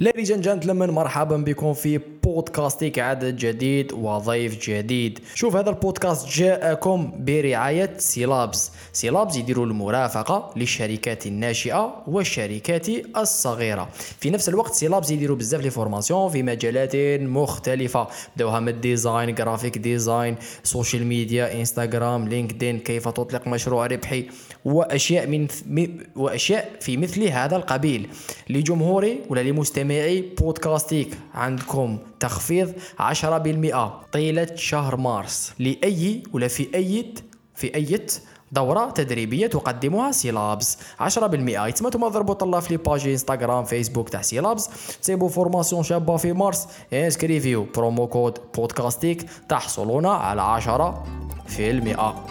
[0.00, 2.00] Ladies and gentlemen مرحبا بكم في
[2.34, 5.18] بودكاستيك عدد جديد وضيف جديد.
[5.34, 8.70] شوف هذا البودكاست جاءكم برعاية سيلابز.
[8.92, 13.88] سيلابز يديروا المرافقة للشركات الناشئة والشركات الصغيرة.
[14.20, 18.08] في نفس الوقت سيلابز يديروا بزاف les formations في مجالات مختلفة.
[18.36, 24.26] بداوها من ال design graphic design social media انستغرام لينكدين كيف تطلق مشروع ربحي
[24.64, 28.08] وأشياء من وأشياء في مثل هذا القبيل.
[28.50, 35.52] لجمهوري ولا لمستمعي بودكاستيك عندكم تخفيض 10% طيلة شهر مارس.
[35.58, 37.14] لأي ولا في أي
[37.54, 38.06] في أي
[38.52, 44.22] دورة تدريبية تقدمها سيلابس 10% يتما نتوما ضربوا طلا في les pages إنستغرام فيسبوك تاع
[44.22, 44.70] سيلابس
[45.02, 46.66] تصيبوا formation شابة في مارس.
[46.92, 47.66] inscrivi و.
[47.76, 51.04] promo code بودكاستيك تحصلون على 10
[51.46, 52.26] في المئة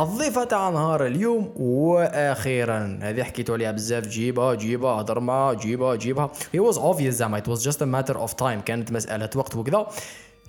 [0.00, 2.98] الضيفة تاع نهار اليوم وأخيرا.
[3.02, 4.06] هذه حكيتو عليها بزاف.
[4.06, 6.30] جيبها جيبها هضر معها جيبها جيبها.
[6.52, 7.40] It was obvious زعما.
[7.40, 8.64] It was just a matter of time.
[8.64, 9.86] كانت مسألة وقت وكذا.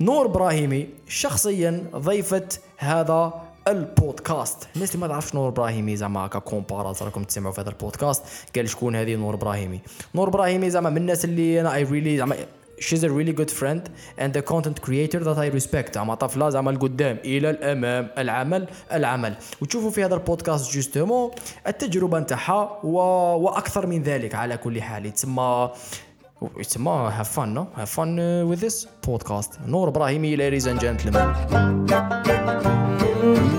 [0.02, 3.34] نور إبراهيمي شخصيا ضيفة هذا
[3.68, 4.68] البودكاست.
[4.76, 8.24] الناس اللي ما تعرفش نور إبراهيمي زعما comme par hasard راكم تسمعوا في هذا البودكاست
[8.56, 9.82] قال شكون هذه نور إبراهيمي؟
[10.16, 12.36] نور إبراهيمي زعما من الناس اللي أنا I really زعما
[12.82, 13.82] she's a really good friend
[14.18, 15.96] and a content creator that I respect.
[15.96, 18.08] زعما طفلة زعما القدام إلى الأمام.
[18.18, 19.36] العمل العمل.
[19.62, 21.32] وتشوفوا في هذا البودكاست justement
[21.68, 22.98] التجربة نتاعها و...
[23.44, 25.06] وأكثر من ذلك على كل حال.
[25.06, 25.72] يتسمى
[26.58, 27.68] يتسمى fun no?
[27.76, 29.60] Have fun uh, with this podcast.
[29.68, 31.36] نور ابراهيمي ladies and gentlemen.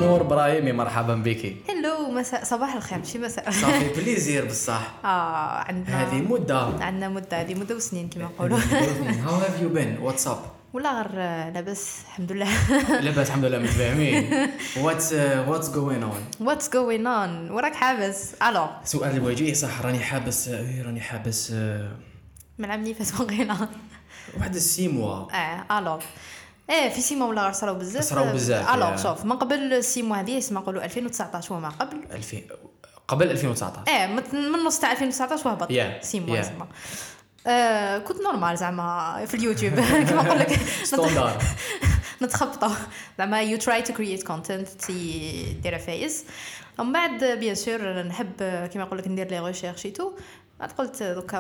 [0.01, 5.09] نور ابراهيمي مرحبا بك هلو مساء صباح الخير ماشي مساء صافي بليزير بصح آه
[5.69, 10.39] عندنا هذه مدة عندنا مدة هذه مدة وسنين كما نقولوا هاو هاف يو بين واتساب
[10.73, 11.15] ولا غير
[11.55, 12.49] لاباس الحمد لله
[13.01, 14.49] لاباس الحمد لله متفاهمين
[14.81, 15.13] واتس
[15.49, 20.49] واتس جوين اون واتس جوين اون وراك حابس ألو سؤال الوجيه صح راني حابس
[20.85, 21.89] راني حابس آه،
[22.59, 23.69] من عام اللي فات بغينا
[24.39, 25.33] واحد السيموا.
[25.33, 25.99] آه ألو.
[26.71, 28.97] إيه في سيما ولا صراو بزاف؟ صراو بزاف، ألو يا.
[28.97, 31.97] شوف من قبل السيمو هذه اسمها نقولوا 2019 وما قبل.
[32.13, 32.39] 2000
[33.09, 35.73] قبل 2019 إيه من نص تاع 2019 وهبط.
[35.73, 36.41] Yeah, سيمو yeah.
[36.41, 36.67] زعما
[37.47, 39.75] آه كنت نورمال زعما في اليوتيوب.
[40.09, 40.61] كما نقول لك.
[40.85, 41.43] ستوندار.
[42.23, 42.75] نتخبطوا
[43.19, 44.91] زعما يو تراي تو كرييت كونتنت
[45.63, 46.25] دير فايز.
[46.79, 48.33] ومن بعد بيان سور نحب
[48.73, 50.13] كيما نقول لك ندير لي ريشيرش تو
[50.67, 51.39] قلت دوكا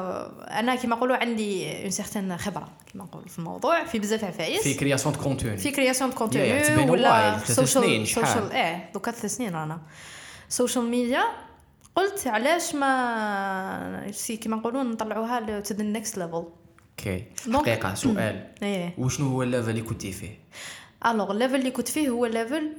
[0.50, 4.62] أنا كيما نقولوا عندي une certaine خبرة كيما نقولوا في الموضوع في بزاف عفايس.
[4.62, 9.36] في création de contenu في création de contenu ولا social شحال؟ social إيه دوكا ثلاث
[9.36, 9.80] سنين رانا.
[10.48, 11.22] social media
[11.96, 18.46] قلت علاش ما سي كيما نقولوا نطلعوها to the next level okay حقيقة سؤال.
[18.62, 18.94] إيه.
[18.98, 20.38] وشنو هو ال level اللي كنتي فيه؟
[21.06, 22.72] Alors ال level اللي كنت فيه هو level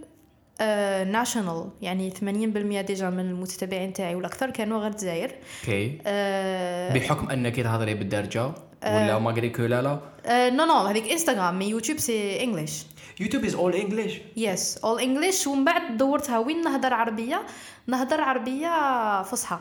[1.11, 5.31] national يعني 80% déjà من المتتبعين تاعي والأكثر كانوا غير الجزائر.
[5.61, 5.97] Okay.
[6.05, 8.51] آه، بحكم أنك تهضري بالدارجة
[8.85, 12.85] ولا malgré que لا لا؟ آه، non non هذيك انستغرام mais يوتيوب c'est English
[13.19, 17.41] يوتيوب is all English yes all English ومن بعد دورتها وين نهضر عربية؟
[17.87, 19.59] نهضر عربية فصحى.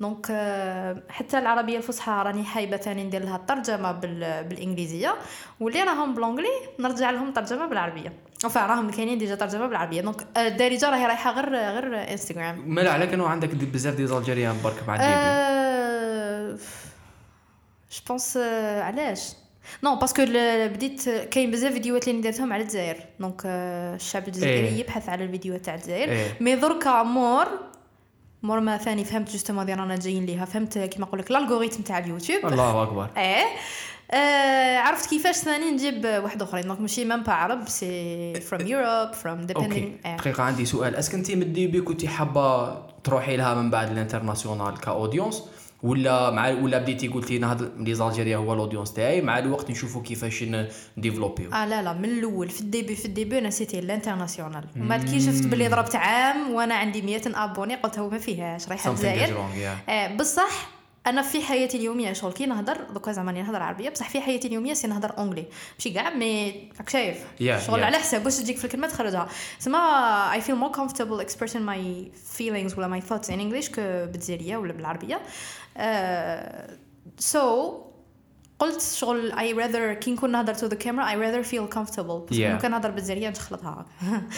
[0.00, 4.44] donc آه، حتى العربية الفصحى راني حابة ثاني ندير لها الترجمة بال...
[4.44, 5.14] بالإنجليزية.
[5.60, 6.48] واللي راهم ب l'anglais
[6.80, 8.12] نرجع لهم ترجمة بالعربية.
[8.44, 13.06] اوفا راهم كاينين déjà ترجمه بالعربيه donc الدارجه راهي رايحة غير غير انستغرام مالا على
[13.06, 16.62] كانوا عندك des- بزاف des Algériens برك مع ال début
[17.92, 18.36] je pense
[18.82, 19.20] علاش؟
[19.84, 20.24] non parce que
[20.74, 22.96] بديت كاين بزاف فيديوهات اللي درتهم على الجزائر.
[23.20, 24.80] donc آه، الشعب الجزائري إيه.
[24.80, 26.08] يبحث على الفيديوهات تاع الجزائر.
[26.08, 26.36] إيه.
[26.40, 27.46] mais دركا مور
[28.42, 30.44] مور ما ثاني فهمت justement هذه رانا جايين ليها.
[30.44, 32.46] فهمت كيما نقول لك ال algorithm تاع اليوتيوب.
[32.46, 33.08] الله أكبر.
[33.16, 33.44] إيه.
[34.10, 36.64] آه عرفت كيفاش ثاني نجيب واحد أخرين.
[36.66, 39.46] donc ماشي même pas عرب c'est from Europe from okay.
[39.54, 40.96] depending دقيقة عندي سؤال.
[40.96, 44.86] est-ce que انت من ال début كنتي حابة تروحي لها من بعد ال international ك
[44.86, 45.42] audience؟
[45.82, 50.02] ولا مع ولا بديتي قلتي نهضر les Algériens هو ال audience تاعي؟ مع الوقت نشوفوا
[50.02, 50.44] كيفاش
[50.96, 53.84] نديفلوبيو آه لا لا من الأول في ال début في ال début أنا c'était ال
[53.84, 54.64] international.
[54.76, 58.90] بعد كي شفت باللي ضربت عام وأنا عندي 100 abonnés قلت هو ما فيهاش رايحة
[58.90, 59.44] الجزائر.
[59.88, 60.75] آه بصح
[61.06, 64.74] أنا في حياتي اليومية شغل كي نهضر دوكا زعما نهضر عربية بصح في حياتي اليومية
[64.74, 65.44] c'est نهضر anglais.
[65.78, 67.18] ماشي كاع mais راك شايف.
[67.18, 67.84] Yeah, شغل yeah.
[67.84, 69.78] على حساب واش تجيك في الكلمة تخرجها تسمى
[70.32, 74.72] I feel more comfortable expressing my feelings ولا my thoughts in English que بالجزائرية ولا
[74.72, 75.20] بالعربية.
[75.76, 75.80] uh,
[77.32, 77.72] so
[78.58, 82.30] قلت شغل I rather كي نكون نهضر camera I rather feel comfortable.
[82.30, 82.40] بس Yeah.
[82.40, 83.86] لو كان نهضر بالجزائريه نشخلطها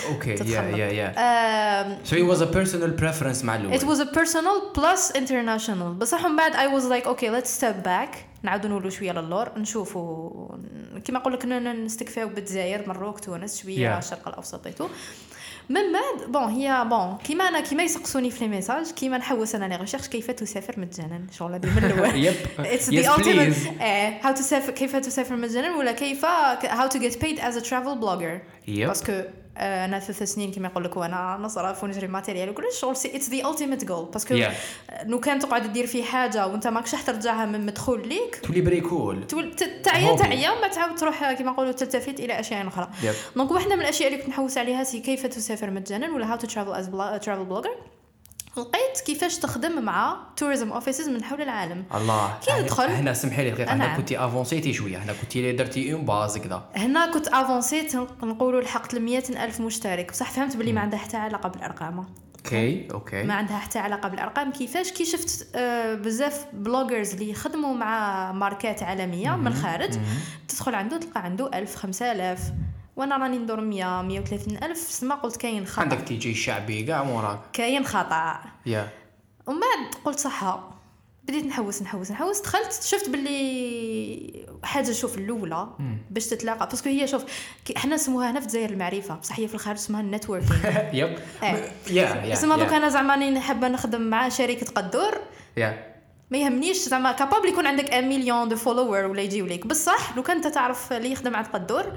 [0.09, 0.31] أوكي.
[0.31, 4.79] يا يا يا So it was a personal preference مع It الأول was a personal
[4.79, 5.99] plus international.
[5.99, 8.17] بصح من بعد I was like okay let's step back.
[8.43, 10.49] نعاودو نولو شوية للور نشوفوا
[11.05, 14.05] كيما نقول لك نستكفاو بالجزائر مروك تونس شوية Yeah.
[14.05, 14.67] الشرق الأوسط
[15.69, 19.65] من بعد bon هي بون كيما أنا كيما يسقسوني في les messages كيما نحوس أنا
[19.65, 23.70] les recherches كيف تسافر مجانا شغل هذه من الأول yep it's the.
[23.81, 27.99] إيه how تسافر كيف تسافر مجانا ولا كيف how to get paid as a travel
[27.99, 28.41] blogger
[28.88, 29.12] parce que
[29.60, 33.84] أنا ثلاث سنين كما يقول لك وأنا نصرف ونجري matériel وكلش شغل it's the ultimate
[33.85, 34.35] goal parce que.
[35.05, 39.26] لو كان تقعد دير في حاجة وأنت ماكش راح ترجعها من مدخول ليك تولي bricole
[39.26, 40.16] تول- ت- تعيا.
[40.16, 42.88] تعيا وما تعاود تروح كما نقولوا تلتفت إلى أشياء أخرى.
[43.37, 46.47] donc واحدة من الأشياء اللي كنت نحوس عليها c'est كيف تسافر مجانا ولا how to
[46.47, 46.87] travel as
[47.25, 47.70] travel blogger
[48.58, 51.84] لقيت كيفاش تخدم مع tourism offices من حول العالم.
[51.94, 53.96] الله كي ندخل- هنا سمحي لي دقيقه هنا نعم.
[53.96, 56.62] كنتي افونسيتي شوية هنا كنتي درتي une base كذا.
[56.76, 60.10] هنا كنت افونسيت نقولوا لحقت ل ألف مشترك.
[60.10, 62.06] بصح فهمت باللي ما عندها حتى علاقة بالأرقام.
[62.44, 63.23] okay okay.
[63.22, 64.52] ما عندها حتى علاقة بالأرقام.
[64.52, 69.90] كيفاش كي شفت آه، بزاف bloggers اللي يخدموا مع ماركات عالمية من الخارج
[70.49, 72.40] تدخل عنده تلقى عنده 1000 5000
[72.99, 75.83] وأنا راني ندور 100 130 ألف سما قلت كاين خطأ.
[75.83, 77.41] عندك تي جي شعبي كاع موراك.
[77.53, 78.41] كاين خطأ.
[78.67, 78.88] yeah.
[79.47, 80.61] ومن بعد قلت صح
[81.25, 85.69] بديت نحوس نحوس نحوس دخلت شفت باللي حاجة شوف الأولى
[86.11, 86.67] باش تتلاقى.
[86.69, 87.25] parce que هي شوف
[87.77, 89.15] حنا نسموها هنا في الجزائر المعرفة.
[89.15, 90.61] بصح هي في الخارج اسمها ال networking.
[91.00, 91.19] yep.
[91.43, 91.73] إيه.
[91.91, 92.73] yeah yeah تسمى دوك.
[92.73, 95.19] أنا زعما راني حابه نخدم مع شركة قدور.
[95.56, 95.88] yeah.
[96.31, 100.23] ما يهمنيش زعما capable يكون عندك 1 مليون de followers ولا يجيو ليك بصح لو
[100.23, 101.93] كان أنت تعرف اللي يخدم عند قدور.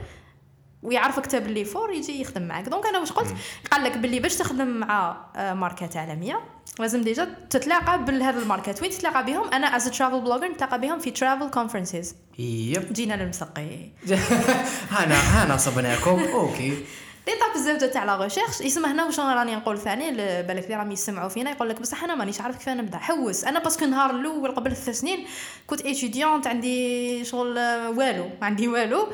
[0.83, 3.35] ويعرفك كتاب اللي فور يجي يخدم معك donc أنا واش قلت؟
[3.71, 6.39] قال لك باللي باش تخدم مع آه، ماركات عالمية
[6.79, 8.81] لازم déjà تتلاقى بهذا الماركات.
[8.81, 12.93] وين تتلاقى بهم؟ أنا as travel blogger نتلاقى بهم في travel conferences yep.
[12.93, 13.89] جينا للمسقي.
[14.97, 16.19] هنا هنا صبناكم.
[16.19, 16.73] okay.
[17.27, 20.11] les étapes الزبده تاع la recherche يسمى هنا واش راني نقول ثاني
[20.43, 22.97] بالك اللي راهم يسمعوا فينا يقول لك بصح أنا مانيش عارف كيف نبدأ.
[22.97, 23.43] حوس.
[23.43, 25.25] أنا parce que النهار الأول قبل ثلاث سنين
[25.67, 28.23] كنت étudiante عندي شغل آه، والو.
[28.23, 29.07] ما عندي والو.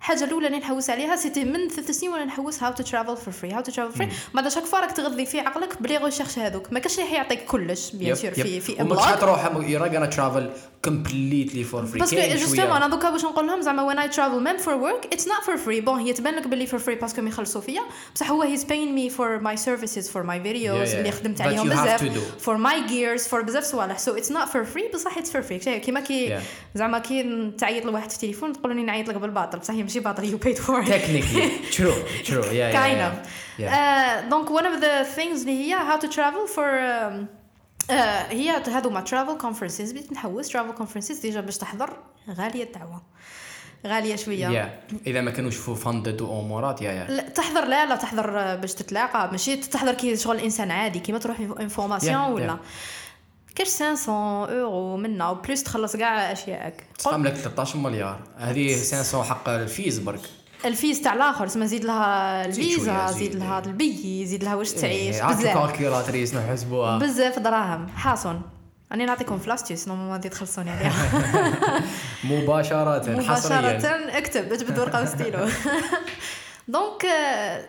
[0.00, 3.34] الحاجة الأولى اللي نحوس عليها c'était من ثلاث سنين وأنا نحوس how to travel for
[3.34, 6.38] free how to travel free بعد chaque fois راك تغذي في عقلك ب les recherches
[6.38, 6.72] هذوك.
[6.72, 10.06] ما كاش اللي حيعطيك كلش bien sûr في في وما ابلاغ تروح يو راك أنا
[10.06, 10.50] travel
[10.84, 14.42] completely for free parce que justement أنا دوكا باش نقول لهم زعما when I travel
[14.42, 17.12] même for work it's not for free bon هي تبان لك باللي for free parce
[17.12, 17.82] que يخلصوا فيا.
[18.14, 20.94] بصح هو he's paying me for my services for my videos.
[20.94, 22.04] اللي خدمت عليهم بزاف.
[22.38, 23.98] for my gears for بزاف صوالح.
[23.98, 26.38] so it's not for free بصح it's for free كيما كي.
[26.74, 29.58] زعما كي تعيط لواحد في التليفون تقول لي نعيط لك بالباطل.
[29.58, 31.92] بصح هي ماشي باطل you paid for technically true
[32.26, 33.26] true yeah kind of.
[33.60, 37.26] Uh, donc one of the things اللي هي how to travel for um,
[37.90, 37.92] uh,
[38.30, 39.80] هي هذوما travel conferences.
[39.90, 41.90] بديت نحوس travel conferences déjà باش تحضر.
[42.30, 43.02] غالية الدعوة.
[43.86, 44.48] غالية شوية.
[44.48, 48.54] yeah إذا ما كانوش fully funded وامورات yeah yeah لا تحضر لا لا تحضر آه،
[48.56, 49.30] باش تتلاقى.
[49.30, 52.56] ماشي تحضر كي شغل إنسان عادي كيما تروح information Yeah, ولا.
[52.56, 52.60] yeah.
[53.58, 58.20] كاش 500 اورو منا و plus تخلص كاع اشيائك تقام لك 13 مليار.
[58.36, 60.20] هذه 500 حق الفيز برك
[60.64, 63.34] الفيز تاع الآخر تسمى زيد لها الفيزا زيد.
[63.34, 65.58] لها البي زيد لها واش تعيش إيه، بزاف.
[65.58, 66.98] calculatrice نحسبوها.
[66.98, 67.88] بزاف دراهم.
[67.88, 68.40] حاصن
[68.92, 70.92] راني نعطيكم ف l'astuce non غادي تخلصوني عليها
[72.24, 75.38] مباشرة مباشرة اكتب اجبد ورقة و stylo
[76.68, 77.64] donc آه،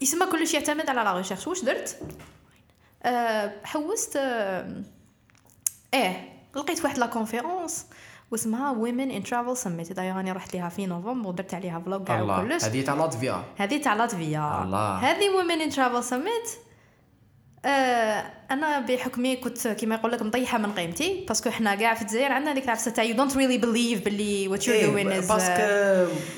[0.00, 1.46] يسمى كلش يعتمد على la recherche.
[1.46, 1.96] واش درت؟
[3.02, 4.82] آه، حوست آه،
[5.94, 7.86] إيه لقيت واحد la conférence
[8.30, 12.22] واسمها Women in Travel Summit دايوغ راني رحت ليها في نوفمبر ودرت عليها vlog كاع
[12.22, 13.42] وكلش هذه تاع لاتفيا.
[13.56, 14.40] هذه تاع لاتفيا.
[15.00, 16.48] هذه Women in Travel Summit
[17.64, 22.02] آه أنا بحكمي كنت كيما يقول لك مطيحة من قيمتي parce que حنا كاع في
[22.02, 25.51] الجزائر عندنا هذيك العفسة تاع you don't really believe باللي what you doing is parce
[25.51, 25.62] que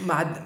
[0.07, 0.37] ما عاد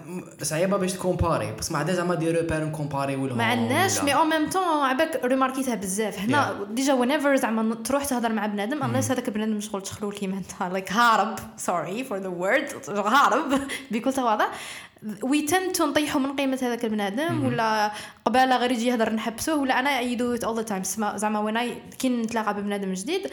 [0.43, 4.31] صعيبة باش تكومباري بس ما عاد زعما des repères نكومباري ولا ما عندناش mais on
[4.31, 6.19] même طون عباك ريماركيتها بزاف.
[6.19, 10.73] هنا déjà whenever زعما تروح تهضر مع بنادم unless هذاك البنادم شغل تخلول كيما انت
[10.73, 14.47] like هارب sorry for the word هارب بكل تواضع.
[15.23, 17.93] we tend to نطيحوا من قيمة هذاك البنادم ولا
[18.25, 20.83] قبالة غير يجي يهضر نحبسوه ولا أنا I do all the time
[21.17, 23.31] زعما when I كي نتلاقى ببنادم جديد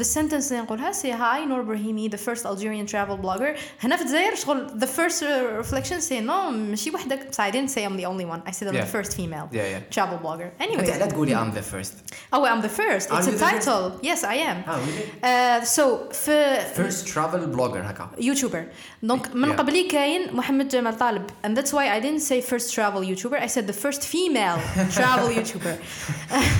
[0.00, 4.02] the sentence اللي نقولها سي هاي نور برهيمي the first Algerian travel blogger هنا في
[4.02, 7.96] الجزائر شغل the first uh, reflection say no ماشي وحدك بس I didn't say I'm
[8.00, 8.96] the only one I said I'm the Yeah.
[8.96, 9.96] first female Yeah, yeah.
[9.96, 11.94] travel blogger انت anyway لا تقولي ام ذا فيرست
[12.34, 13.66] oh I'm the first Are it's you a the first?
[13.66, 18.64] title yes I am اه really uh, so في فيرست ترافل بلوجر هكا يوتيوبر
[19.02, 19.58] دونك من Yeah.
[19.58, 23.46] قبلي كاين محمد جمال طالب and that's why I didn't say first travel YouTuber I
[23.46, 24.58] said the first female
[24.96, 25.74] travel YouTuber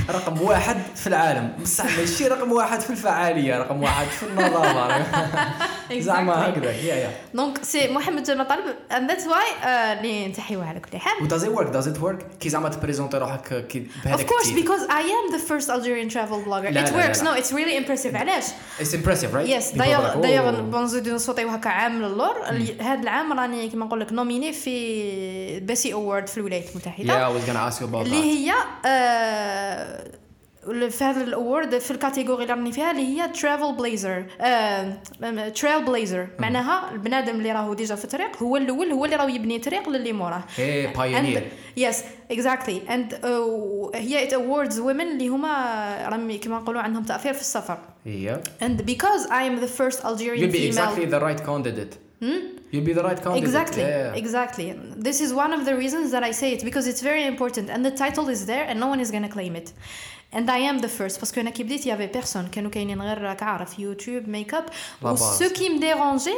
[0.11, 5.06] رقم واحد في العالم بصح ماشي رقم واحد في الفعاليه عالية رقم واحد في النظافة
[6.00, 10.80] زعما هكذا yeah yeah donc c'est محمد جمال طالب that's why آه، اللي نتحيوه على
[10.80, 14.06] كل حال و does it work does it work كي زعما تبريزونتي روحك كي Of
[14.06, 14.62] بهذاك course, ال titre.
[14.68, 16.72] because I am the first Algerian travel blogger.
[16.72, 17.24] لا، it لا، لا، works.
[17.24, 17.36] لا.
[17.36, 18.16] No, it's really impressive.
[18.16, 18.44] علاش؟
[18.80, 20.60] It's impressive right Yes, People دايوغ دايوغ.
[20.62, 22.36] بنزيدو نصوتيو هكا عام للور
[22.82, 27.14] هذا العام راني كيما نقول لك nominée في Bessie award في الولايات المتحده
[28.02, 28.16] اللي.
[28.16, 28.54] هي
[30.90, 34.26] في هذا ال award في ال category اللي راني فيها اللي هي travel blazer
[35.50, 39.60] trail blazer معناها البنادم اللي راهو déjà في الطريق هو الأول هو اللي راهو يبني
[39.60, 40.44] طريق للي موراه.
[40.96, 41.42] And,
[41.80, 41.96] yes,
[42.34, 42.80] exactly.
[42.88, 47.78] And uh, هي it awards women اللي هما راهم كما نقولوا عندهم تأثير في السفر.
[48.06, 48.64] Yeah.
[48.64, 50.74] And because I am the first Algerian You'll be female.
[50.74, 51.98] exactly the right candidate.
[52.76, 53.44] You'll be the right candidate.
[53.48, 54.22] Exactly, Yeah.
[54.24, 54.68] exactly.
[55.08, 57.82] This is one of the reasons that I say it because it's very important and
[57.90, 59.70] the title is there and no one is gonna claim it.
[60.38, 63.02] And I am the first parce que أنا كي بديت y avait personne كانوا كاينين
[63.02, 64.66] غير راك عارف YouTube makeup
[65.02, 65.40] لا و باز.
[65.40, 66.36] so qui me dérangeait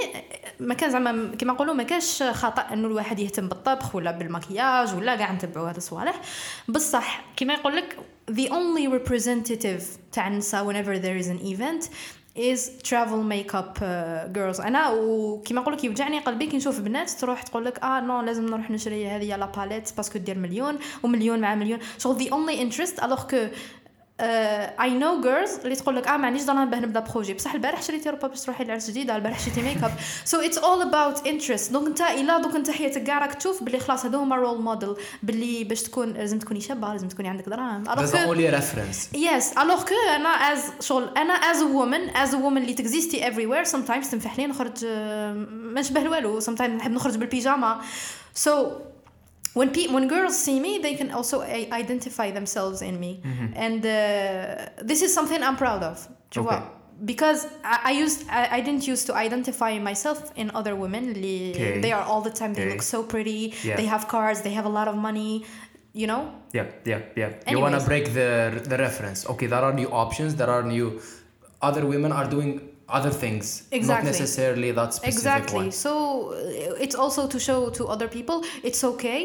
[0.59, 5.15] ما كان زعما كيما نقولوا ما كانش خطا انه الواحد يهتم بالطبخ ولا بالمكياج ولا
[5.15, 6.21] كاع نتبعوا هذا الصوالح
[6.67, 7.97] بصح كيما يقول لك
[8.31, 11.89] the only representative تاع النساء whenever there is an event
[12.37, 14.59] is travel makeup uh, girls.
[14.59, 18.45] أنا وكيما نقول لك يوجعني قلبي كي نشوف بنات تروح تقول لك ah non لازم
[18.45, 21.79] نروح نشري هذه لا palette parce que دير مليون ومليون مع مليون.
[21.97, 23.37] شغل the only interest alors que
[24.19, 27.33] I know girls اللي تقول لك آه معنديش درهم باه نبدا projet.
[27.33, 29.91] بصح البارح شريتي روبا باش تروحي لعرس جديده البارح شريتي makeup
[30.25, 33.79] so it's all about interest donc انت إلا دوك انت حياتك كاع راك تشوف باللي
[33.79, 37.83] خلاص هذو هما role model باللي باش تكون لازم تكوني شابة لازم تكوني عندك دراهم.
[37.85, 39.15] Que only reference.
[39.15, 43.63] يس الوغ كو أنا از شغل أنا از وومن از وومن اللي تكزيستي افري وير
[43.63, 47.81] سم تايمز تنفح لي نخرج آه، ما نشبه والو سم تايمز نحب نخرج بالبيجاما
[48.33, 48.71] سو
[49.57, 53.65] when pe- when girls see me they can also a- identify themselves in me mm-hmm.
[53.65, 56.61] and uh, this is something i'm proud of okay.
[57.11, 61.79] because I, I used I, I, didn't use to identify myself in other women okay.
[61.85, 62.71] they are all the time they okay.
[62.71, 63.75] look so pretty yeah.
[63.79, 65.45] they have cars they have a lot of money
[66.01, 66.21] you know
[66.53, 67.51] yeah yeah yeah Anyways.
[67.51, 68.31] you want to break the
[68.71, 70.87] the reference okay there are new options there are new
[71.61, 72.51] other women are doing
[72.98, 73.44] other things.
[73.70, 74.10] Not Exactly.
[74.12, 75.84] necessarily that specific exactly one.
[75.86, 75.92] so
[76.32, 78.36] uh, it's also to show to other people
[78.68, 79.20] it's okay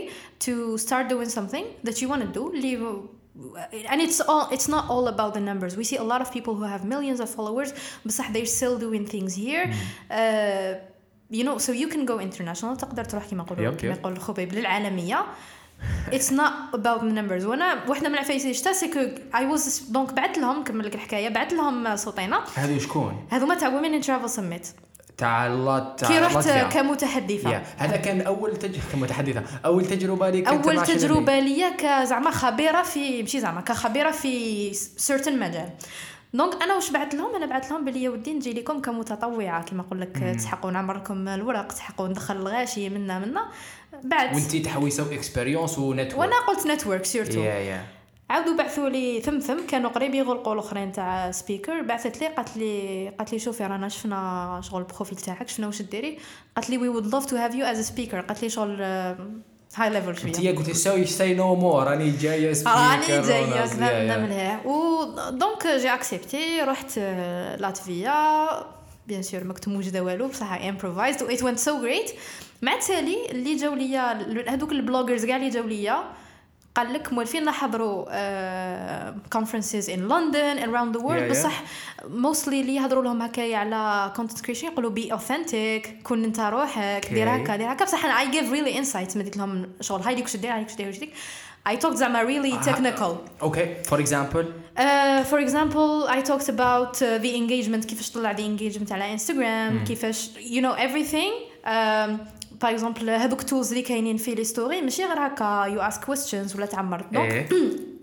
[0.47, 0.53] to
[0.85, 2.83] start doing something that you want to do leave
[3.91, 6.53] and it's all it's not all about the numbers we see a lot of people
[6.59, 7.69] who have millions of followers
[8.05, 9.65] but they're still doing things here
[10.19, 10.73] uh,
[11.37, 13.97] you know so you can go international تقدر تروح كما يقولوا Yep, كما yep.
[13.97, 15.25] يقول الخبيب للعالميه
[16.12, 17.44] It's not about the numbers.
[17.44, 19.00] وأنا واحدة من العفايس اللي شتا سيكو
[19.34, 22.44] I was donc بعثت لهم نكمل لك الحكاية بعثت لهم صوتينا.
[22.54, 24.66] هذو شكون؟ هذوما تاع in Travel Summit.
[25.18, 26.74] تاع الله تاع كي رحت.
[26.74, 27.50] كمتحدثة.
[27.50, 27.62] Yeah.
[27.82, 28.76] هذا كان أول تج...
[28.92, 29.42] كمتحدثة.
[29.64, 35.70] أول تجربة لي أول تجربة ليا كزعما خبيرة في ماشي زعما كخبيرة في certain مجال.
[36.34, 39.62] donc أنا واش بعثت لهم؟ أنا بعثت لهم بلي ودي نجي لكم كمتطوعة.
[39.64, 43.48] كما نقول لك تحقوا نعمركم الورق تحقوا ندخل الغاشي منا منا.
[44.04, 44.34] بعد.
[44.34, 47.86] وانت تحويسه expérience و network وأنا قلت network surtout yeah yeah
[48.30, 53.08] عاودوا بعثوا لي ثم ثم كانوا قريب يغلقوا الأخرين تاع speaker بعثت لي قالت لي
[53.18, 56.18] قالت لي شوفي رانا شفنا شغل ال profil تاعك شفنا واش ديري.
[56.56, 58.82] قالت لي we would love to have you as speaker قالت لي شغل
[59.76, 63.62] high level شوية انت قلت so oui c'est no more راني جاية speaker راني جاية
[63.64, 64.16] كذا yeah.
[64.16, 68.48] من مليح و donc j'ai accepté رحت آه، لاتفيا
[69.06, 72.10] bien sûr ما كنت موجوده والو بصح I improvised و it went so جريت
[72.62, 74.12] مع التالي اللي جاو ليا
[74.48, 76.04] هذوك ال bloggers كاع اللي جاو ليا
[76.74, 78.04] قال لك موالفين نحضروا
[79.32, 81.30] conferences in London around the world.
[81.30, 81.62] بصح
[82.04, 87.36] mostly اللي يهضروا لهم هكايا على content creation يقولوا be authentic كون انت روحك دير.
[87.36, 90.52] هكا دير هكا بصح أنا I give really insights ما لهم شغل هايديك واش دير
[90.52, 91.12] هايديك واش دير واش دير
[91.69, 93.11] I talked زعما really technical.
[93.41, 94.79] اوكي فور اكزامبل Uh,
[95.31, 100.29] for example, I talked about uh, the engagement كيفاش طلع the engagement على انستغرام كيفاش
[100.37, 101.33] you know everything.
[101.65, 102.09] Um,
[102.62, 106.04] par exemple هذوك ال tools اللي كاينين في les stories ماشي غير هكا you ask
[106.04, 107.48] questions ولا تعمر donc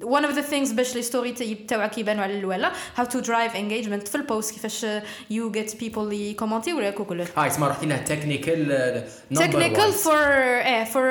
[0.04, 1.32] one of the things باش les stories
[1.68, 4.86] تاعك يبانو على الاولى how to drive engagement في ال post كيفاش
[5.30, 9.04] you get people لي كومونتي ولا كوكول آه تسمى رحتي لها technical
[9.36, 11.04] technical for إيه for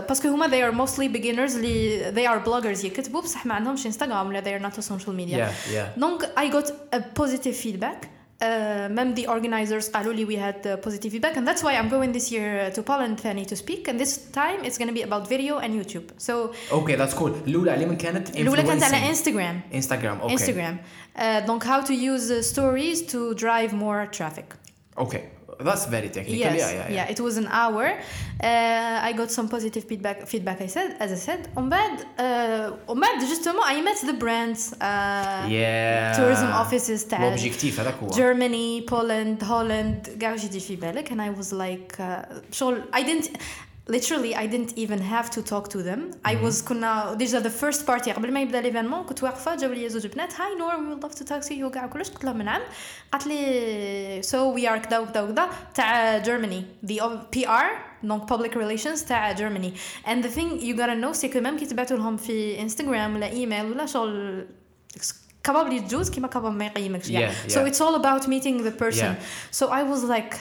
[0.00, 3.54] parce que آه، هما they are mostly beginners اللي they are bloggers يكتبوا بصح ما
[3.54, 5.50] عندهمش انستغرام ولا they are not social media
[5.96, 6.74] دونك اي جوت
[7.16, 11.61] بوزيتيف فيدباك Uh, même the organizers قالوا لي we had uh, positive feedback and that's
[11.63, 14.87] why I'm going this year to Poland ثاني to speak and this time it's going
[14.87, 16.31] to be about video and YouTube so
[16.71, 19.07] اوكي ذاتس كول الاولى على من كانت الأولى كانت على influencing.
[19.07, 20.77] انستغرام انستغرام اوكي انستغرام
[21.15, 24.55] uh, donc how to use uh, stories to drive more traffic
[24.97, 25.21] اوكي
[25.67, 26.35] That's very technical.
[26.45, 27.13] Yes, yeah, yeah, yeah.
[27.13, 27.85] it was an hour.
[27.93, 30.17] Uh, I got some positive feedback.
[30.33, 31.41] Feedback, I said, as I said.
[31.55, 34.73] ومن بعد, uh, ومن بعد justement I met the brands.
[34.73, 36.13] Uh, Yeah.
[36.17, 38.09] tourism offices تاع L'objectif هذاك هو.
[38.09, 42.99] Germany, Poland, Holland, كاع واش يجي في بالك and I was like uh, شغل I
[43.03, 43.29] didn't
[43.89, 45.99] literally I didn't even have to talk to them
[46.31, 49.89] I was كنا ديجا the first party قبل ما يبدا ليفينمون كنت واقفه جاو لي
[49.89, 52.41] زوج بنات هاي نور we would love to talk to you وكاع كلش قلت لهم
[52.41, 52.61] نعم
[53.11, 56.99] قالت لي so we are كذا وكذا وكذا تاع Germany the
[57.35, 57.67] PR
[58.07, 59.73] donc public relations تاع Germany
[60.05, 63.29] and the thing you gotta know c'est que même كي تبعتوا لهم في انستغرام ولا
[63.29, 64.45] ايميل ولا شغل
[65.43, 67.67] كباب لي تجوز كيما كباب ما يقيمكش Yeah, so yeah.
[67.69, 69.59] it's all about meeting the person Yeah.
[69.59, 70.33] so I was like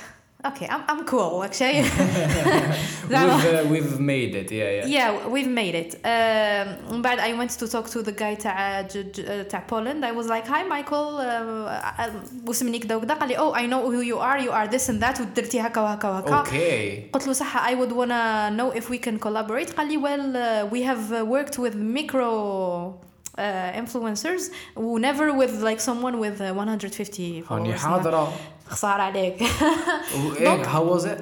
[0.50, 1.82] okay I'm, I'm cool actually
[3.10, 4.48] زعما- We've, uh, we've made it.
[4.52, 4.86] Yeah, yeah.
[4.96, 8.82] yeah we've made it um, ومن بعد I went to talk to the guy تاع
[8.82, 12.10] ج- ج- تاع Poland I was like hi Michael uh,
[12.46, 15.02] واسمني كذا وكذا قال لي oh I know who you are you are this and
[15.02, 17.10] that ودرتي هكا وهكا وهكا Okay.
[17.12, 20.72] قلت له صح I would wanna know if we can collaborate قال لي well uh,
[20.74, 22.94] we have uh, worked with micro
[23.38, 23.42] uh,
[23.82, 24.42] influencers
[24.76, 28.32] و never with like someone with uh, 150 هاني followers حاضرة.
[28.68, 29.42] خسارة عليك
[30.40, 31.20] إيه, how was it?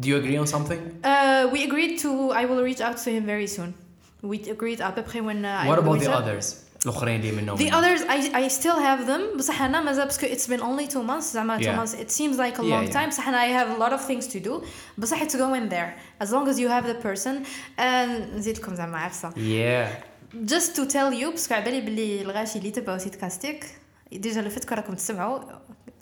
[0.00, 0.80] Do you agree on something?
[1.04, 2.10] uh, we agreed to
[2.40, 3.70] I will reach out to him very soon
[4.22, 6.22] we agreed à peu près when uh, I What will about reach the out.
[6.24, 6.46] others?
[6.84, 7.56] الآخرين اللي منهم.
[7.58, 11.02] The others I, I still have them بصح أنا مازال باسكو it's been only two
[11.02, 11.76] months زعما two Yeah.
[11.78, 12.92] months it seems like a Yeah, long yeah.
[12.96, 14.64] time بصح أنا I have a lot of things to do
[14.98, 17.44] بصح it's go in there as long as you have the person
[17.78, 19.88] and نزيدكم زعما عفسة Yeah.
[20.46, 23.64] just to tell you باسكو على بالي بلي الغاشي اللي تبعوا سيتكاستيك
[24.12, 25.38] ديجا لو فيت راكم تسمعوا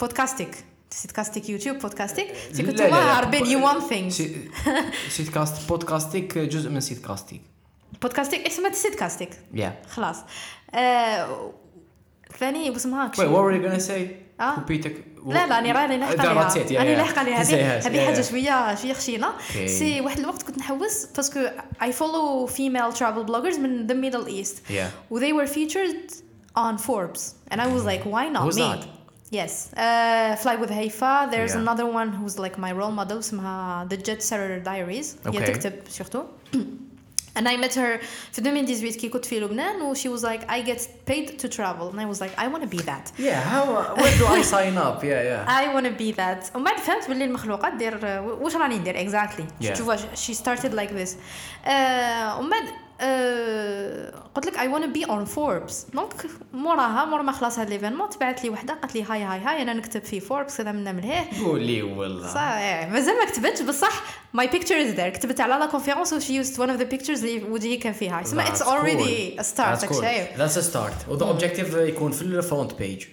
[0.00, 3.18] بودكاستيك سيتكاستيك يوتيوب بودكاستيك سي لا.
[3.18, 4.50] هاربين يو وان ثينغ سي-
[5.08, 7.40] سيتكاست بودكاستيك جزء من سيتكاستيك.
[8.02, 9.88] بودكاستيك اسمها سيتكاستيك Yeah.
[9.90, 10.16] خلاص
[12.38, 14.00] ثاني واسمها were you gonna say?
[14.40, 14.54] آه.
[14.54, 15.04] كوبيتك.
[15.26, 16.96] لا لا راني راني لاحقه لا، ليها راتيت، يا- راني يا.
[16.96, 18.20] لاحقه ليها تنسيهاش، هذه هذه حاجة.
[18.22, 19.28] شوية شوية خشينه.
[19.66, 21.40] c'est واحد الوقت كنت نحوس parce que
[21.82, 24.62] I follow female travel bloggers من the Middle East.
[25.10, 26.12] و they were featured
[26.58, 27.20] on Forbes
[27.52, 28.84] and I was like why not Who's me that?
[29.31, 31.63] yes uh, Fly with Haifa there's Yeah.
[31.65, 35.45] another one who's like my role model اسمها The Jet Setter Diaries هي Okay.
[35.51, 36.55] تكتب surtout
[37.37, 37.99] And I met her
[38.31, 40.79] في 2018 كي كنت في لبنان و she was like I get
[41.11, 43.65] paid to travel and I was like I want to be that Yeah, how,
[44.01, 45.03] where do I sign up?
[45.03, 45.61] Yeah, yeah.
[45.61, 49.43] I want to be that ومن بعد فهمت باللي المخلوقات دير واش راني ندير exactly
[49.65, 49.75] Yeah.
[49.77, 51.09] tu vois she started like this
[51.65, 52.88] uh, ومن بعد uh,
[54.34, 58.10] قلت لك I want to be on Forbes donc موراها مورا ما خلاص هاد l'événement
[58.10, 61.44] تبعت لي وحدة قالت لي هاي هاي هاي أنا نكتب في فوربس كذا منا ملهيه
[61.44, 62.34] قولي والله.
[62.34, 62.86] صح إيه.
[62.90, 64.02] مازال ما كتبتش بصح
[64.36, 67.18] my picture is there كتبت على la conférence و she used one of the pictures
[67.24, 69.40] اللي وجهي كان فيها اسمها it's That's already cool.
[69.40, 70.00] a start That's راك cool.
[70.00, 71.08] شايف That's a start.
[71.08, 73.04] و the objective يكون في ال front page.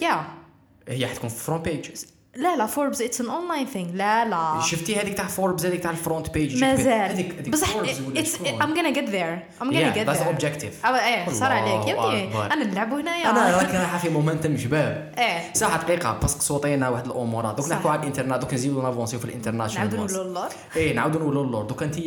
[0.00, 0.18] yeah
[0.88, 1.88] هي حتكون في الفرونت بيج.
[2.38, 3.94] لا لا فوربس it's an online thing.
[3.94, 4.60] لا لا.
[4.60, 6.92] شفتي هذيك تاع فوربس هذيك تاع ال front page مازال.
[6.92, 7.68] هذيك بصح
[8.78, 9.36] gonna get there.
[9.60, 10.34] I'm gonna Yeah, get that's the there.
[10.34, 10.86] objective.
[10.86, 11.96] أبا إيه صار عليك.
[11.96, 12.52] أكبر.
[12.52, 15.52] أنا نلعبوا هنايا أنا راك رايحة في momentum شباب إيه.
[15.52, 17.56] ساعه دقيقه parce que صوتينا واحد الأمورات.
[17.56, 17.76] دوك صح.
[17.76, 21.44] نحكوا على الانترنت دوك نزيدو نافونسيو في ال international نعاودوا نقولوا الله إيه نعاودو نقولوا
[21.44, 21.98] alors دوك أنت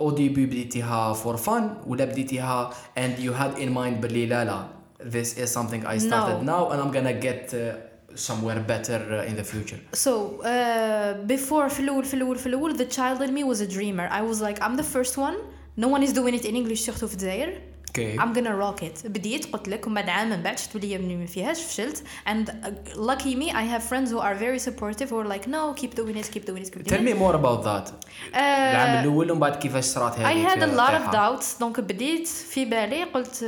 [0.00, 4.44] au début بديتيها for fun ولا بديتيها and you had in mind باللي لا.
[4.44, 4.66] لا
[5.00, 6.52] this is something I started No.
[6.52, 11.69] now and I'm gonna get uh, somewhere better uh, in the future So uh, before
[11.69, 14.41] في الأول في الأول في الأول the child in me was a dreamer I was
[14.41, 15.37] like I'm the first one
[15.77, 17.61] no one is doing it in English سورتو في الجزائر
[17.98, 20.98] أوكي ام غانا روك ات بديت قلت لك ومن بعد عام من بعد شفت بلي
[20.98, 22.02] ما فيهاش فشلت.
[22.28, 26.30] and lucky me I have friends who are very supportive who like no keep doing
[26.30, 27.90] keep doing keep doing it tell me more about that
[28.34, 32.28] العام الأول ومن بعد كيفاش صرات هذه I had a lot of doubts donc بديت
[32.28, 33.44] في بالي قلت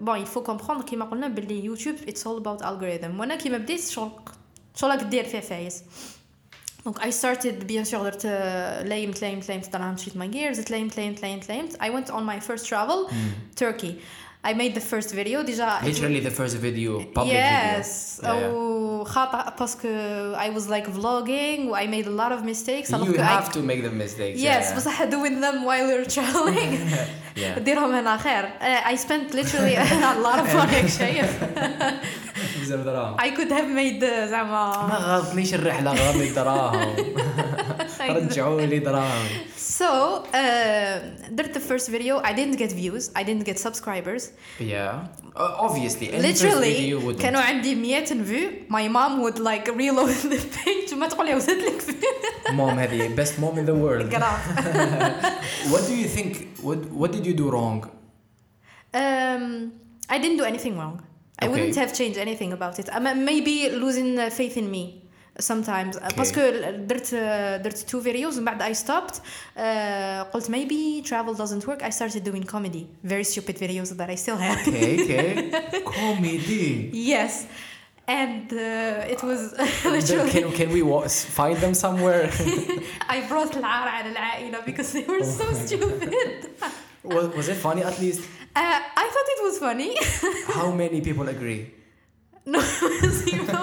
[0.00, 3.80] bon il faut comprendre كيما قلنا بلي يوتيوب it's all about algorithm وأنا كيما بديت
[3.80, 4.10] شغل
[4.74, 5.82] شغل دير فيه فايس
[6.87, 10.71] دونك I started بيان سور درت آه، ليمت ليمت ليمت دراهم شريت my gear زدت
[10.71, 13.11] ليمت ليمت ليمت ليمت I went on my first travel
[13.63, 13.93] Turkey
[14.45, 18.25] I made the first video ديجا literally the first video public yes video Yeah, yeah.
[18.25, 19.87] او خاطئ باسكو
[20.35, 23.37] I was like vlogging و I made a lot of mistakes alors you que I-
[23.41, 24.75] have to make the mistakes Yes yeah.
[24.77, 27.26] بصح doing them while you're traveling Yeah.
[27.58, 28.48] ديرهم هنا خير
[28.84, 29.76] I spent literally
[30.12, 31.44] a lot of money شايف
[32.62, 36.96] بزاف دراهم I could have made uh, ما زعما غلطنيش الرحله غلطني الدراهم
[38.07, 40.35] رجعوا لي دراهم So uh,
[41.31, 44.23] درت the first video I didn't get views I didn't get subscribers
[44.59, 49.39] yeah Uh, obviously any first literally video would كانوا عندي 100 view my mom would
[49.39, 51.95] like reload the page ما تقول لي وزدت لك
[52.49, 54.39] mom هذه best mom in the world Graf.
[55.71, 56.33] what do you think
[56.67, 57.79] what what did you do wrong
[58.93, 59.71] um,
[60.09, 60.97] I didn't do anything wrong
[61.41, 61.51] I Okay.
[61.53, 62.87] wouldn't have changed anything about it.
[62.95, 64.83] Um, maybe losing uh, faith in me.
[65.41, 66.41] sometimes باسكو
[66.77, 67.15] درت
[67.63, 72.23] درت two videos ومن بعد I stopped uh, قلت maybe travel doesn't work I started
[72.23, 77.31] doing comedy very stupid videos that I still have اوكي اوكي كوميدي yes
[78.07, 79.41] and uh, it was
[79.95, 81.07] literally can can we wa-
[81.39, 82.23] find them somewhere
[83.15, 86.49] I brought العار على العائلة because they were so stupid
[87.03, 88.21] was, was it funny at least
[88.55, 89.91] uh, I thought it was funny
[90.57, 91.76] how many people agree no
[93.23, 93.59] zero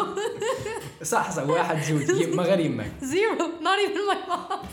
[1.03, 4.67] صح صح واحد جوج يم- ما غير يمك zero not even my mom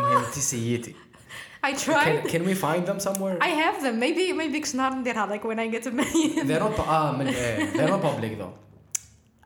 [0.00, 0.94] انت سيتي
[1.66, 4.92] I can, tried can we find them somewhere I have them maybe maybe كش نهار
[4.94, 8.38] نديرها like when I get a million they're not اه من eh, they're not public
[8.38, 8.54] though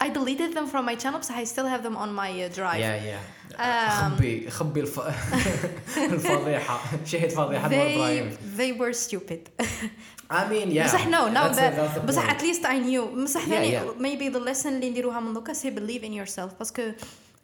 [0.00, 2.80] I deleted them from my channel so I still have them on my uh, drive
[2.80, 3.22] yeah yeah
[3.58, 5.00] Um, خبي خبي الف...
[5.96, 9.64] الفضيحة شهد فضيحة نور they ابراهيم they were stupid
[10.31, 10.85] I mean yeah.
[10.85, 13.23] بصح no now that بصح at least I knew.
[13.23, 13.83] بصح Yeah, ثاني yeah.
[13.99, 16.57] maybe the lesson اللي نديروها من دوكا سي believe in yourself.
[16.59, 16.91] باسكو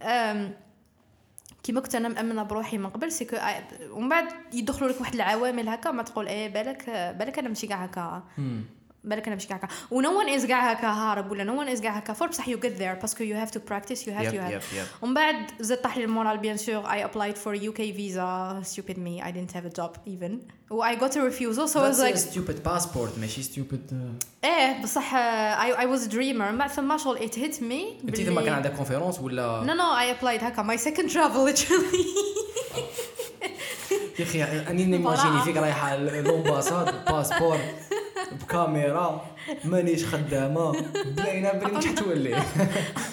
[0.01, 0.07] um,
[1.63, 3.37] كيما كنت أنا مأمنة بروحي من قبل c'est que
[3.91, 6.89] ومن بعد يدخلوا لك واحد العوامل هكا ما تقول إيه بالك
[7.19, 8.23] بالك أنا ماشي كاع هكا.
[9.03, 9.59] بالك أنا مش كاع
[9.91, 12.47] و no one is كاع هكا هارب ولا no one is كاع هكا for بصح
[12.47, 15.35] you get there parce que you have to practice you have to have ومن بعد
[15.59, 19.31] زدت طاح لي ال moral bien sûr I applied for UK visa stupid me I
[19.31, 23.19] didn't have a job even و I got a refusal so was like stupid passport
[23.19, 28.21] ماشي stupid إيه بصح I was dreamer من بعد ثم شغل it hit me أنت
[28.21, 32.05] ثم كان عندك كونفيرونس ولا نو نو اي ابلايد هكا ماي سيكند ترافل ليترلي
[34.19, 37.59] يا أخي اني نيماجيني فيك رايحة l'ambassade باسبور
[38.41, 39.25] بكاميرا
[39.63, 40.71] مانيش خدامة
[41.05, 42.35] باينه بلي مش حتولي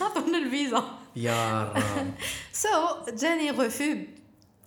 [0.00, 0.84] عطونا الفيزا.
[1.16, 1.82] يا رب.
[2.62, 2.68] so
[3.16, 3.94] جاني refus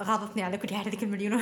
[0.03, 1.41] غاضتني على كل حال هذيك المليون.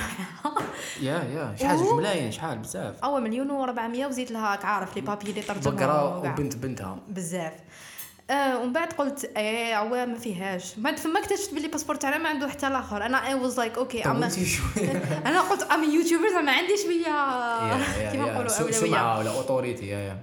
[1.02, 1.56] يا يا.
[1.60, 3.04] شحال جوج ملايين شحال بزاف.
[3.04, 6.32] أول مليون و400 وزيد لها راك عارف لي بابي اللي بقرة وكاع.
[6.32, 6.98] وبنت بنتها.
[7.08, 7.52] بزاف.
[8.30, 10.76] آه ومن بعد قلت إيه عوا ما فيهاش.
[10.76, 13.06] من بعد فما اكتشفت بلي باسبور تاعنا ما عنده حتى الآخر.
[13.06, 14.90] أنا I was like okay شوية.
[15.26, 18.72] أنا قلت I'm youtuber زعما عندي شوية كيما نقولوا؟ أولوية.
[18.72, 20.16] سمعة ولا autorité يا يا.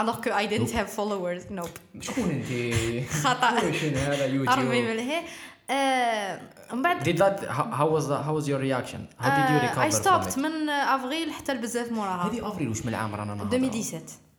[0.00, 1.42] Alors que I didn't have followers.
[1.50, 2.00] Nope.
[2.00, 2.46] شكون أنت.
[3.80, 5.22] شنو هذا أرمي يوتيوب من هي
[5.70, 6.40] آه
[6.72, 9.08] ومن بعد Did that how, was that, how was your reaction?
[9.18, 10.38] How did you recover I from stopped it?
[10.38, 14.29] من أفريل حتى لبزاف موراها هذه أفريل وش من العام؟ رانا نهضروا؟ 2017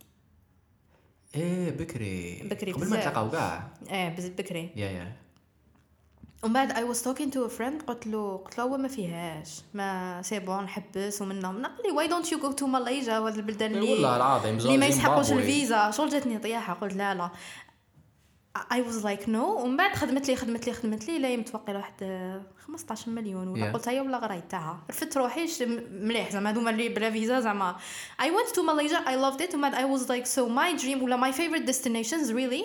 [1.35, 2.41] إيه بكري.
[2.51, 2.99] بكري قبل ما بزاف.
[2.99, 4.69] نتلاقاو كاع إيه بز- بكري.
[4.75, 5.11] يا يا.
[6.43, 9.61] ومن بعد I was talking to a friend قلت له قلت له هو ما فيهاش.
[9.73, 13.71] mais c'est bon نحبس ومنهم قال لي why don't you go to Malaysia وهذا البلدان
[13.75, 15.31] اللي والله العظيم اللي ما يسحقوش.
[15.31, 17.29] الفيزا؟ شغل جاتني طياحة؟ قلت لا لا.
[18.55, 19.43] I was like no.
[19.63, 23.71] ومن بعد خدمت لي خدمت لي خدمت لي لا متوقع واحد آه، 15 مليون ولا
[23.71, 23.73] Yeah.
[23.73, 25.47] قلت هيا ولا غراي تاعها رفدت روحي
[25.91, 26.31] مليح.
[26.31, 27.75] زعما هذوما اللي بلا فيزا زعما.
[28.21, 28.99] I went to Malaysia.
[29.07, 29.53] I loved it.
[29.55, 32.63] ومن بعد I was like so my dream ولا my favorite destinations really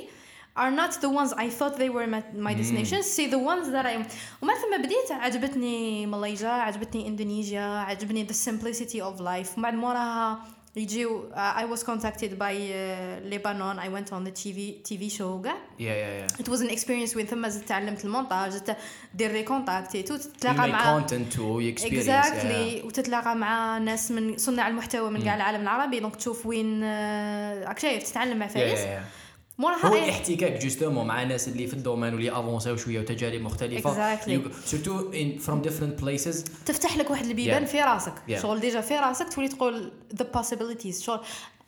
[0.59, 3.05] are not the ones I thought they were my, my destinations.
[3.17, 4.07] See the ones that I
[4.43, 5.11] وما ثم بديت.
[5.13, 9.57] عجبتني ماليزيا عجبتني اندونيسيا عجبني the simplicity of life.
[9.57, 10.45] ومن بعد موراها
[10.77, 14.59] يجيو uh, I was contacted by uh, Lebanon I went on the TV
[14.89, 18.51] TV show كاع يا يا يا it was an experience وين ثم زدت تعلمت المونتاج
[18.51, 18.77] زدت
[19.15, 25.11] دير les contacts تتلاقى مع content you experience اكزاكتلي وتتلاقى مع ناس من صناع المحتوى
[25.11, 28.91] من كاع العالم العربي donc تشوف وين آه، راك شايف تتعلم مع فايز يا يا
[28.91, 29.26] موراها
[29.59, 33.91] موراها هو الاحتكاك justement مع الناس اللي في ال domaine واللي افونساو شوية وتجارب مختلفة.
[33.91, 37.69] exactly surtout from different places تفتح لك واحد البيبان yeah.
[37.69, 38.13] في راسك.
[38.29, 38.35] Yeah.
[38.43, 41.03] شغل déjà في راسك تولي تقول the possibilities.
[41.03, 41.21] شغل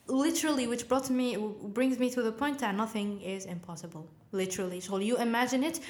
[0.09, 1.37] literally which brought me
[1.79, 4.05] brings me to the point that nothing is impossible.
[4.33, 4.81] Literally.
[4.81, 5.81] شغل you imagine it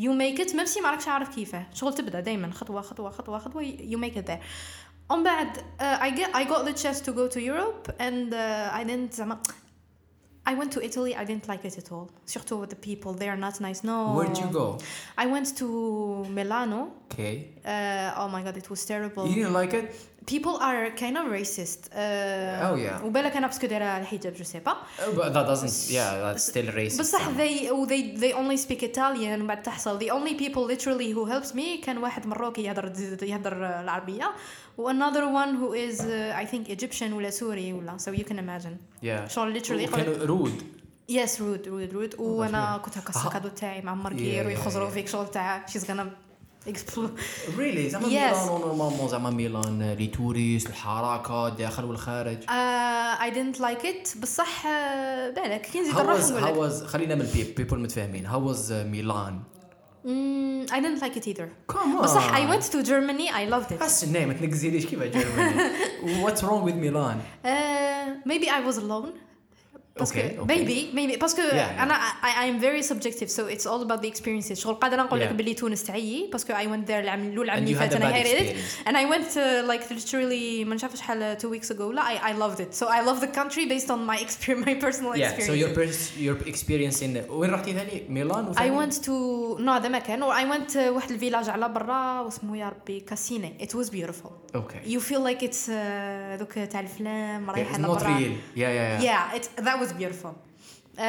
[0.00, 0.56] you make it.
[0.56, 4.26] ماشي ما راكش عارف كيفاه شغل تبدأ دائما خطوة خطوة خطوة خطوة you make it
[4.26, 4.40] there.
[5.12, 8.78] on بعد uh, I, get, I got the chance to go to Europe and uh,
[8.80, 9.18] I didn't
[10.50, 12.08] I went to Italy I didn't like it at all.
[12.24, 13.84] Surtout with the people they are not nice.
[13.84, 14.14] No.
[14.16, 14.78] Where'd you go?
[15.22, 16.80] I went to Milano.
[17.12, 17.34] Okay.
[17.64, 19.26] Uh, oh my god it was terrible.
[19.28, 19.88] You didn't like it
[20.33, 23.03] people are kind of racist uh, Oh, yeah.
[23.03, 26.71] وبالك انا باسكو دايره الحجاب جو سي با Uh, but that doesn't yeah that's still
[26.75, 31.13] racist بصح they و they they only speak Italian وبعد تحصل the only people literally
[31.15, 32.91] who helped me كان واحد مروكي يهدر
[33.23, 34.31] يهدر العربيه
[34.77, 38.35] و another one who is uh, I think Egyptian ولا سوري ولا so you can
[38.37, 40.61] imagine yeah شغل literally كانوا رود
[41.11, 44.93] yes rude rude rude وانا كنت هكا السكادو تاعي معمر كير Yeah, ويخزروا yeah.
[44.93, 46.05] فيك شغل تاع she's gonna
[47.58, 47.88] really?
[47.88, 48.06] زعما.
[48.06, 52.38] ميلان نورمالمون زعما ميلان لي توريست الحركة الداخل والخارج.
[53.20, 54.18] I didn't like it.
[54.22, 54.66] بصح uh,
[55.36, 57.26] بالك كي نزيد نروح نقول was خلينا من
[57.56, 58.26] بيبل متفاهمين.
[58.26, 59.40] How was uh, ميلان؟
[60.04, 61.48] Mm, I didn't like it either.
[61.72, 63.28] come on بصح I went to Germany.
[63.30, 63.82] I loved it.
[63.82, 65.70] بس الناي ما تنقزيليش كيف جيرماني
[66.24, 67.48] what's wrong with ميلان Uh,
[68.28, 69.27] maybe I was alone.
[69.99, 70.41] باسكو Okay, okay.
[70.43, 71.81] بيبي بيبي باسكو Yeah, yeah.
[71.81, 75.29] انا I I'm very subjective so it's all about the experiences شغل قادره نقول لك
[75.29, 75.33] Yeah.
[75.33, 77.93] بلي تونس تعيي باسكو I went there العام الاول العام And اللي you فات had
[77.93, 78.87] a انا bad hated it experience.
[78.87, 82.33] and I went uh, like literally ما نعرف شحال two weeks ago لا I, I
[82.39, 85.47] loved it so I love the country based on my experience my personal Yeah, experience
[85.49, 89.11] so your pers- your experience in وين رحتي ثاني ميلان I وثاني went to
[89.65, 93.53] no هذا ما كان I went uh, واحد الفيلاج على برا واسمه يا ربي كاسيني
[93.61, 94.81] it was beautiful Okay.
[94.93, 98.31] you feel like it's uh, ذوك تاع الفلام Yeah, رايحه it's على not برا real.
[98.57, 99.09] Yeah, yeah, yeah.
[99.09, 100.32] yeah it that was beautiful
[100.98, 101.00] um,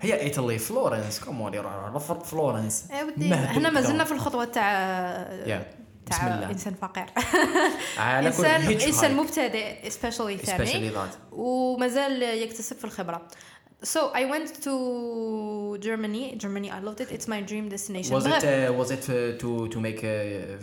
[0.00, 1.54] هي ايطالي فلورنس كومون
[1.94, 2.84] رفض فلورنس
[3.16, 3.80] مهدوء إحنا ما.
[3.80, 5.62] زلنا في الخطوة تاع.
[6.10, 6.50] بسم الله.
[6.50, 7.04] إنسان فقير
[8.26, 8.62] إنسان.
[8.72, 10.92] إنسان مبتدئ Especially ثاني.
[11.32, 13.28] ومازال يكتسب في الخبرة
[13.93, 14.73] So I went to
[15.87, 16.23] Germany.
[16.43, 17.09] Germany, I loved it.
[17.15, 18.11] It's my dream destination.
[18.17, 20.11] Was it بغيت- uh, was it uh, to to make uh,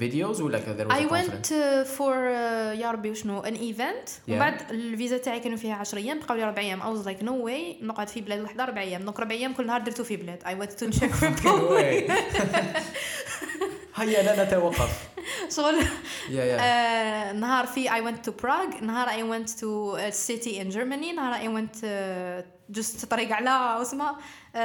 [0.05, 1.53] videos or like uh, there was I a went conference?
[1.53, 4.31] uh, for uh, يا ربي وشنو an event Yeah.
[4.33, 7.23] ومن بعد الفيزا تاعي كانوا فيها 10 ايام بقاو لي 4 ايام I was like
[7.23, 10.16] no way نقعد في بلاد واحده 4 ايام دونك 4 ايام كل نهار درتو في
[10.16, 12.11] بلاد I went to Czech Republic
[13.97, 15.09] هيا لا نتوقف.
[15.57, 16.61] شغل Yeah, yeah.
[16.62, 21.12] آه، نهار في I went to Prague نهار I went to a city in Germany
[21.16, 24.16] نهار I went uh, just طريق على اسمها
[24.55, 24.57] um,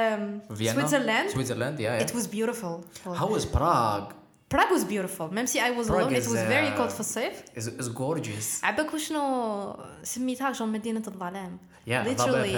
[0.52, 0.74] Vienna?
[0.74, 1.98] Switzerland Switzerland, yeah.
[1.98, 2.06] yeah.
[2.06, 4.12] it was beautiful How was Prague?
[4.53, 5.27] Prague was beautiful.
[5.37, 7.89] Même si I was Prague alone it was very uh, cold في الصيف Is is
[7.89, 8.63] gorgeous.
[8.63, 11.57] عباك وشنو سميتها شغل مدينة الظلام.
[11.87, 12.55] Yeah, literally.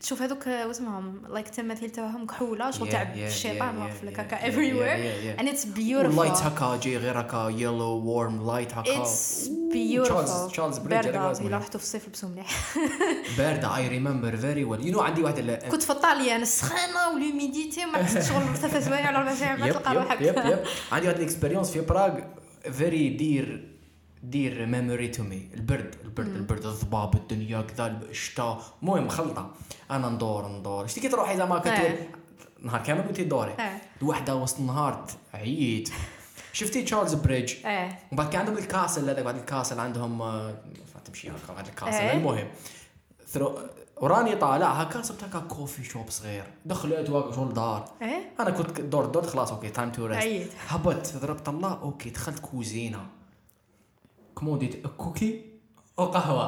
[0.00, 4.98] تشوف هذوك واسمهم لايك التماثيل تاعهم كحولة شغل تاع الشيطان واقف لك هكا everywhere.
[4.98, 5.42] yeah, yeah.
[5.42, 6.18] and it's beautiful.
[6.18, 9.04] واللايت هكا جاي غير هكا yellow warm light هكا.
[9.04, 10.50] It's beautiful.
[10.50, 11.46] Bridge هذاك باردة اسمه.
[11.46, 12.76] إلا رحتوا في الصيف لبسوا مليح
[13.38, 14.86] باردة I remember very well.
[14.86, 19.10] You know عندي واحد كنت في الطاليان السخانة وال humidity ما عرفتش شغل ثلاث سوايع
[19.10, 20.58] ولا أربع سوايع ما تلقى yep yep yep
[20.92, 22.20] عندي واحد ال experience في براغ
[22.72, 23.70] very dear
[24.22, 29.50] dear memory to me البرد البرد البرد الضباب الدنيا كذا الشتاء المهم خلطة.
[29.90, 30.86] أنا ندور ندور.
[30.86, 32.10] شتي كي تروحي زعما كنت إيه.
[32.62, 33.82] نهار كامل كنتي تدوري إيه.
[34.02, 35.90] وحده وسط النهار عييت.
[36.52, 37.98] شفتي Charles Bridge إيه.
[38.12, 40.54] وبعد كان عندهم ال castle هذاك بعد ال castle عندهم آه،
[41.04, 41.98] تمشي هكا بعد الكاسل.
[41.98, 42.12] إيه.
[42.12, 42.48] المهم
[43.28, 43.58] through
[44.00, 46.44] وراني طالع هكا صبت هكا coffee shop صغير.
[46.66, 47.84] دخلت واقف شغل دار.
[48.02, 50.50] إيه؟ أنا كنت دور دور خلاص okay time to rest عييت.
[50.68, 53.06] هبط ضربت الله okay دخلت كوزينة.
[54.34, 55.42] كومونديت cookie
[55.96, 56.46] وقهوه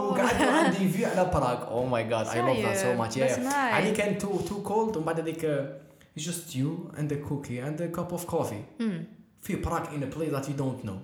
[0.10, 3.18] وقعدت عندي view على براغ oh my God I love that so much.
[3.54, 5.70] علي كان too too cold ومن بعد هذيك
[6.16, 8.62] just you and cookie and cup of coffee
[9.40, 10.96] في براغ in place that you don't know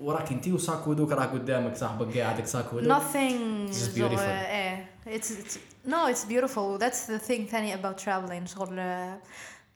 [0.00, 3.70] وراك انت و sac à dos ك راك قدامك صاحبك قاعدك ساكو dos ك nothing.
[3.72, 4.20] Is شغل- beautiful.
[4.20, 4.91] إيه.
[5.07, 9.19] it's, it's no it's beautiful that's the thing ثاني about traveling شغل آه،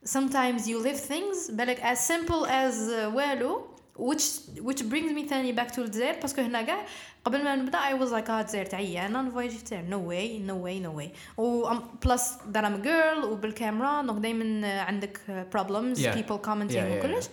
[0.06, 3.62] sometimes you live things بالك as simple as آه، والو
[4.00, 4.24] which
[4.60, 6.86] which brings me ثاني back to الجزائر باسكو هنا كاع
[7.26, 10.50] قبل ما نبدا I was like اه الجزائر تعيا انا نفوايجي في الجزائر no way
[10.50, 11.70] no way no way و
[12.06, 16.16] بلس that I'm a girl وبالكاميرا دونك دايما عندك آه، problems Yeah.
[16.16, 17.26] people commenting Yeah, yeah, وكلش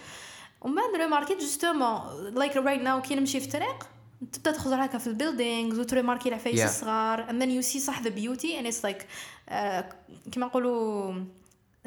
[0.61, 2.01] ومن بعد ريماركيت جوستومون
[2.35, 3.87] لايك رايت ناو كي نمشي في الطريق
[4.32, 6.64] تبدأ تخرج هكا في ال buildings وتريماركي العفايس Yeah.
[6.64, 9.02] الصغار and then you see صح the beauty and it's like
[9.52, 9.84] uh,
[10.32, 11.14] كيما نقولوا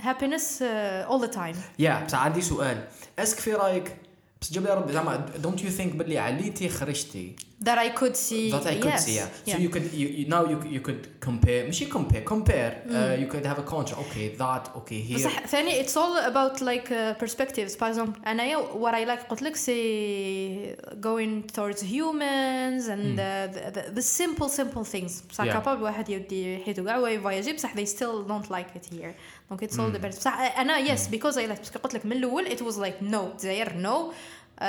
[0.01, 1.57] happiness uh, all the time.
[1.79, 2.85] يا بصح عندي سؤال.
[3.19, 3.97] أسك في رأيك
[4.46, 8.50] بس جاب لي ربي زعما دونت يو ثينك باللي عليتي خرجتي that I could see
[8.52, 9.06] that I could yes.
[9.06, 9.28] see yeah.
[9.46, 9.58] so yeah.
[9.58, 13.46] you could you, you now you, you could compare ماشي compare compare uh, you could
[13.46, 17.76] have a contrast okay that okay here بصح ثاني it's all about like uh, perspectives
[17.76, 23.72] par exemple انايا what I like قلت لك سي going towards humans and uh, the,
[23.76, 25.54] the, the simple simple things بصح Yeah.
[25.54, 29.14] كابابل واحد يدي حيتو كاع ويفواياجي بصح they still don't like it here
[29.52, 32.46] donc it's all depends بصح انا yes because I like باسكو قلت لك من الاول
[32.46, 34.14] it was like no دزاير no
[34.60, 34.64] uh,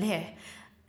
[0.00, 0.34] ليه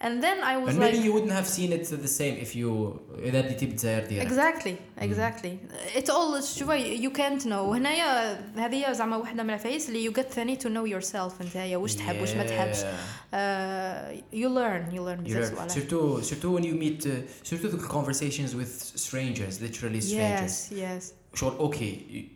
[0.01, 2.55] and then I was and like maybe you wouldn't have seen it the same if
[2.55, 5.51] you اذا بديتي بالجزائر ديالك exactly exactly
[5.99, 10.21] it all شوفي you can't know وهنايا هذه زعما واحده من العفايس اللي you get
[10.33, 12.85] ثاني to know yourself انت واش تحب واش ما تحبش Yeah.
[13.33, 15.69] uh, you learn you learn You بزاف learn.
[15.69, 18.71] صوالح surtout surtout when you meet uh, surtout the conversations with
[19.07, 21.03] strangers literally strangers yes yes
[21.33, 22.27] شغل اوكي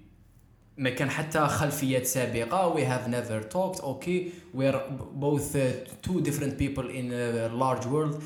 [0.78, 4.82] ما كان حتى خلفيات سابقة we have never talked okay we're
[5.28, 5.62] both uh,
[6.02, 8.22] two different people in a large world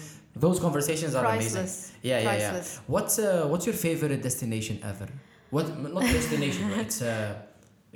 [0.46, 1.91] those conversations are amazing Priceless.
[2.04, 2.70] yeah yeah yeah Priceless.
[2.93, 5.08] what's uh, what's your favorite destination ever
[5.56, 5.65] what
[5.96, 7.34] not destination but it's uh,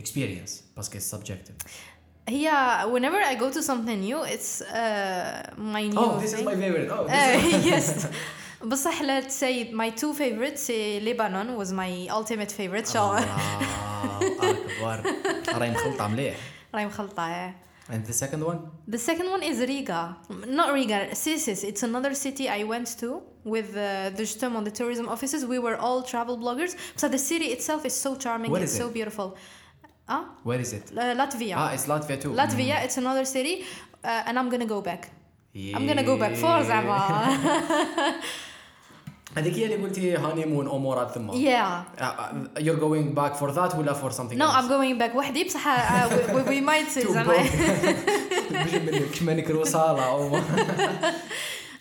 [0.04, 1.56] experience parce que it's subjective
[2.30, 2.50] هي
[2.94, 6.46] whenever I go to something new it's uh, my new oh this is thing.
[6.46, 8.08] my favorite oh this Uh, is yes
[8.64, 13.24] بصح let's say my two favorites say Lebanon was my ultimate favorite شغل
[14.76, 16.36] الله اكبر راهي مخلطة مليح
[16.76, 17.56] راهي مخلطة إيه.
[17.90, 18.60] And the second one?
[18.88, 20.02] The second one is Riga.
[20.60, 21.60] Not Riga, Sisis.
[21.70, 23.10] It's another city I went to
[23.44, 25.46] with uh, the justement the tourism offices.
[25.46, 26.72] We were all travel bloggers.
[26.96, 28.50] So the city itself is so charming.
[28.52, 28.94] What it's is so it?
[28.94, 29.28] beautiful.
[30.08, 30.86] Ah, Where is it?
[30.92, 31.56] uh, Latvia.
[31.62, 32.32] Ah, it's Latvia too.
[32.42, 33.56] Latvia, it's another city,
[34.04, 35.02] uh, and I'm gonna go back.
[35.56, 35.76] Mm.
[35.76, 37.00] I'm gonna go back for زعما.
[39.38, 42.02] هذيك هي اللي قلتي هانيمون امورات ثم yeah.
[42.02, 44.56] Uh, you're going back for that ولا for something No, else?
[44.56, 47.34] I'm going back وحدي بصح uh, we, we, we might Too زعما.
[47.34, 47.52] broke.
[48.52, 50.40] باش منك منك الوصالة أو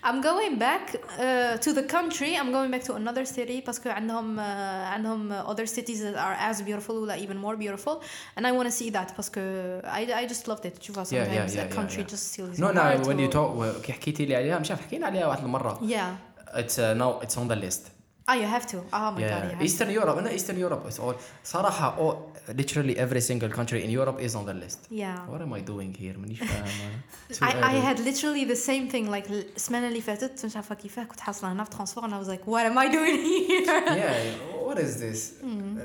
[0.03, 2.31] I'm going back uh, to the country.
[2.39, 6.61] I'm going back to another city باسكو عندهم uh, عندهم other cities that are as
[6.61, 8.01] beautiful ولا even more beautiful
[8.39, 9.41] and I want to see that باسكو
[9.83, 12.13] I, I just loved it تشوفها Yeah, yeah, sometimes yeah, a yeah, country yeah.
[12.15, 14.71] just steals No, your no, heart when you و- talk كي حكيتي لي عليها مش
[14.71, 16.34] عارف حكينا عليها واحد المرة Yeah.
[16.55, 17.81] It's uh, now it's on the list
[18.29, 18.77] Ah, you have to.
[18.77, 19.63] Oh my god, you Yeah, have to.
[19.65, 21.13] Eastern Europe أنا Eastern Europe it's all
[21.43, 22.15] صراحة all,
[22.53, 25.17] literally every single country in Europe is on the list Yeah.
[25.31, 26.65] What am I doing here مانيش فاهم
[27.31, 27.81] Too I, I early.
[27.81, 31.63] had literally the same thing like السمانة اللي فاتت مش عارفة كيفاه كنت حاصلة هنا
[31.63, 35.19] في ترانسفور and I was like what am I doing here yeah what is this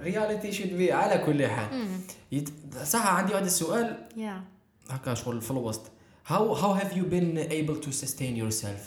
[0.04, 1.88] reality should be على كل حال
[2.32, 2.48] يت...
[2.84, 5.82] صح عندي واحد السؤال yeah هكا شغل في الوسط
[6.28, 8.82] how how have you been able to sustain yourself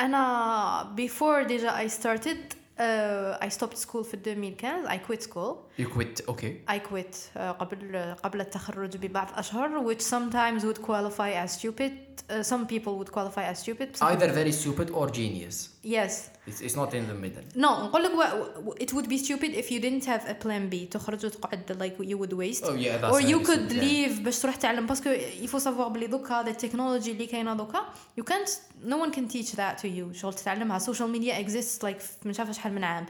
[0.00, 2.38] أنا before déjà I started
[2.78, 7.40] uh, I stopped school في 2015 I quit school you quit okay I quit uh,
[7.40, 13.10] قبل قبل التخرج ببعض أشهر which sometimes would qualify as stupid uh, some people would
[13.16, 15.56] qualify as stupid either very stupid or genius
[15.96, 16.12] yes
[16.48, 19.50] it's, it's not in the middle no نقول لك و- w- it would be stupid
[19.62, 22.96] if you didn't have a plan B تخرج وتقعد like you would waste oh yeah
[23.02, 24.08] that's or you very could stupid, yeah.
[24.18, 25.10] leave باش تروح تعلم باسكو
[25.44, 27.80] il faut savoir بلي دوكا the technology اللي كاينه دوكا
[28.20, 28.50] you can't
[28.88, 32.38] no one can teach that to you شغل تتعلمها social media exists like في مش
[32.40, 33.06] عارفه شحال من عام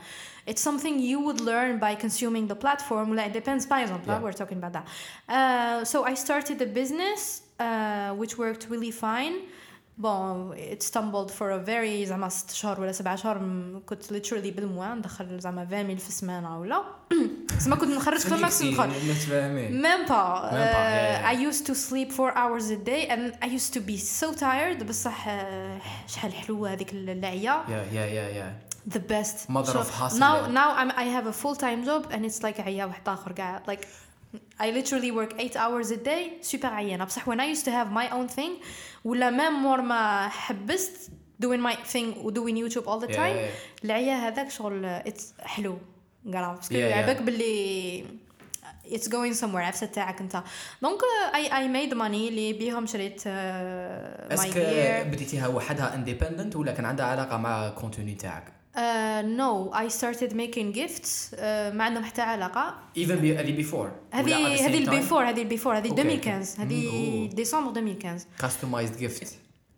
[0.51, 4.23] it's something you would learn by consuming the platform ولا it depends by example Yeah.
[4.25, 4.87] we're talking about that
[5.29, 7.23] uh, so I started a business
[7.61, 9.35] uh, which worked really fine
[9.99, 14.47] Bon, it stumbled for a very زعما ست شهور ولا سبعة شهور م- كنت literally
[14.57, 16.83] بالموا ندخل زعما 20000 في السمانة ولا
[17.59, 20.09] زعما كنت نخرج في الماكسيم ندخل متفاهمين Même pas.
[20.09, 21.31] Même pas, Uh, yeah, yeah.
[21.31, 24.83] I used to sleep four hours a day and I used to be so tired
[24.89, 25.31] بصح uh,
[26.07, 30.35] شحال حلوة هذيك العيا yeah yeah yeah yeah the best Mother So of hustle, now
[30.41, 30.53] yeah.
[30.61, 33.71] now I'm, I have a full time job and it's like عيا واحد آخر قاعد
[33.71, 33.87] like
[34.60, 37.92] I literally work eight hours a day super عيانة بصح when I used to have
[37.92, 38.64] my own thing
[39.06, 41.12] ولا même مور ما حبست
[41.44, 45.42] doing my thing و doing YouTube all the Yeah, time yeah, العيا هذاك شغل it's
[45.42, 45.78] حلو
[46.34, 46.82] قرا parce que Yeah, yeah.
[46.82, 48.06] يعبك باللي
[48.86, 50.44] it's going somewhere عفسة تاعك انت
[50.82, 51.00] donc
[51.34, 54.58] I, I made money اللي بيهم شريت uh, my est-ce que
[55.08, 60.33] بديتيها وحدها independent ولا كان عندها علاقه مع ال contenu تاعك Uh, no, I started
[60.33, 61.39] making gifts uh,
[61.75, 65.99] ما عندهم حتى علاقة even be, هذه before هذه هذه البيفور هذه البيفور هذه Okay.
[65.99, 69.27] 2015 هذه Mm, ديسمبر 2015 customized gift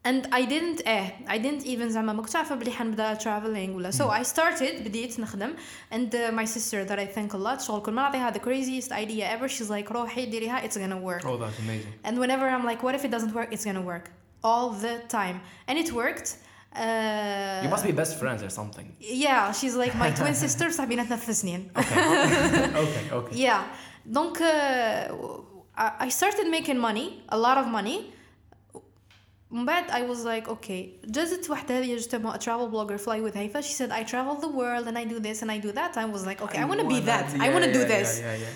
[0.09, 3.91] and I didn't اه I didn't even زعما ما كنتش عارفة بلي حنبدا traveling ولا
[3.91, 5.53] so I started بديت نخدم
[5.93, 8.93] and uh, my sister that I thank a lot شغل كل ما نعطيها the craziest
[8.93, 12.67] idea ever she's like روحي ديريها it's gonna work oh that's amazing and whenever I'm
[12.67, 14.11] like what if it doesn't work it's gonna work
[14.45, 15.37] all the time
[15.69, 16.29] and it worked
[16.77, 20.85] uh, you must be best friends or something yeah she's like my twin sister بصح
[20.85, 23.63] بيناتنا ثلاث سنين okay okay yeah
[24.19, 24.47] donc uh,
[25.77, 27.99] I I started making money a lot of money
[29.51, 33.37] من بعد I was like okay جازت واحدة هذه justement a travel blogger fly with
[33.37, 35.97] هيفا she said I travel the world and I do this and I do that
[35.97, 38.27] I was like okay I, want to be that I want to do this yeah,
[38.27, 38.49] yeah, yeah.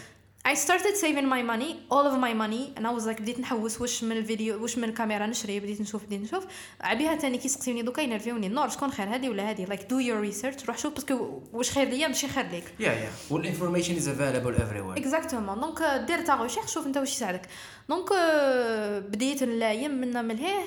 [0.43, 3.81] I started saving my money all of my money and I was like بديت نحوس
[3.81, 6.45] واش من الفيديو واش من الكاميرا نشري بديت نشوف بديت نشوف.
[6.81, 8.49] عبيها تاني كيسقسيوني دوكا ينرفيوني.
[8.49, 11.87] نور شكون خير هذه ولا هذه like do your research روح شوف باسكو واش خير
[11.87, 12.63] ليا ماشي خير ليك.
[12.63, 13.33] Yeah yeah.
[13.33, 14.97] Well information is available everywhere.
[14.97, 17.41] exactement donc دير ta recherche شوف انت واش يساعدك.
[17.89, 20.63] donc آه، بديت نلايم من لهيه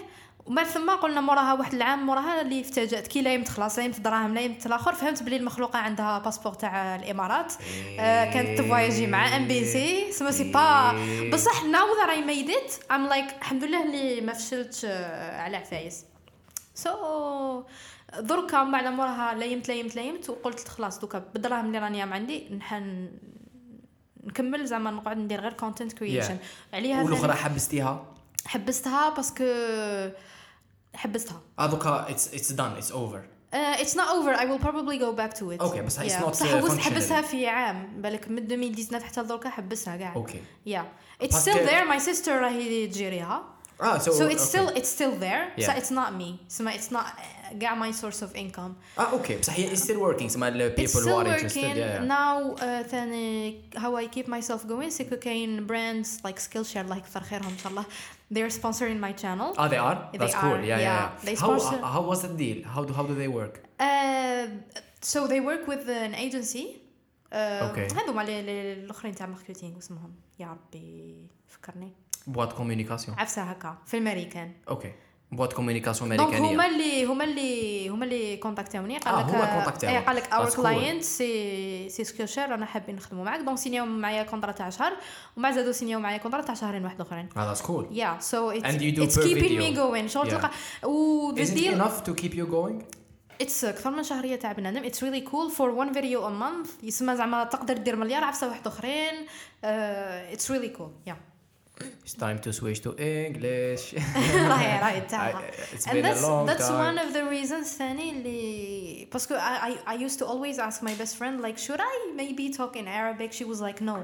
[0.47, 4.67] ومن ثم قلنا موراها واحد العام موراها اللي افتجأت كي لايمت خلاص لايمت دراهم لايمت
[4.67, 7.53] الآخر فهمت بلي المخلوقة عندها باسبور تاع الإمارات.
[7.99, 10.93] آه، كانت تفواياجي مع MBC سما sais pas.
[11.33, 15.57] بصح now that I made it I'm like الحمد لله اللي ما فشلتش آه، على
[15.57, 16.05] عفايس.
[16.75, 17.63] so
[18.19, 23.09] دركا من بعد موراها لايمت لايمت لايمت وقلت خلاص دوكا بالدراهم اللي راني عندي نحن
[24.25, 26.37] نكمل زعما نقعد ندير غير content creation
[26.73, 28.05] عليها والأخرى حبستيها؟
[28.47, 29.45] حبستها parce que
[30.96, 33.20] حبستها اه دوكا it's it's done it's over
[33.52, 34.32] Uh, it's not over.
[34.42, 35.60] I will probably go back to it.
[35.68, 36.80] Okay, بس it's not, بصح uh, حوست functional.
[36.82, 40.16] حبسها في عام بالك من 2019 حتى لدركا حبسها كاع.
[40.16, 40.72] اوكي Yeah.
[41.24, 41.86] It's Parce still que- there.
[41.94, 43.44] My sister راهي تجيريها.
[43.82, 44.38] اه so, so it's okay.
[44.38, 45.80] still it's still there so Yeah.
[45.80, 46.30] it's not me
[47.54, 50.00] so my- it's not uh, كاع my source of income اه اوكي بصح هي still
[50.16, 52.08] working سما ال it's people who still are working interested yeah, yeah.
[52.08, 56.98] now uh, ثاني how I keep myself going سي كو كاين brands like Skillshare الله
[56.98, 57.86] يكثر خيرهم ان شاء الله
[58.34, 59.98] they're sponsoring my channel Ah, they are?
[60.14, 60.54] They That's cool.
[60.54, 60.88] are, Yeah, yeah.
[60.88, 61.10] yeah.
[61.22, 61.26] yeah.
[61.28, 62.60] They how, sponsor- how was the deal?
[62.76, 63.56] How do how do they work?
[63.88, 64.46] Uh,
[65.12, 66.66] so they work with an agency
[67.32, 67.88] uh, Okay.
[67.96, 71.92] هذوما ال- ال- الاخرين تاع ماركتينغ اسمهم يا ربي فكرني
[72.28, 73.20] بوات كوميونيكاسيون.
[73.20, 74.92] عفسه هكا في الامريكان اوكي.
[75.37, 76.67] بوات كوميونيكاسيون دونك هما امريكانيه.
[76.67, 79.91] اللي هما اللي هما اللي كونتاكتوني قال آه، لك هما.
[79.91, 80.51] اي قال لك اور.
[80.51, 84.93] كلاينت سي سي سكيلشير رانا حابين نخدموا معاك دونك سينيو معايا كونترا تاع شهر
[85.37, 87.85] ومع زادو سينيو معايا كونترا تاع شهرين واحد اخرين Ah, that's cool.
[87.91, 89.77] Yeah, so it's And you do it's per keeping me video.
[89.77, 90.07] going.
[90.07, 90.29] شغل.
[90.31, 90.51] تلقى
[90.85, 92.83] و deal enough to keep you going?
[93.43, 97.17] it's أكثر من شهرية تاع بنادم it's really cool for one video a month يسمى
[97.17, 101.34] زعما تقدر دير مليار عفسة واحد uh, it's really cool yeah
[102.06, 103.96] It's time to switch to English.
[104.36, 106.80] راهي راهي تاعها I- it's and been a that's long that's time.
[106.90, 110.94] one of the reasons ثاني اللي باسكو I, I, I used to always ask my
[111.04, 113.98] best friend like should I maybe talk in Arabic she was like no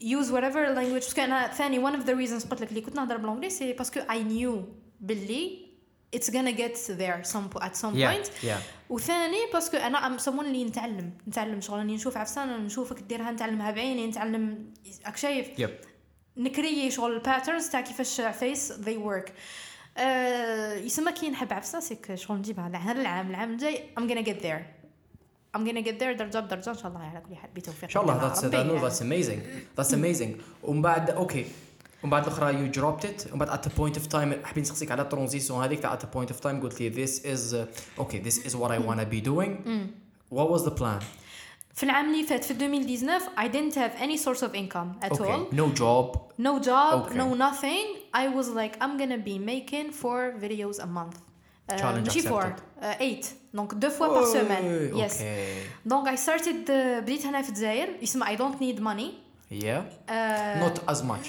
[0.00, 3.16] use whatever language باسكو انا ثاني one of the reasons قلت لك اللي كنت نهضر
[3.16, 4.60] بالانجلي سي باسكو I knew
[5.00, 5.58] باللي
[6.16, 8.60] it's gonna get there some at some Yeah, point yeah.
[8.90, 13.70] وثاني باسكو انا ام someone اللي نتعلم نتعلم شغل راني نشوف عفسه نشوفك ديرها نتعلمها
[13.70, 14.72] بعيني نتعلم
[15.06, 15.70] راك شايف Yep.
[16.37, 19.31] نكري شغل ال patterns تاع كيفاش عفايس they work
[19.97, 24.41] آه يسمى كي نحب عفسة سيك شغل نجيبها هذا العام العام الجاي I'm gonna get
[24.41, 24.61] there
[25.57, 28.03] I'm gonna get there درجة بدرجة إن شاء الله على كل حال بتوفيق إن شاء
[28.03, 28.89] الله that's that, no, يعني.
[28.89, 29.39] that's amazing.
[29.79, 30.41] That's amazing.
[30.63, 31.45] ومن بعد okay
[32.03, 34.91] ومن بعد الأخرى you dropped it ومن بعد at the point of time حبيت نسقسيك
[34.91, 37.55] على ال transition هذيك تاع at the point of time قلت لي this is
[37.99, 39.51] okay this is what I to be doing.
[40.29, 41.01] What was the plan?
[41.76, 45.30] في العام اللي فات في 2019 I didn't have any source of income at Okay.
[45.30, 46.16] all No job.
[46.38, 47.16] no job Okay.
[47.16, 47.84] no nothing
[48.14, 51.16] I was like I'm gonna be making four videos a month
[51.72, 52.82] Uh, Challenge ماشي four accepted.
[52.82, 53.24] uh, eight
[53.58, 55.90] donc deux fois par semaine Oy, yes Okay.
[55.92, 59.10] donc I started uh, بديت هنا في الجزائر يسمى I don't need money
[59.50, 59.82] Yeah.
[60.08, 61.26] uh, Not as much.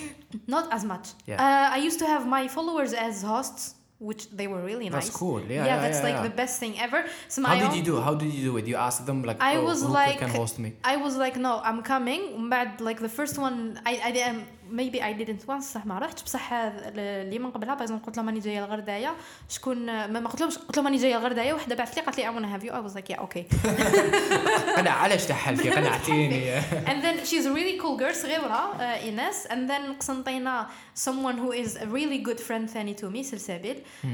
[0.56, 1.38] not as much Yeah.
[1.40, 3.64] uh, I used to have my followers as hosts
[3.99, 5.07] which they were really nice.
[5.07, 5.41] That's cool.
[5.41, 7.05] Yeah, yeah, yeah that's yeah, like the best thing ever.
[7.29, 8.01] So my how did you do?
[8.01, 8.67] How did you do it?
[8.67, 10.75] You asked them like, I oh, was like, can host me.
[10.85, 12.49] I was like, no, I'm coming.
[12.49, 14.11] But like the first one, I I
[14.71, 16.23] maybe I didn't once صح ما رحتش.
[16.23, 19.15] بصح اللي من قبلها باغ قلت لهم راني جاية لغردايه
[19.49, 22.59] شكون ما ما قلت لهمش قلت لهم راني جاية لغردايه وحدة بعثت لي قالت لي
[22.59, 22.73] have you.
[22.73, 23.57] I was like yeah okay.
[24.81, 29.47] أنا علاش تحلفي قنعتيني and then she's a really cool girl صغيرة uh, إيناس.
[29.47, 30.67] And then قسنطينا
[30.97, 34.07] someone who is a really good friend ثاني me سلسبيل uh,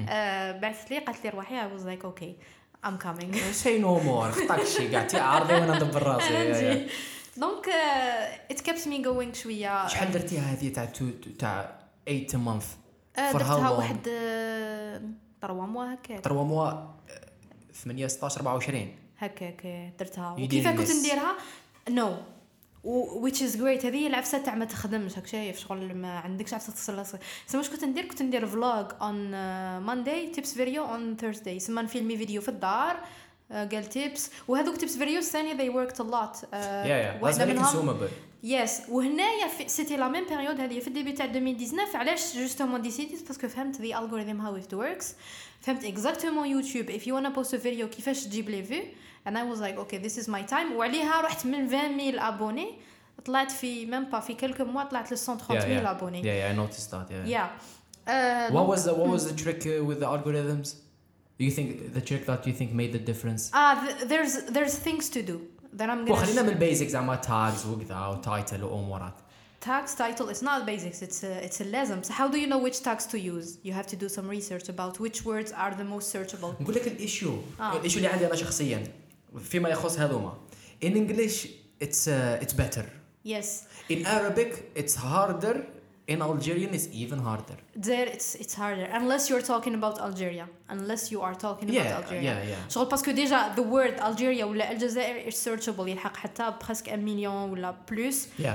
[0.61, 1.61] بعثت لي قالت لي روحي.
[1.61, 2.34] I was like okay
[2.86, 3.36] I'm coming.
[3.53, 6.86] c'est normal خطاك شي قاعد عارضي وأنا ندبر راسي
[7.37, 7.66] donc
[8.53, 9.87] it kept me going شوية.
[9.87, 10.89] شحال درتيها هذه تاع
[11.39, 11.78] تاع
[12.09, 16.20] 8 month uh, for how درتها واحد uh, trois mois هكاك.
[16.20, 16.72] 3 mois
[17.85, 20.37] 8 16 24 هكاك درتها.
[20.39, 20.91] You وكيف كنت.
[20.91, 21.35] نديرها؟
[21.91, 22.16] no
[23.22, 23.85] which is great.
[23.85, 27.61] هذه هي العفسة تاع ما تخدمش هاك شايف شغل ما عندكش عفسة تصل راسك سما
[27.61, 29.30] واش كنت ندير؟ كنت ندير vlog on
[29.78, 32.97] Monday tips video on Thursday سما نفيلمي فيديو في الدار.
[32.97, 32.99] آه،
[33.53, 36.55] قال tips وهذوك tips video الثاني they worked a lot.
[36.55, 38.09] yeah yeah that's واحدة منهم
[38.43, 43.26] yes وهنايا c'était la même période هذه في ال début تاع 2019 علاش justement ديسيديت
[43.28, 45.14] parce que فهمت the algorithm how it works
[45.61, 48.82] فهمت exactement YouTube if you wanna post a فيديو كيفاش تجيب les vues
[49.26, 50.72] and I was like okay this is my time.
[50.76, 52.74] وعليها رحت من 20000 abonnés
[53.24, 56.24] طلعت في ميم با في كلكو موا طلعت ل 130000 ابوني yeah.
[56.24, 57.28] yeah I noticed that yeah.
[57.34, 57.49] Yeah.
[58.07, 60.68] Uh, what was the what was the trick uh, with the algorithms?
[61.39, 65.05] you think the trick that you think made the difference ah th- there's there's things
[65.16, 65.38] to do
[65.80, 69.14] that I'm gonna وخلينا من البيزكس زعما tags وكذا وتايتل وامورات
[69.66, 72.57] tags title it's not basics it's a, it's a لازم so how do you know
[72.57, 75.84] which tags to use you have to do some research about which words are the
[75.84, 77.78] most searchable نقول لك الايشيو آه.
[77.78, 78.84] الايشيو اللي عندي انا شخصيا
[79.43, 80.34] فيما يخص هذوما
[80.86, 81.47] in English
[81.84, 82.86] it's uh, it's better
[83.26, 83.47] yes
[83.89, 85.55] in Arabic it's harder
[86.14, 87.57] in Algerian it's even harder
[87.89, 90.45] there it's it's harder unless you're talking about Algeria
[90.76, 92.70] unless you are talking about Yeah, Algeria yeah, yeah.
[92.74, 97.49] شغل باسكو ديجا the word Algeria ولا الجزائر is searchable يلحق حتى بريسك 1 مليون
[97.49, 98.47] ولا بلوس yeah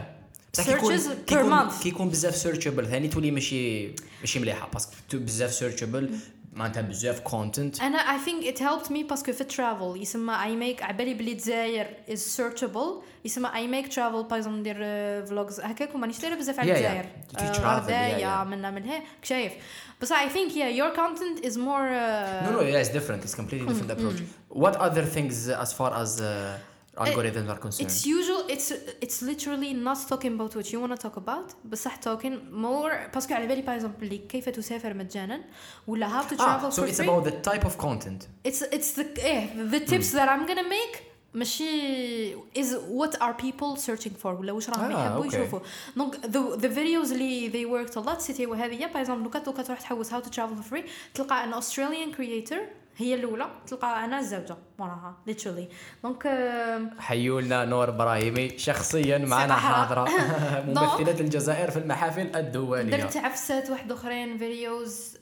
[0.54, 1.82] بصح كي يكون- Searches كي per يكون- month.
[1.82, 3.88] كي يكون بزاف سيرشبل ثاني تولي ماشي
[4.20, 6.18] ماشي مليحه باسكو بزاف سيرشبل
[6.52, 10.46] معناتها بزاف كونتنت انا I think it helped me باسكو في travel يسمى I
[10.78, 13.52] make عبالي بلي الجزائر is searchable يسمى I
[13.84, 14.76] make travel باغ ندير
[15.26, 16.78] فلوجز هكاك ومانيش دايره بزاف على Yeah, yeah.
[16.78, 17.04] الجزائر
[17.36, 18.48] To آه، travel, غردايا yeah, yeah.
[18.48, 19.52] منا من هي شايف
[20.00, 23.34] بس I think yeah your content is more uh, no no yeah it's different it's
[23.40, 24.20] completely different approach
[24.62, 26.26] what other things uh, as far as uh,
[26.98, 28.68] algorithms are concerned It's usual it's
[29.04, 33.34] it's literally not talking about what you want to talk about بصح talking more باسكو
[33.34, 35.40] على بالي باغ اكزومبل كيف تسافر مجانا
[35.86, 38.62] ولا how to travel ah, so for it's free about the type of content it's
[38.76, 41.02] it's the eh, the tips that I'm gonna make
[41.34, 45.34] ماشي is what are people searching for ولا واش راهم Ah, يحبوا okay.
[45.34, 45.60] يشوفوا
[45.96, 49.42] دونك the, the videos اللي they worked a lot سيتي وهذه باغ اكزومبل لو كان
[49.46, 52.58] لو كان تروح تحوس how to travel for free تلقى ان Australian creator
[52.99, 53.45] هي الأولى.
[53.67, 55.73] تلقى أنا الزوجة وراها literally.
[56.03, 59.55] donc آم، حيوا لنا نور إبراهيمي شخصيا معنا.
[59.55, 60.09] حاضرة.
[60.67, 62.97] ممثلة الجزائر في المحافل الدولية.
[62.97, 65.17] درت عفسات واحد أخرين videos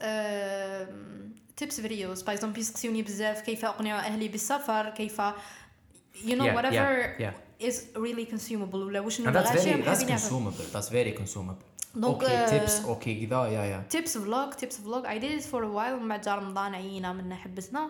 [1.57, 3.41] tips videos par exemple يسقسيوني بزاف.
[3.41, 5.21] كيف أقنع أهلي بالسفر؟ كيف
[6.17, 7.67] Yeah, whatever yeah, yeah.
[7.69, 8.75] is really consumable.
[8.75, 11.43] ولا واش And that's الغاشيه very that's حابين يعرفوا
[11.97, 15.61] donc okay tips okay كذا yeah yeah tips vlog tips vlog I did it for
[15.63, 15.93] a while.
[15.93, 17.89] ومن بعد جا رمضان عيينا منا حبسنا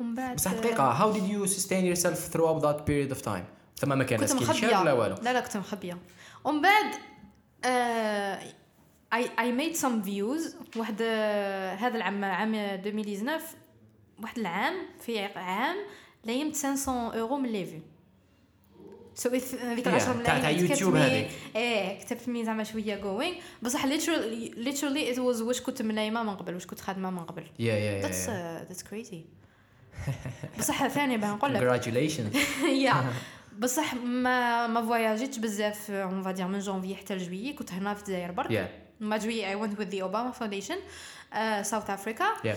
[0.00, 3.44] ومن بعد بصح دقيقه how did you sustain yourself throughout that period of time
[3.76, 5.98] ثم ما كان Skillshare ولا والو؟ لا لا كنت مخبية.
[6.44, 6.94] ومن بعد
[9.14, 10.76] I, I made some views.
[10.76, 13.44] واحد آه، هذا العام عام 2019
[14.22, 15.76] واحد العام في عام
[16.24, 17.80] ليمت 500 أورو من les vues
[19.14, 21.28] so هذيك Yeah, 10 تاع- ملايين تاع يوتيوب هذيك.
[21.56, 26.36] إيه كتبت mais زعما شوية going بصح literally literally it was واش كنت منايمه من
[26.36, 27.44] قبل واش كنت خادمه من قبل.
[27.58, 29.16] yeah yeah that's yeah uh, that's crazy.
[30.58, 31.60] بصح ثاني باه نقول لك.
[31.82, 32.36] Congratulations.
[32.84, 33.12] yeah
[33.62, 37.94] بصح ما ما فواياجيتش بزاف on va dire من جونفي حتى ل juillet كنت هنا
[37.94, 38.50] في الجزائر برك.
[38.50, 39.02] Yeah.
[39.02, 40.76] mais juillet I went with the Obama Foundation
[41.62, 42.56] South Africa yeah.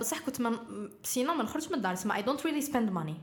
[0.00, 0.56] بصح كنت من
[1.02, 3.14] سينا ما نخرجش من الدار تسمى I don't really spend money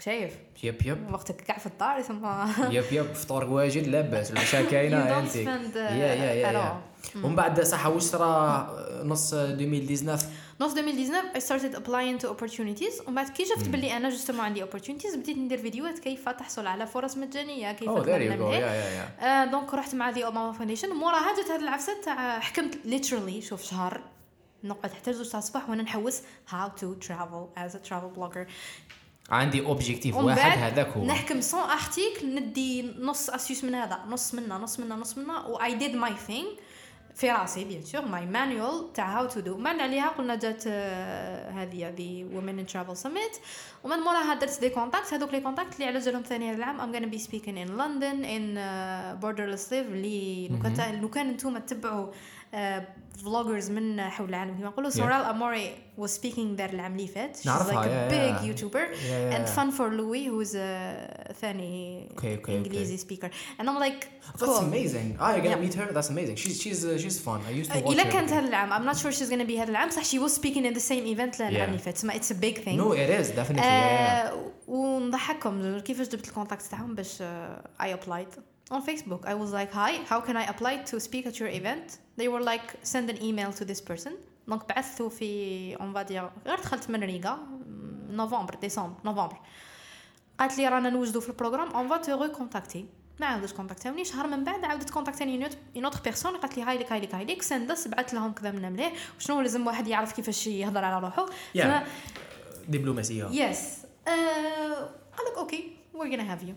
[0.00, 1.12] شايف؟ yep yep.
[1.12, 3.12] وقتك كاع في الدار تسمى yep yep.
[3.12, 5.36] فطور واجد لاباس العشاء كاينة انت
[5.76, 6.80] yeah yeah yeah.
[7.16, 10.26] ومن بعد صح واش صرا نص 2019
[10.60, 13.06] نص 2019 I started applying to opportunities.
[13.06, 16.86] ومن بعد كي شفت باللي أنا justement عندي opportunities بديت ندير فيديوهات كيف تحصل على
[16.86, 18.40] فرص مجانية كيف جو من يا هيك.
[18.40, 22.74] yeah yeah آه donc رحت مع the Obama Foundation موراها جات هاد العفسة تاع حكمت
[22.74, 24.00] literally شوف شهر
[24.64, 28.46] نقعد حتى زوج تاع الصباح وأنا نحوس how to travel as a travel blogger.
[29.30, 31.04] عندي objectif ومن واحد هذاك هو.
[31.04, 35.58] نحكم cent articles ندي نص اسيوس من هذا نص منا نص منا نص منا و
[35.58, 36.60] I did my thing
[37.14, 41.50] في راسي bien sûr my manual تاع how to do من عليها قلنا جات آه،
[41.50, 43.36] هذه هذه Women in Travel Summit
[43.84, 46.96] ومن موراها درت des contacts هذوك les contacts اللي على جالهم ثاني هذا العام I'm
[46.96, 51.58] gonna be speaking in London in uh, borderless live اللي لو كان لو كان أنتم
[51.58, 52.06] تتبعوا
[53.23, 55.71] فلوجرز من حول العالم كما نقولوا سورال اموري
[56.01, 58.49] was speaking there العام اللي فات she's نعرفها، like a yeah, big yeah.
[58.61, 59.55] YouTuber Yeah, and yeah.
[59.55, 63.29] fun for Louis who's a ثاني Okay, okay, انجليزي speaker
[63.59, 65.17] and I'm like That's cool amazing.
[65.19, 65.65] Ah, you're gonna Yeah.
[65.65, 65.87] meet her.
[65.97, 66.35] That's amazing.
[66.43, 67.39] She's she's uh, she's fun.
[67.49, 68.11] I used to watch الا her.
[68.11, 70.65] كانت هذا العام I'm not sure she's gonna be هذا العام صح she was speaking
[70.65, 71.61] in the same event العام Yeah.
[71.67, 73.55] اللي فات تسمى it's a big thing No, it is definitely.
[73.55, 74.31] yeah, yeah.
[74.31, 78.39] آه، ونضحككم كيفاش جبت الكونتاكت تاعهم باش آه، I applied
[78.74, 79.22] on Facebook.
[79.32, 81.86] I was like hi how can I apply to speak at your event?
[82.20, 84.12] They were like send an email to this person.
[84.48, 87.38] donc بعثته في on va dire غير دخلت من ريغا
[88.10, 89.36] نوفمبر ديسمبر نوفمبر.
[90.38, 92.86] قالت لي رانا نوجدوا في ال programme on va te recontacter
[93.20, 95.46] ما عاودت كونتاكتوني شهر من بعد عاودت كونتاكتاني
[95.76, 98.50] une autre personne قالت لي هاي لك هاي لك هاي لك سندس بعثت لهم كذا
[98.50, 101.26] منا مليح وشنو لازم واحد يعرف كيفاش يهضر على روحه.
[101.26, 101.58] Yeah.
[101.58, 101.86] زعما
[102.68, 103.24] دبلوماسية.
[103.24, 106.54] yes قال لك okay we're gonna have you.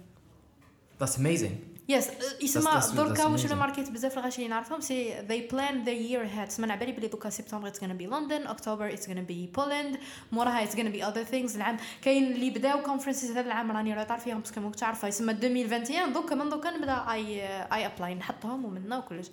[0.99, 1.72] That's amazing.
[1.88, 2.08] يس
[2.42, 3.44] يسمى that's- that's دركا واش amazing.
[3.44, 6.92] اللي ماركيت بزاف الغاشي اللي نعرفهم سي they plan their year ahead سما على بالي
[6.92, 9.98] بلي دوكا سبتمبر it's gonna be London October it's gonna be Poland
[10.32, 14.16] موراها it's gonna be other things العام كاين اللي بداو كونفرنسز هذا العام راني راه
[14.16, 18.64] فيهم باسكو ما كنتش عارفه يسمى 2021 دوكا من دوكا نبدا اي اي ابلاي نحطهم
[18.64, 19.26] ومنا وكلش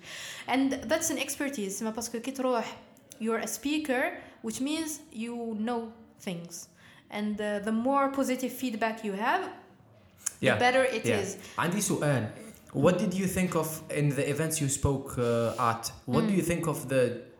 [0.48, 2.76] and that's an expertise سما باسكو كي تروح
[3.20, 4.02] you're a speaker
[4.46, 5.34] which means you
[5.66, 5.80] know
[6.28, 6.54] things
[7.10, 9.42] and uh, the more positive feedback you have
[10.45, 11.23] the better it yeah.
[11.23, 12.29] is عندي سؤال.
[12.73, 13.67] What did you think of
[13.99, 15.91] in the events you spoke uh, at?
[16.07, 17.31] What do you think of the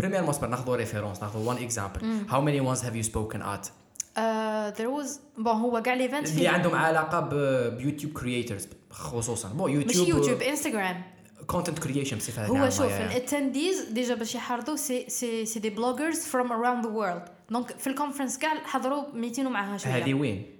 [0.00, 2.02] Premier مصبر ناخذ référence ناخذ one example.
[2.32, 3.70] How many ones have you spoken at?
[4.16, 9.48] Uh, there was bon هو كاع l'event اللي عندهم علاقة ب- ب YouTube creators خصوصا
[9.48, 11.02] bon مش YouTube YouTube Instagram
[11.46, 13.00] content creation بصفة هو عامة شوف yeah, yeah.
[13.00, 17.70] ال attendees déjà باش يحرضوا c'est c'est c'est des bloggers from around the world donc
[17.78, 20.57] في ال conference كاع حضروا 200 ومعها شوية هذه وين؟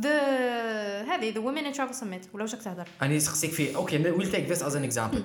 [0.00, 4.12] ذا هذه ذا وومن ان ترافل سميت ولا واش راك تهضر أنا نسقسيك في اوكي
[4.12, 5.22] we'll take this as an example.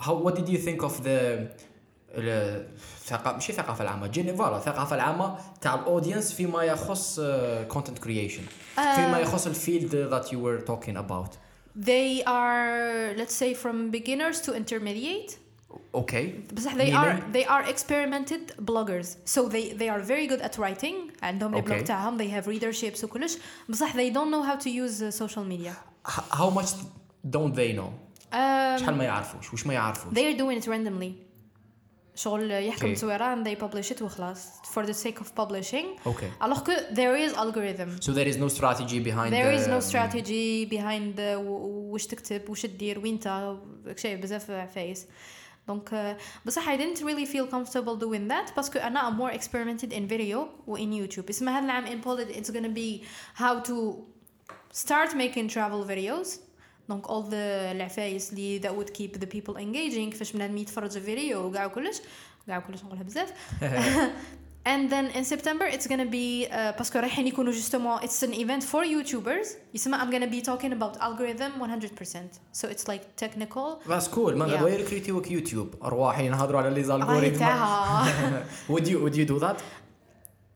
[0.00, 1.48] How what did you think of the
[2.14, 7.20] الثقافة مش الثقافة العامة جن فوالا الثقافة العامة تاع الاودينس فيما يخص
[7.68, 8.42] كونتنت كرييشن
[8.74, 11.30] فيما يخص الفيلد that you were talking about
[11.76, 15.38] they are let's say from beginners to intermediate
[15.94, 16.94] اوكي بصح they Meaning?
[16.94, 21.78] are they are experimented bloggers so they they are very good at writing عندهم البلوج
[21.80, 21.86] Okay.
[21.86, 25.72] تاعهم they have readerships وكلش بصح they don't know how to use uh, social media
[26.08, 26.70] H- how much
[27.30, 27.90] don't they know
[28.32, 31.12] um, شحال ما يعرفوش وش ما يعرفوش they are doing it randomly
[32.14, 32.96] شغل يحكم Okay.
[32.96, 37.16] تصويره and they publish it وخلاص for the sake of publishing اوكي alors que there
[37.28, 41.20] is algorithm so there is no strategy behind there is the- no strategy behind uh,
[41.38, 43.58] و- واش تكتب واش دير وين تا
[43.96, 45.06] شيء بزاف عفايس
[45.67, 49.93] دونك uh, بصح I didn't really feel comfortable doing that باسكو أنا I'm more experimented
[49.93, 50.37] in video
[50.67, 53.03] و in YouTube اسمها هذا العام in Poland it's gonna be
[53.41, 53.95] how to
[54.73, 56.39] start making travel videos
[56.89, 61.47] دونك all the العفايس اللي that would keep the people engaging كيفاش بنادم يتفرج فيديو
[61.47, 62.01] وكاع كلش
[62.47, 63.33] كاع كلش نقولها بزاف
[64.66, 68.62] And then in September it's gonna be uh, باسكو رايحين يكونوا justement it's an event
[68.64, 74.08] for YouTubers يسمى I'm gonna be talking about algorithm 100% so it's like technical بس
[74.08, 74.50] كول ما Yeah.
[74.62, 79.38] غادي يركريتيوك يوتيوب ارواحي نهضروا على لي راهي زالغوريثم تاعها would you would you do
[79.44, 79.56] that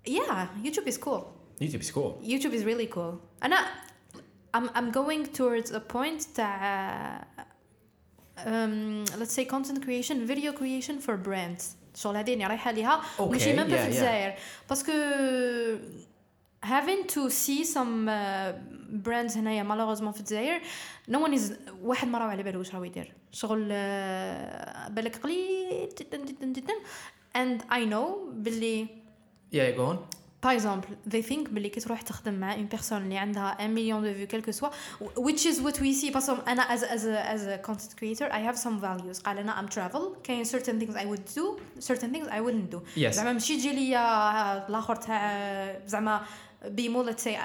[0.07, 1.23] yeah YouTube is cool
[1.61, 3.15] YouTube is cool YouTube is really cool
[3.45, 3.57] أنا
[4.57, 7.27] I'm I'm going towards a point تاع
[8.39, 11.65] um, let's say content creation video creation for brands
[11.98, 13.86] شغل هذه اللي رايحة ليها ماشي ميم في.
[13.86, 14.34] الجزائر
[14.70, 14.92] parce que
[16.66, 18.54] having to see some uh,
[19.08, 20.62] brands هنايا malheureusement في الجزائر
[21.12, 21.52] no one is
[21.84, 23.14] واحد ما راهو على باله واش راهو يدير.
[23.32, 26.74] شغل uh, بالك قليل جدا جدا جدا.
[27.36, 28.88] And I know باللي
[29.54, 30.17] yeah go on.
[30.48, 34.04] par exemple they think بلي كي تروح تخدم مع une personne اللي عندها 1 مليون
[34.04, 34.70] de vues quel que soit
[35.02, 36.14] which is what we see.
[36.14, 39.24] parce que أنا as as a, as a content creator I have some values.
[39.24, 40.22] قال أنا I'm travel.
[40.24, 41.60] كاين certain things I would do?
[41.80, 42.80] Certain things I wouldn't do.
[42.98, 43.10] Yes.
[43.10, 46.22] زعما ماشي تجي ليا الآخر تاع زعما
[46.66, 47.38] بيمو let's say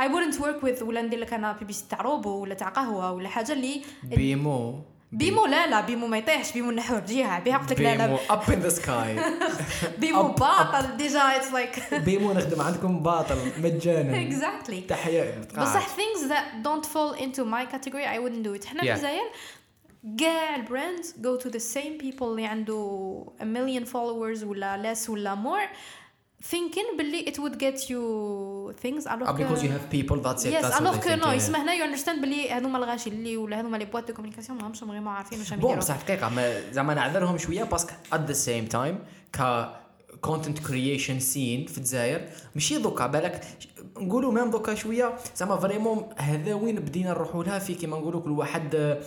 [0.00, 3.28] I wouldn't work with ولا ندير لك أنا بيبيسي تاع روبو ولا تاع قهوه ولا
[3.28, 4.82] حاجة اللي بيمو
[5.14, 8.40] بيمو لا لا بيمو ما يطيحش بيمو نحو بجهه بها قلت لك لا بيمو لا
[8.40, 9.20] up in the sky.
[10.00, 14.30] بيمو up- باطل déjà it's like بيمو نخدم عندكم باطل مجانا.
[14.30, 14.88] Exactly.
[14.88, 18.64] تحية بصح things that don't fall into my category I wouldn't do it.
[18.66, 18.80] حنا.
[18.82, 19.24] في الجزائر
[20.18, 25.08] كاع ال brands go to the same people اللي عنده a million followers ولا less
[25.10, 25.76] ولا more.
[26.50, 28.02] Thinking باللي it would get you
[28.82, 31.28] things alors Uh, because you que have people that's it yes that's alors que no.
[31.32, 34.66] يسمى هنا you understand باللي هذوما الغاشي اللي ولا هذوما les boîtes de communication ما
[34.66, 38.34] همش ما عارفين واش بون يديروا بصح ما زعما نعذرهم شوية parce que at the
[38.34, 38.94] same time
[39.40, 39.68] ك
[40.20, 43.40] content creation scene في الجزائر ماشي دوكا بالك
[43.98, 45.14] نقولوا même دوكا شوية.
[45.36, 49.00] زعما vraiment هذا وين بدينا نروحوا لها في كيما نقولوا كل واحد آه،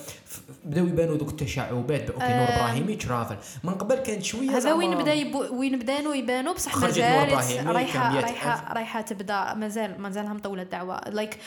[0.65, 3.37] بداو يبانوا دوك التشعبات okay نور إبراهيمي travel.
[3.63, 7.33] من قبل كانت شوية هذا وين بدأ يبو وين بدانوا يبانوا؟ بصح مازال
[7.67, 9.53] رايحه رايحه رايحة تبدأ.
[9.53, 11.37] مازال مازالها مطوله الدعوه like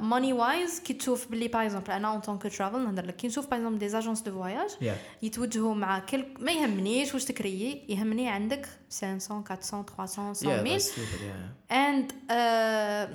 [0.00, 3.16] money wise كي تشوف باللي par exemple أنا en tant que travel نهضر لك.
[3.16, 4.70] كي نشوف par exemple des agences de voyage.
[5.22, 10.79] يتوجهوا مع كل ما يهمنيش واش ت créer يهمني عندك 500 400 300 Yeah, 100
[10.79, 11.87] that's stupid, yeah.
[11.87, 13.07] and uh,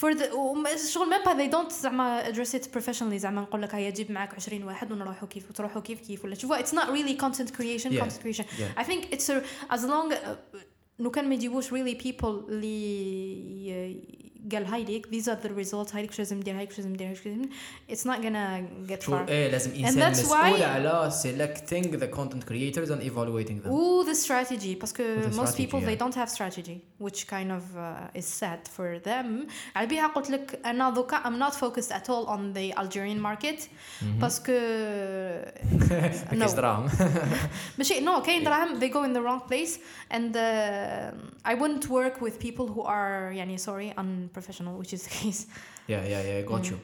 [0.00, 3.74] for the وم- شغل ميم با they don't زعما address it professionally زعما نقول لك
[3.74, 7.22] هيا جيب معك 20 واحد ونروحوا كيف وتروحوا كيف كيف ولا شوفوا it's not really
[7.22, 8.00] content creation Yeah.
[8.04, 8.80] content creation Yeah.
[8.82, 9.42] I think it's a,
[9.74, 10.16] as long uh,
[10.98, 12.76] لو كان ما يجيبوش really people اللي
[13.68, 16.76] ي- قال هاي ليك these are the results هاي ليك شو لازم ندير هاي شو
[16.76, 17.48] لازم ندير هاي شو لازم
[17.90, 22.16] it's not gonna get شو far ايه لازم انسان that's مسؤول why- على selecting the
[22.18, 25.96] content creators and evaluating them Ooh, the strategy parce que The most strategy, people they
[25.96, 26.04] yeah.
[26.04, 26.76] don't have strategy
[27.06, 31.38] which kind of uh, is sad for them على بها قلت لك انا دوكا I'm
[31.48, 33.60] not focused at all on the Algerian market
[34.20, 34.58] parce que
[35.72, 35.88] ما
[36.30, 36.88] كاينش no دراهم
[37.78, 39.78] ماشي no كاين دراهم they go in the wrong place
[40.10, 44.35] and uh, I wouldn't work with people who are يعني sorry unprofessional
[44.78, 45.46] which is the case
[45.88, 46.76] يا يا يا جوت يو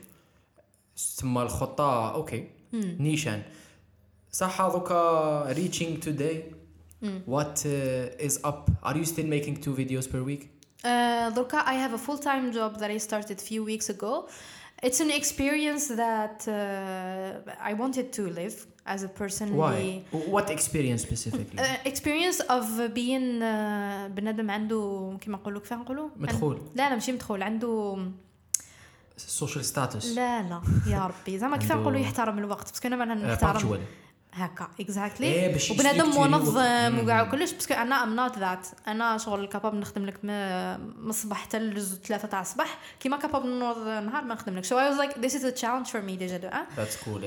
[0.96, 3.42] ثم الخطة اوكي نيشان
[4.32, 6.44] صح دوكا ريتشينج توداي
[7.26, 11.92] وات از اب ار يو ستيل ميكينج تو فيديوز بير ويك Uh, Durka, I have
[11.92, 14.12] a full-time job that I started a few weeks ago.
[14.86, 18.56] It's an experience that uh, I wanted to live
[18.89, 19.41] As a person.
[19.41, 22.63] why what experience specifically Uh, experience of
[22.95, 26.55] being uh, بنادم عنده كيما نقولوا كيف نقولوا؟ مدخول.
[26.55, 27.97] عند- لا لا ماشي مدخول عنده
[29.17, 33.79] social status لا لا يا ربي زعما كيف نقولوا يحترم الوقت بس أنا ما نحترم.
[34.35, 36.99] هكا exactly إيه، وبنادم منظم.
[36.99, 40.29] وكاع وكلش parce que أنا I'm not that أنا شغل capable نخدم لك من
[41.09, 44.65] الصباح حتى لزوج ثلاثة تاع الصباح كيما capable نوض نهار ما نخدم لك.
[44.65, 47.23] So I was like this is a challenge for me ديجا دو ان ذاتس كول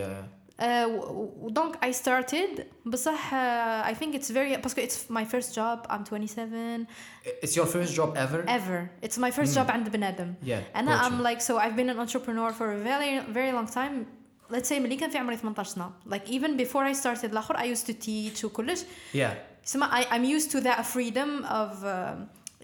[0.61, 5.88] يا ودونك I started بصح uh, I think it's very باسكو it's my first job
[5.89, 6.86] I'm 27
[7.28, 11.05] اتس يور فيرست جوب ايفر ever it's my first job عند بنادم Yeah, انا gotcha.
[11.05, 14.05] I'm like so I've been an entrepreneur for a very very long time
[14.55, 17.76] let's say ملي كان في عمري 18 سنه like even before I started الاخر I
[17.78, 18.80] used to teach وكلش
[19.15, 19.17] yeah
[19.65, 22.15] يسمى I, I'm used to that freedom of uh,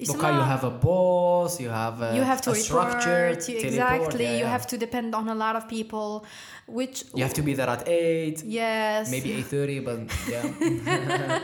[0.01, 3.49] دوكا يسمى you have a boss you have a, you have to a structure report
[3.49, 4.55] you, to report, exactly yeah, you yeah.
[4.55, 6.25] have to depend on a lot of people
[6.67, 9.99] which you have to be there at 8 yes maybe 8.30 but
[10.33, 11.39] yeah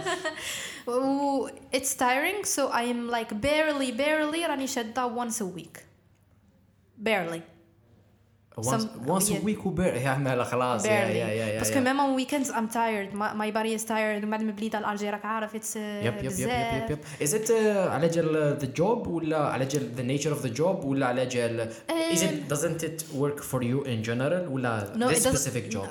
[0.90, 5.78] Ooh, it's tiring so I am like barely barely راني شادة once a week
[6.98, 7.42] barely
[8.67, 12.67] وانس وانس ويك وبيرلي يعملها خلاص يا يا يا يا باسكو ميم on weekend I'm
[12.67, 16.15] tired my body is tired ومن بعد ما بليت ال allergie راك عارف it's yep
[16.25, 17.51] yep yep yep yep is it
[17.91, 21.61] على جال the job ولا على جال the nature of the job ولا على جال
[22.13, 25.85] is it doesn't it work for you in general ولا the specific job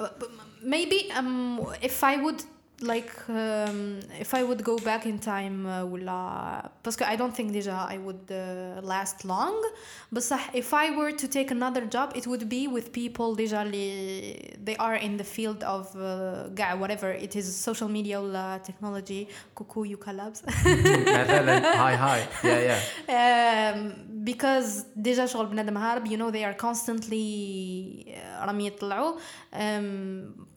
[0.63, 2.41] maybe um if I would
[2.82, 7.52] like um, if I would go back in time uh, ولا because I don't think
[7.52, 9.54] déjà I would uh, last long
[10.12, 14.56] بصح if I were to take another job it would be with people déjà اللي
[14.64, 19.26] they are in the field of uh, قاع whatever it is social media ولا technology
[19.54, 23.78] كوكو يوكا لابس مثلا هاي هاي yeah yeah um,
[24.30, 27.26] because ديجا شغل بنادم هارب you know they are constantly
[28.08, 29.14] uh, راهم يطلعوا
[29.52, 29.56] um,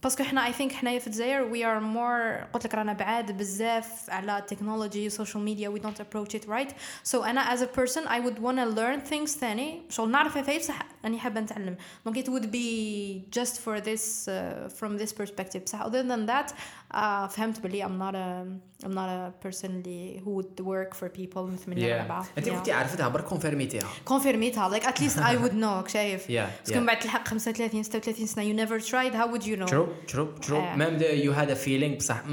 [0.03, 4.09] باسكو حنا I think حنايا في الجزائر we are more قلت لك رانا بعاد بزاف
[4.09, 6.72] على technology social media we don't approach it right
[7.11, 10.80] so أنا as a person I would wanna learn things ثاني شغل نعرف هذا بصح
[11.03, 11.76] راني حابة نتعلم
[12.09, 16.51] donc it would be just for this uh, from this perspective بصح other than that
[16.93, 18.45] uh, فهمت بلي I'm not a
[18.86, 22.38] I'm not a person اللي who would work for people من 8 ل 4 yeah
[22.38, 26.72] انت كنتي عارفتها برك كونفيرميتيها كونفيرميتها like at least I would know شايف Yeah, بس
[26.74, 26.78] yeah.
[26.78, 30.45] من بعد تلحق 35 36 سنه you never tried how would you know true true
[30.45, 30.76] true آه.
[30.76, 32.28] مام the- you had a feeling بصح mm,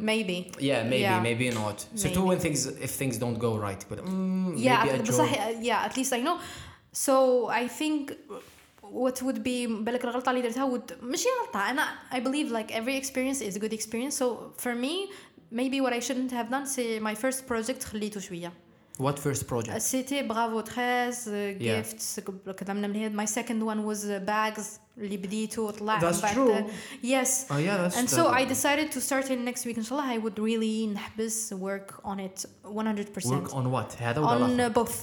[0.00, 1.22] maybe yeah maybe Yeah.
[1.28, 5.02] maybe not surtout when things if things don't go right but mm, yeah maybe a
[5.02, 6.36] بصح job yeah at least I know
[7.06, 7.14] so
[7.62, 8.12] I think
[9.00, 12.96] what would be بالك الغلطة اللي درتها would ماشي غلطة أنا I believe like every
[13.04, 14.26] experience is a good experience so
[14.64, 15.10] for me
[15.52, 18.52] maybe what I shouldn't have done c'est my first project خليته شوية
[18.98, 21.82] what first project C'était Bravo 13 uh, Yeah.
[21.82, 22.20] gifts
[22.58, 23.24] كلامنا من هنا.
[23.24, 24.64] My second one was uh, bags
[24.98, 26.70] اللي بديته وطلع That's من بعد- true.
[27.02, 27.46] Yes.
[27.50, 30.18] oh yeah that's And so that- I decided to start it next week inshallah I
[30.18, 34.74] would really نحبس work on it 100% work on what هذا ولا on الآخر؟ uh,
[34.86, 34.94] both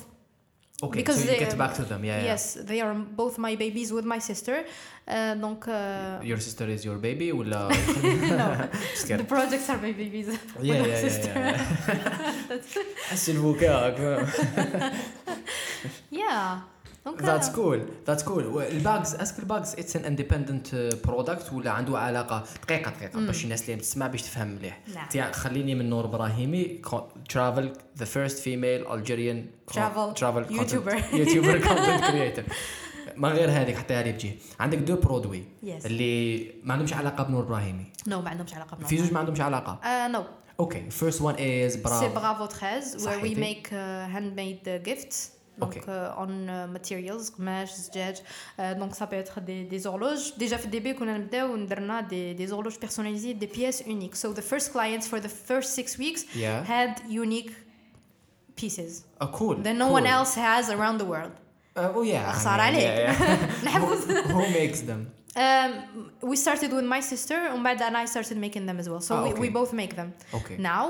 [0.84, 2.32] okay because so you they- get back to them yeah, yeah.
[2.32, 4.55] yes they are both my babies with my sister
[5.07, 8.70] uh, donc uh, your sister is your baby ولا the
[9.01, 12.62] scared projects are my babies with yeah my yeah yeah, sister yeah.
[13.09, 13.82] حس البكاء
[16.12, 16.59] yeah
[17.07, 17.80] Uh, cool.
[18.09, 18.57] That's cool.
[18.72, 23.20] الباجز اسك الباجز اتس ان اندبندنت برودكت ولا عنده علاقة؟ دقيقة دقيقة.
[23.26, 24.80] باش الناس اللي تسمع باش تفهم مليح.
[25.14, 25.32] نعم.
[25.32, 26.80] خليني من نور إبراهيمي.
[27.98, 29.38] The first female Algerian
[29.74, 30.94] Travel travel YouTuber.
[31.18, 32.52] يوتيوبر content creator.
[33.16, 34.38] ما غير هذيك حتى هذه بتجي.
[34.61, 35.86] عندك deux produits Yes.
[35.86, 37.86] اللي ما عندهمش علاقة بنور إبراهيمي.
[38.09, 39.80] No ما عندهمش علاقة في زوج ما عندهمش علاقة؟
[40.12, 40.20] No.
[40.61, 42.46] okay first one is C'est bravo.
[42.46, 43.34] 13 where we صحيتي.
[43.54, 45.36] make uh, handmade uh, gifts.
[45.57, 45.84] Donc Ok.
[45.88, 50.55] euh, on uh, materials قماش زجاج uh, donc ça peut être des, des horloges déjà
[50.55, 54.72] في الديبي كنا نبداو ندرنا des, des horloges personnalisées des pièces uniques so the first
[54.72, 56.64] clients for the first six weeks Yeah.
[56.64, 57.51] had unique
[58.55, 59.93] pieces oh cool that no cool.
[59.99, 61.32] one else has around the world
[61.78, 62.84] uh, oh yeah أخسر I mean, عليك.
[62.84, 63.66] yeah, yeah.
[63.66, 65.72] نحب who, who makes them um,
[66.22, 69.16] we started with my sister ومن بعد and I started making them as well so
[69.16, 69.41] Ah, we, okay.
[69.41, 70.57] we both make them Okay.
[70.57, 70.84] now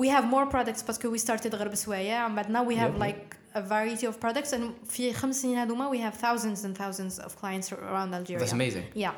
[0.00, 3.06] we have more products because we started غير بسوايع but now we have Yep, yep.
[3.08, 7.18] like a variety of products and في خمس سنين هذوما we have thousands and thousands
[7.18, 8.84] of clients around Algeria That's amazing.
[8.94, 9.12] yeah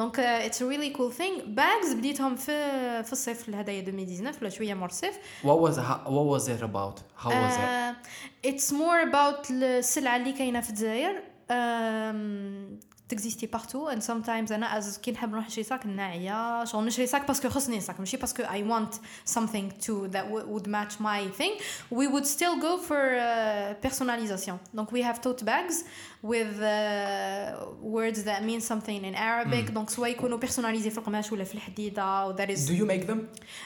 [0.00, 4.50] donc uh, it's a really cool thing bags بديتهم في في الصيف الهدايا 2019 ولا
[4.50, 5.14] شويه مور الصيف
[5.44, 6.96] What was how, what was it about?
[7.24, 7.64] How was it?
[7.64, 14.78] Uh, it's more about السلعة اللي كاينة في الجزائر um, تكزيستي بارتو and sometimes انا
[14.78, 18.42] از كي نحب نروح نشري ساك نعيا شغل نشري ساك باسكو خصني ساك ماشي باسكو
[18.42, 18.94] I want
[19.34, 21.52] something to that w- would match my thing
[21.90, 25.76] we would still go for uh, personalisation donc we have tote bags
[26.22, 27.66] with uh,
[27.96, 32.26] words that mean something in Arabic donc سواء يكونوا personalisés في القماش ولا في الحديدة
[32.26, 33.18] و that is Do you make them?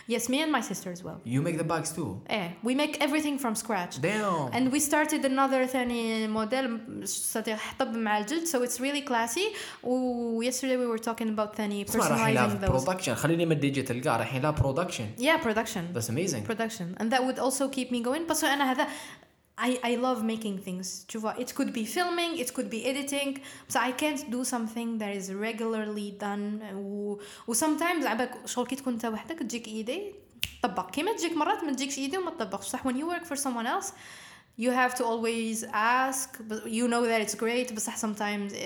[0.08, 2.20] yes me and my sister as well You make the bags too.
[2.28, 4.52] eh we make everything from scratch Damn.
[4.56, 10.42] and we started another ثاني موديل صديق حطب مع الجلد so it's really classy و
[10.42, 14.00] yesterday we were talking about ثاني اسمع رايحين لها personalizing those برودكشن خليني من ديجيتال
[14.00, 16.42] كاع رايحين لها برودكشن yeah production That's amazing.
[16.52, 18.86] production and that would also keep me going بس أنا هذا
[19.58, 23.30] I, I love making things tu vois it could be filming it could be editing
[23.72, 28.76] so I can't do something that is regularly done و, و sometimes عباك شغل كي
[28.76, 30.12] تكون انت وحدك تجيك ايدي
[30.62, 33.66] طبق كيما تجيك مرات ما تجيكش ايدي وما تطبقش صح when you work for someone
[33.66, 33.92] else
[34.64, 38.58] you have to always ask but you know that it's great but sometimes uh,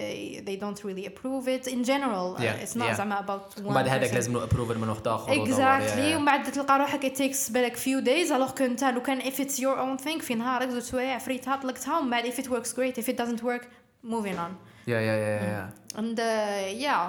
[0.49, 2.95] they don't really approve it in general uh, Yeah, it's not yeah.
[2.97, 4.15] زعما about one وبعد هذاك person.
[4.15, 5.47] لازم له ابروفل من واحد اخر ودور.
[5.47, 6.17] exactly Yeah, yeah.
[6.17, 9.35] ومن بعد تلقى روحك it takes بالك few days alors que انت لو كان if
[9.35, 12.73] it's your own thing في نهارك زوج سوايع فريتها طلقتها ومن بعد if it works
[12.73, 13.65] great if it doesn't work
[14.05, 14.53] moving on
[14.87, 15.99] Yeah, yeah, yeah, yeah.
[16.01, 17.05] and uh, yeah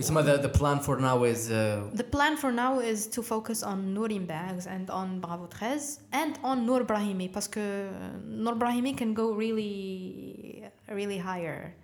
[0.00, 3.62] اسمها the, the plan for now is uh, The plan for now is to focus
[3.62, 5.80] on Nourim Bags and on Bravo 13
[6.12, 7.90] and on Noor Brahimi parce que
[8.26, 11.74] Noor Brahimi can go really really higher.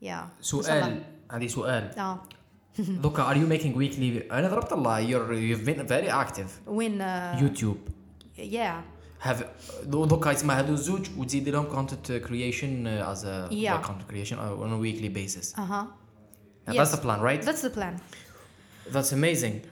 [0.00, 0.24] Yeah.
[0.40, 2.22] سؤال عندي سؤال اه
[2.78, 7.42] دوكا are you making weekly انا ضربت الله you're you've been very active when uh,
[7.42, 7.76] يوتيوب
[8.38, 8.82] yeah
[9.28, 9.44] have
[9.84, 13.74] دوكا اسمها هذو الزوج وتزيد لهم content creation uh, as a Yeah.
[13.74, 15.84] like content creation uh, on a weekly basis uh-huh.
[15.84, 15.88] Now,
[16.68, 16.76] Yes.
[16.76, 17.94] that's the plan right That's the plan.
[18.94, 19.66] that's amazing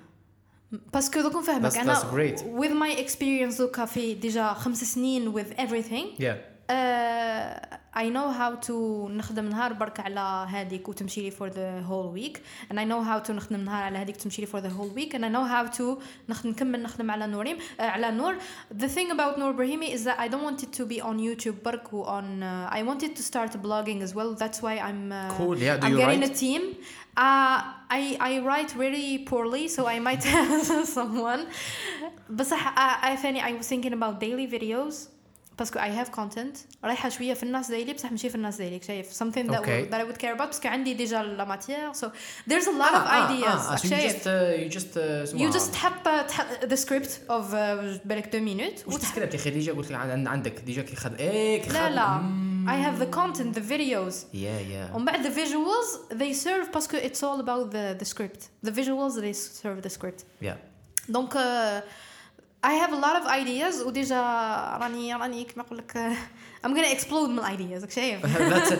[0.93, 2.41] باسكو دوك نفهمك That's- انا that's great.
[2.43, 6.35] with my experience دوكا في ديجا خمس سنين with everything yeah
[6.73, 8.73] Uh, I know how to
[9.11, 12.39] نخدم نهار برك على هذيك وتمشي لي for the whole week
[12.71, 15.15] and I know how to نخدم نهار على هذيك وتمشي لي for the whole week
[15.15, 18.35] and I know how to نخدم نكمل نخدم على نوريم uh, على نور
[18.79, 21.63] the thing about Noor Brahimi is that I don't want it to be on YouTube
[21.65, 25.35] برك و on uh, I wanted to start blogging as well that's why I'm uh,
[25.39, 25.77] Cool, yeah.
[25.77, 26.31] Do I'm you getting write?
[26.31, 26.63] a team
[27.17, 27.59] uh,
[28.01, 31.43] I I write very poorly so I might have someone
[32.31, 35.09] بصح I, I ثاني I was thinking about daily videos
[35.59, 39.23] باسكو I have content رايحة شوية في الناس دايلي بصح ماشي في الناس دايلي شايف
[39.23, 39.67] something that, Okay.
[39.67, 42.07] would, that I would care about باسكو عندي ديجا لا ماتيير so
[42.51, 44.95] there's a lot Ah, of ah, ideas ah, so you شايف just uh, you just
[44.97, 48.99] uh, you اسمها- just تحط تحط the script of uh, بالك 2 minutes وش وتح-
[49.01, 51.93] تسكريبت يا اخي ديجا قلت لك عن- عندك ديجا كي خد ايه كي لا خد
[51.93, 52.23] لا
[52.67, 56.97] I have the content the videos يا يا ومن بعد the visuals they serve باسكو
[56.99, 60.59] it's all about the, the script the visuals they serve the script يا
[61.09, 61.85] دونك uh,
[62.68, 64.22] I have a lot of ideas و déjà
[64.82, 68.74] راني راني كيما نقول لك uh, I'm gonna explode من ideas راك شايف that's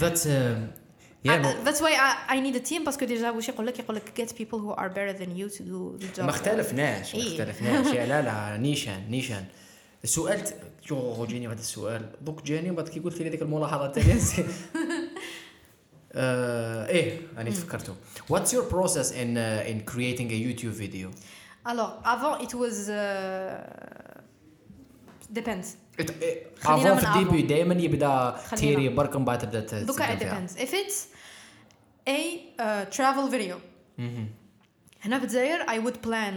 [0.00, 1.32] that's yeah.
[1.32, 3.96] I- that's why I, I need a team parce que déjà واش يقول لك يقول
[3.96, 6.22] لك get people who are better than you to do the job.
[6.24, 7.22] ما اختلفناش ما.
[7.22, 9.44] اختلفناش لا لا نيشان نيشان
[10.04, 10.42] السؤال
[11.28, 14.18] جاني هذا السؤال دوك جاني وبعد كي قلت لي هذيك الملاحظه الثانية
[16.88, 17.94] إيه أنا تفكرته
[18.28, 21.08] what's your process in in creating a YouTube video?
[21.69, 22.95] alors avant it was uh,
[25.39, 25.67] depends
[25.99, 27.49] It- إيه، خلينا افون من في الديبي avant.
[27.49, 28.55] دائما يبدا خلينا.
[28.55, 30.47] تيري برك من بعد تبدا ت- دوكا it تسجل فيها.
[30.47, 30.97] depends if it's
[32.09, 32.19] a
[32.59, 33.55] uh, travel video
[33.97, 34.27] مهم.
[35.01, 36.33] هنا في الجزائر I would plan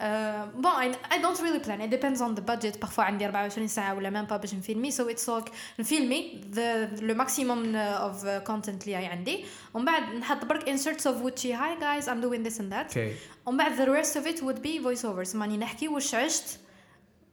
[0.00, 1.80] Uh, bon, I, I don't really plan.
[1.80, 2.78] It depends on the budget.
[2.80, 4.92] Parfois, عندي 24 ساعة ولا même pas باش نفيلمي.
[4.92, 9.44] So it's like نفيلمي the le maximum uh, of uh, content اللي عندي.
[9.74, 12.90] ومن بعد نحط برك inserts of وتشي hi guys I'm doing this and that.
[12.90, 13.12] Okay.
[13.46, 15.34] ومن بعد the rest of it would be voiceovers.
[15.34, 16.58] ماني نحكي واش عشت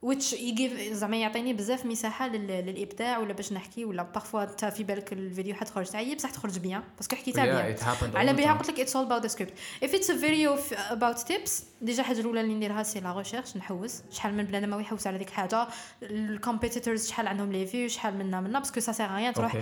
[0.05, 2.47] which يجيب زعما يعطيني بزاف مساحة لل...
[2.47, 6.83] للإبداع ولا باش نحكي ولا parfois أنت في بالك الفيديو حتخرج تعيب بصح تخرج bien
[6.97, 8.15] parce que حكيتها Yeah, bien.
[8.15, 8.53] على بها.
[8.53, 9.53] قلت لك it's all about the script.
[9.85, 11.51] If it's a video f- about tips
[11.81, 14.01] déjà الحاجة الأولى اللي نديرها c'est la recherche نحوس.
[14.11, 15.67] شحال من بنادم ما يحوس على ديك حاجة
[16.03, 19.33] ال competitors شحال عندهم les views شحال منا منا parce que ça sert à rien
[19.33, 19.57] تروح.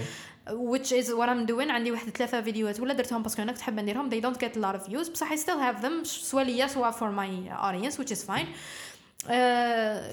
[0.48, 3.62] Which is what I'm doing عندي واحد ثلاثة فيديوهات ولا درتهم parce que أنا كنت
[3.62, 5.10] حابة نديرهم they don't get a lot of views.
[5.12, 8.48] بصح I still have them سوا ليا سوا for my audience which is fine.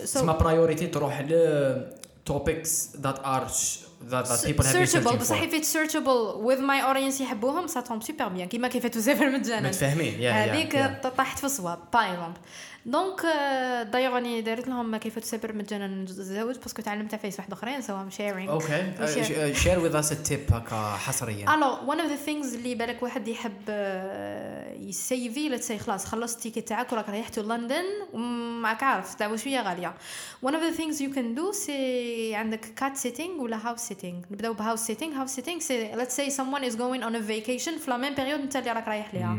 [0.03, 1.35] تسمى priority تروح ل
[2.27, 3.47] topics that are
[4.09, 8.69] that people have searchable بصح fit searchable with my يحبوهم ça tombe super bien كيما
[8.69, 12.39] كيفاش تسافر مجانا متفاهمين هذيك طاحت في الصواب par exemple
[12.87, 13.21] donc
[13.93, 17.97] d'ailleurs راني درت لهم كيف تسافر مجانا نتزوج parce que تعلمت فيس واحد أخرين so
[17.97, 19.55] I'm sharing okay.
[19.55, 21.55] share with us ال tip هكا حصريا.
[21.55, 26.37] ألو one of the things اللي بالك واحد يحب آه، يسيفي لا تسي خلاص خلصت
[26.47, 29.95] ال ticket تاعك وراك رايح to لندن ومعك عارف دعوه شوية غالية.
[30.47, 34.53] One of the things you can do c'est عندك cat sitting ولا house sitting نبداو
[34.53, 37.85] ب house sitting house sitting c'est let's say someone is going on a vacation في
[37.89, 39.39] la même période انت اللي راك رايح ليها.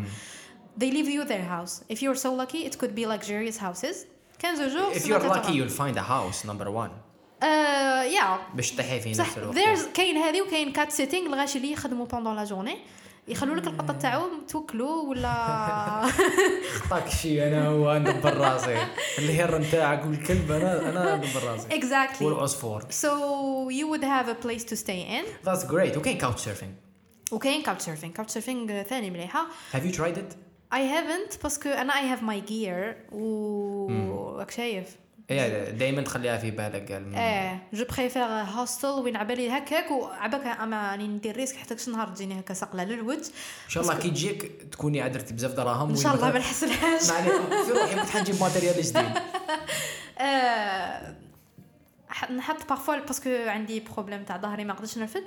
[0.79, 3.97] they leave you their house if you're so lucky it could be luxurious houses
[4.39, 5.37] 15 jours if سنة you're تتغى.
[5.37, 6.91] lucky you'll find a house number one
[7.43, 11.59] آه yeah باش تحي في صح نفس الوقت there's كاين هذه وكاين كات سيتينغ الغاشي
[11.59, 12.79] اللي يخدموا بوندون لا جورني
[13.29, 15.33] يخلوا لك القطه تاعهم توكلوا ولا
[16.75, 18.77] خطاك شي انا هو ندبر راسي
[19.19, 23.11] الهر نتاعك والكلب انا انا ندبر راسي exactly والعصفور so
[23.73, 26.91] you would have a place to stay in that's great وكاين couch surfing
[27.33, 30.35] وكاين كاوتش سيرفينغ كاوتش سيرفينغ ثاني مليحه have you tried it
[30.76, 34.88] I haven't parce que أنا I have my gear و راك شايف.
[35.30, 40.92] إيه دائما تخليها في بالك قال إيه je préfère hostel وين عبالي هكاك وعباك أما
[40.92, 43.18] راني ندير risque حتى شي نهار تجيني هكا سقله للوجه
[43.66, 47.30] إن شاء الله كي تجيك تكوني عاد بزاف دراهم إن شاء الله ما نحسنهاش معني
[47.66, 49.06] في روحي كنت حنجيب matériel جديد.
[52.10, 55.24] ح- نحط parfois parce que عندي problème تاع ظهري ما نقدرش نرفد.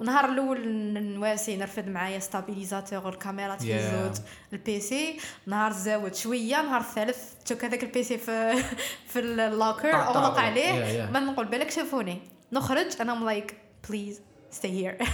[0.00, 0.68] النهار الأول
[1.14, 4.20] نواسي نرفد معايا ستابيليزاتور الكاميرا تهزوت
[4.52, 5.16] البيسي
[5.46, 8.62] نهار زاود شوية نهار الثالث تشوك هذاك البيسي في
[9.12, 10.62] في اللوكر أغلق عليه.
[10.62, 11.12] Yeah, yeah.
[11.12, 12.18] ما نقول بالك شافوني.
[12.52, 13.56] نخرج أنا ام لايك
[13.88, 14.20] بليز
[14.52, 15.06] stay here.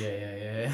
[0.00, 0.70] يا يا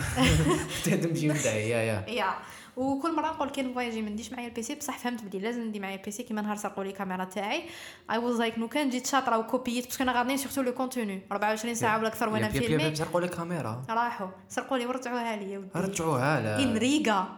[0.87, 2.35] يا تمشي بدعي يا يا يا
[2.77, 5.97] وكل مرة نقول كي نفواياجي ما نديش معايا البيسي بصح فهمت بلي لازم ندي معايا
[5.97, 7.63] البيسي كيما نهار سرقوا لي الكاميرا تاعي.
[8.11, 11.75] اي واز لايك نو كان جيت شاطرة وكوبيت باسكو أنا غاديين سورتو لو كونتوني 24
[11.75, 13.85] ساعة ولا أكثر وأنا فيلمي سرقوا لي كاميرا.
[13.91, 17.29] راحوا سرقوا لي ورجعوها لي رجعوها لا ان ريغا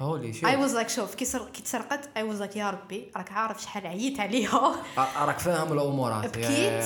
[0.00, 1.44] holy shit I was like شوف كي سر...
[1.50, 4.76] كي تسرقت I was like يا ربي راك عارف شحال عييت عليها.
[4.98, 5.72] راك فاهم
[6.18, 6.84] يا- بكيت.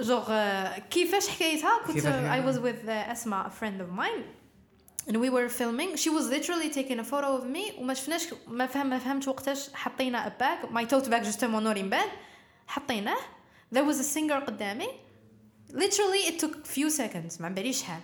[0.00, 0.32] جوغ
[0.90, 3.50] كيفاش حكايتها؟ كنت كيفاش I حكايتها؟ was with uh, Asma
[5.07, 8.65] and we were filming she was literally taking a photo of me وما شفناش ما
[8.67, 12.07] فهم ما فهمتش وقتاش حطينا a bag my tote bag جوستومون نوري بان
[12.67, 13.17] حطيناه
[13.75, 14.87] there was a singer قدامي
[15.73, 17.99] literally it took few seconds ما باليش شحال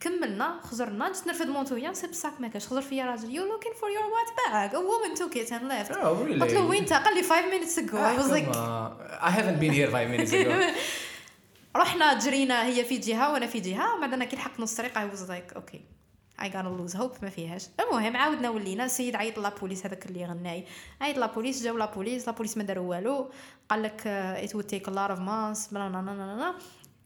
[0.00, 3.88] كملنا خزرنا جيت نرفد مونتويا سيب الساك ما كاش خزر فيا راجل you looking for
[3.88, 6.40] your white bag a woman took it and left Oh, really?
[6.40, 9.28] قلت له وين تا قال لي 5 minutes ago I was Ah, like come on.
[9.28, 10.76] I haven't been here five minutes ago.
[11.76, 15.04] رحنا جرينا هي في جهه وانا في جهه وبعد انا كي لحقت نص الطريق اي
[15.04, 15.80] واز لايك اوكي
[16.41, 17.67] I gotta lose hope ما فيهاش.
[17.79, 20.65] المهم عاودنا ولينا السيد عيط la police هذاك اللي غناي.
[21.01, 23.29] عيط لابوليس جاو لابوليس لابوليس ما داروا والو.
[23.69, 26.55] قال لك ات take a lot of months بلا نا نا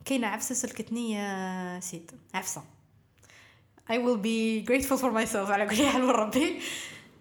[0.06, 2.12] كاينة عفسة سلكتني يا سيد.
[2.34, 2.62] عفسة.
[3.92, 6.60] I will be grateful for myself على كل حال وربي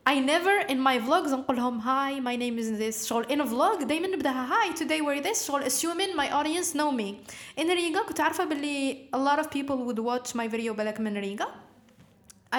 [0.09, 3.07] I never in my vlogs نقول لهم hi my name is this.
[3.07, 5.47] شغل in a vlog دايما نبدأها hi today we're this.
[5.47, 7.15] شغل assuming my audience know me.
[7.61, 11.17] In ريغا كنت عارفة باللي a lot of people would watch my video بالك من
[11.17, 11.64] ريغا.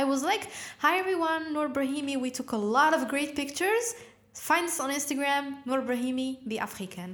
[0.01, 0.45] I was like
[0.85, 3.87] hi everyone Noor Brahimi we took a lot of great pictures
[4.49, 7.11] find us on Instagram Noor Brahimi the African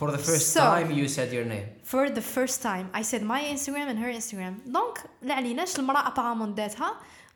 [0.00, 1.66] For the first So- time you said your name.
[1.92, 6.10] for the first time I said my Instagram and her Instagram دونك لا عليناش المرأة
[6.14, 6.90] apparemment داتها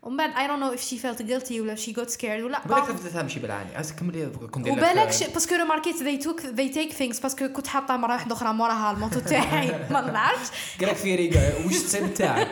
[0.05, 2.23] ومن بعد I don't know if she felt guilty ولا she got scared.
[2.23, 5.31] ولا بالك تبدا تمشي بالعاني عايز كملي كنت وبالك.
[5.33, 9.19] باسكو رماركيت they took they take things باسكو كنت حاطه مره واحدة أخرى موراها الموتو
[9.19, 10.47] تاعي ما نعرفش
[10.79, 12.51] قالك في ريقا وش السن تاعك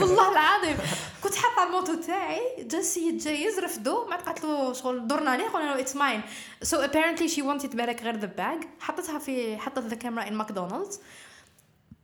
[0.00, 0.76] والله العظيم
[1.22, 5.48] كنت حاطه الموتو تاعي جا السيد جاي يزرف دو ما قالت له شغل درنا عليه
[5.48, 6.20] قلنا له اتس ماين
[6.62, 11.00] سو apparently she wanted بالك غير ذا باج حطتها في حطت ذا كاميرا ان ماكدونالدز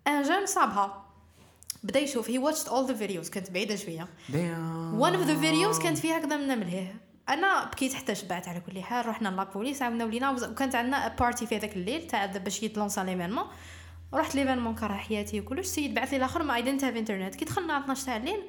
[0.08, 1.09] جا صابها.
[1.82, 2.30] بدأ يشوف.
[2.30, 3.30] He watched all the videos.
[3.30, 4.08] كانت بعيدة شوية.
[4.98, 6.94] One of the videos كانت فيها هكذا من ملهيه
[7.28, 9.06] أنا بكيت حتى شبعت على كل حال.
[9.06, 13.44] رحنا لابوليس عاودنا ولينا وكانت عندنا بارتي في هذاك الليل تاع باش يتلونسا ليفينمون
[14.14, 15.60] رحت l'événement كره حياتي وكلش.
[15.60, 18.42] السيد بعث لي الآخر ما I didn't have internet كي دخلنا على 12 تاع الليل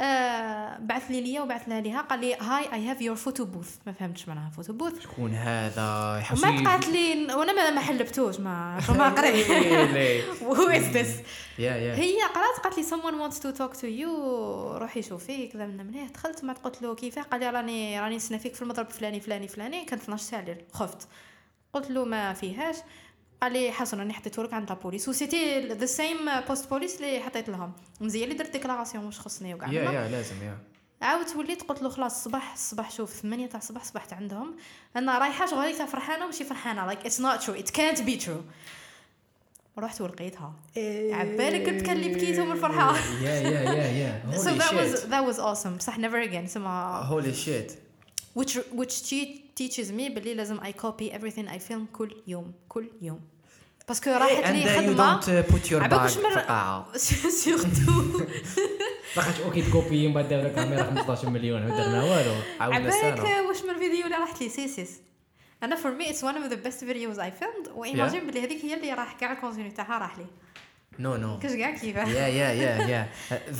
[0.00, 2.00] آه بعث لي ليا وبعث لها ليها.
[2.00, 6.16] قال لي hi I have your photo booth ما فهمتش معناها photo booth شكون هذا؟
[6.20, 9.46] يحس وما قالت لي وأنا ما ما حلبتوش ما ما قريت
[10.96, 11.08] this?
[11.58, 14.08] yeah yeah هي قرات قالت لي someone wants to talk to you.
[14.80, 17.22] روحي شوفي كذا من منه دخلت ما قلت له كيفاه.
[17.22, 19.84] قال لي راني راني نسنى فيك في المضرب فلاني فلاني فلاني.
[19.84, 21.08] كانت 12 ساعه الليل خفت.
[21.72, 22.76] قلت له ما فيهاش.
[23.42, 26.96] قال لي حسن راني حطيته لك عند la police و c'était the same poste police
[26.96, 27.72] اللي حطيت لهم.
[28.00, 30.58] مزيان اللي درت déclaration واش خصني وكاع yeah yeah لازم yeah.
[31.02, 34.56] عاودت وليت قلت له خلاص الصباح الصباح شوف 8 تاع الصباح صبحت عندهم.
[34.96, 36.86] أنا رايحة شغل تا فرحانة ومشي فرحانة.
[36.86, 38.40] لايك اتس نوت ترو ات كانت بي ترو
[39.78, 40.52] رحت ولقيتها.
[41.12, 42.96] عبالك قلت كان اللي بكيت من الفرحة.
[43.22, 45.10] yeah yeah yeah yeah that was shit.
[45.10, 45.76] that was awesome.
[45.78, 46.46] بصح never again.
[46.46, 47.72] سما holy shit.
[48.38, 52.52] which which te- teaches me باللي لازم I copy everything I film كل يوم.
[52.68, 53.20] كل يوم.
[53.92, 55.20] parce que راحت لي خدمة.
[55.20, 58.20] don't put your عباك مر surtout
[59.16, 62.34] راحت okay تكوبي من بعد داو كاميرا 15 مليون ما درنا والو.
[62.60, 65.00] عاودنا عبالك واش من الفيديو اللي راحت لي؟ سيسيس
[65.62, 67.70] أنا for me it's one of the best videos I filmed.
[67.74, 70.26] و imagine بلي هذيك هي اللي راح كاع ال contenu تاعها راح لي.
[70.98, 73.08] no no كاش كاع كيفاه yeah yeah yeah yeah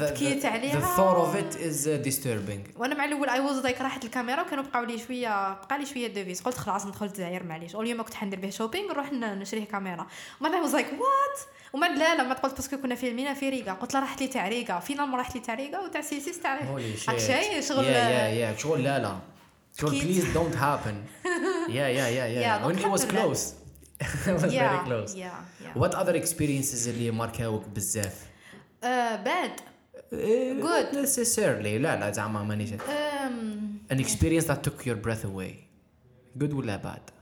[0.00, 0.80] بكيت عليها.
[0.80, 2.80] the thought of it is uh, disturbing.
[2.80, 6.06] وأنا مع الأول I was like راحت الكاميرا وكانوا بقاو لي شوية بقى لي شوية
[6.06, 6.40] devises.
[6.40, 7.76] قلت خلاص ندخل الجزائر معليش.
[7.76, 10.06] اليوم كنت حندير به shopping نروح نشريه كاميرا.
[10.40, 11.40] ومن was like what
[11.72, 14.28] ومن لا لا ما قلت parce que كنا فيلمينا في ريغا قلت لا راحت لي
[14.28, 16.60] تاع ريغا finale راحت لي تاع ريغا وتاع سيسيس تاع
[17.08, 19.16] هاك شيء شغل يا يا يا شغل لا لا.
[19.80, 21.26] شغل please don't happen.
[21.70, 23.61] يا يا يا يا Yeah, when it was close.
[24.26, 25.14] was very yeah close.
[25.14, 25.30] yeah
[25.64, 25.82] yeah.
[25.82, 28.26] What other experiences اللي ماركاوك بزاف؟
[28.82, 28.86] Uh,
[29.24, 29.62] bad.
[30.10, 30.94] Good.
[30.94, 31.78] necessarily.
[31.78, 32.70] لا لا زعما مانيش.
[32.70, 35.54] Um, an experience that took your breath away.
[36.38, 37.12] Good ولا bad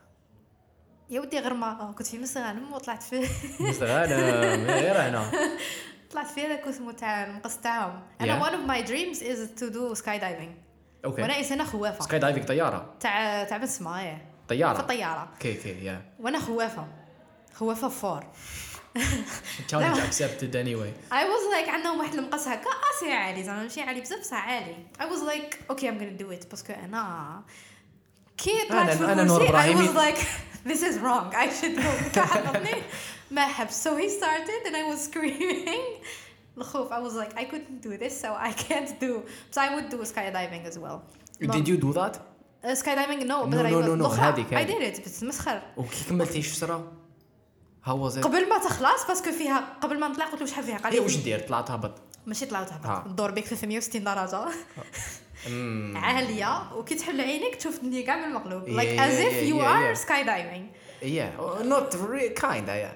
[1.10, 3.26] يا ودي غير ما كنت في مستغانم وطلعت في.
[3.80, 5.30] غنم غير أنا.
[6.10, 8.02] طلعت في هذاك اسمه تاع المقص تاعهم.
[8.20, 10.52] أنا one of my dreams is to do skydiving.
[11.04, 12.04] وأنا okay إنسانة خوافة.
[12.04, 12.94] sky diving طيارة.
[13.00, 14.18] تاع تاع بسمه
[14.50, 16.86] إيه في طياره الطياره okay okay يا وأنا خوافه
[17.62, 18.24] هو ففور
[19.70, 24.00] challenge accepted anyway I was like عندهم واحد المقص هكا اسي عالي زعما ماشي عالي
[24.00, 27.42] بزاف بصح عالي I was like okay I'm gonna do it parce que أنا
[28.38, 30.26] كي طلعت في الكرسي I was like
[30.70, 32.82] this is wrong I should go كحطني
[33.30, 36.04] ما حبس so he started and I was screaming
[36.58, 39.88] الخوف I was like I couldn't do this so I can't do but I would
[39.90, 41.02] do skydiving as well
[41.40, 42.29] did you do that
[42.64, 44.20] I no, was no, no, الأخرى.
[44.32, 45.62] هذيك- did it بس مسخر.
[45.76, 46.92] وكي كملتي شفرة
[47.86, 50.64] how was it قبل ما تخلص parce que فيها قبل ما نطلع قلت له شحال
[50.64, 51.94] فيها؟ قال إيه لي واش دير طلعت هبط
[52.26, 52.72] ماشي طلعت.
[52.72, 54.44] هبط الدور بيك 360 درجة.
[55.46, 55.96] أمم.
[55.96, 56.72] عالية.
[56.74, 59.56] وكي تحل عينيك تشوف الدنيا كاع من المقلوب Yeah, like yeah, as if yeah, you
[59.56, 59.94] yeah, are
[62.84, 62.92] yeah.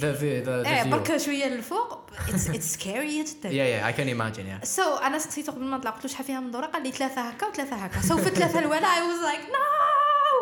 [0.00, 0.90] The the, the إيه.
[0.90, 4.64] برك شوية للفوق it's it's scary جدا yeah yeah I can imagine yeah.
[4.66, 7.20] so أنا سقسيته قبل ما نطلع قلت له شحال فيها من دوره قال لي ثلاثة
[7.20, 8.00] هكا وثلاثه هكا.
[8.00, 9.66] so في الثلاثه الاولى I was like no!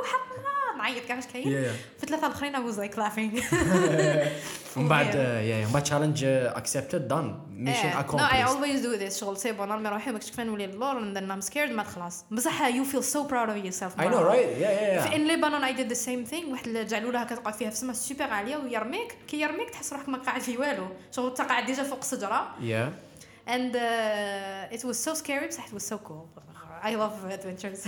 [0.06, 0.43] حطنا
[0.84, 1.44] نعيط كاع واش كاين.
[1.98, 3.42] في الثلاثه الاخرين I was like laughing.
[4.76, 6.20] ومن بعد uh, yeah من بعد challenge
[6.58, 7.30] accepted done.
[7.66, 7.92] Mission إيه.
[7.92, 8.48] no I accomplished.
[8.48, 9.20] always do this.
[9.20, 12.24] شغل c'est bon نرمي روحي باش كيف نولي للور and then I'm scared ما خلاص.
[12.30, 14.48] بصح you feel so proud of yourself I know right?
[14.60, 17.54] Yeah yeah في yeah in Lebanon I did the same thing واحد الجعلولة هكا تقعد
[17.54, 19.16] فيها في السما سوبر عالية ويرميك.
[19.28, 20.86] كي يرميك تحس روحك ما قاعد في والو.
[21.12, 22.90] شغل انت قاعد déjà فوق الشجره yeah.
[23.46, 26.43] And uh, it was so scary بصح it was so cool.
[26.83, 27.87] I love adventures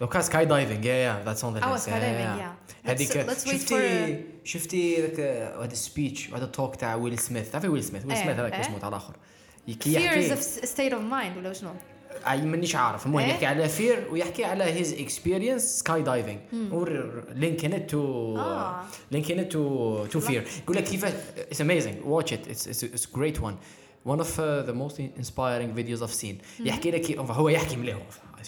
[0.00, 2.88] لو كان سكاي دايفنج yeah yeah that's on the Oh, list skydiving, yeah.
[2.90, 5.20] هذيك Let's- let's wait شفتي شفتي ذاك
[5.60, 8.60] هذا السبيتش هذا التوك تاع ويل سميث تعرفي ويل سميث ويل إيه، سميث هذاك إيه.
[8.60, 9.14] اسمه تاع الاخر
[9.80, 11.70] كي fear is يحكي a state of mind ولا شنو
[12.30, 16.38] اي مانيش عارف المهم إيه؟ يحكي على فير ويحكي على هيز اكسبيرينس سكاي دايفنج
[17.34, 18.84] لينكين ات تو آه.
[19.10, 23.40] لينكين ات تو تو فير يقول لك كيفاش اتس اميزنج واتش ات اتس اتس جريت
[23.40, 23.56] وان
[24.06, 27.96] one of uh, the most inspiring videos I've seen يحكي لك كيف- هو يحكي مليح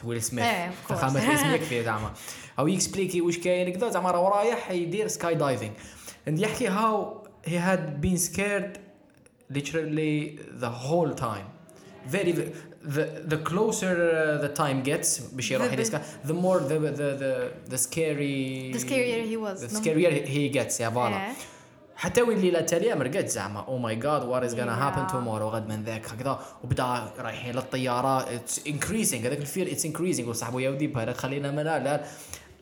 [0.04, 0.94] ويل سميث إيه، of course.
[0.94, 2.12] فخامة اسم يكفي زعما
[2.58, 5.70] او يكسبليكي واش كاين كذا زعما راه رايح يدير سكاي دايفنج
[6.28, 8.78] and يحكي how he had been scared
[9.50, 11.46] literally the whole time
[12.06, 12.52] very very-
[12.96, 16.78] the the closer uh, the time gets باش يروح The- يدير سكاي the more the
[16.98, 21.26] the the, the scary the scarier he was the No- scarier he gets يا فوالا
[21.26, 21.32] إيه.
[21.97, 25.07] حتى وين الليلة التاليه ما رقدت زعما oh my God what is gonna happen.
[25.07, 26.05] tomorrow غد من ذاك.
[26.05, 26.39] هكذا.
[26.63, 28.35] وبدأ رايحين للطيارة.
[28.35, 32.03] it's increasing هذاك ال fear it's increasing وصاحبو يا ودي خلينا من لا.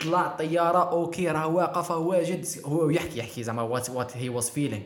[0.02, 0.90] طلع الطيارة.
[0.92, 1.92] okay راه واقف.
[1.92, 2.46] هو واجد.
[2.66, 4.84] هو يحكي يحكي زعما what what he was feeling.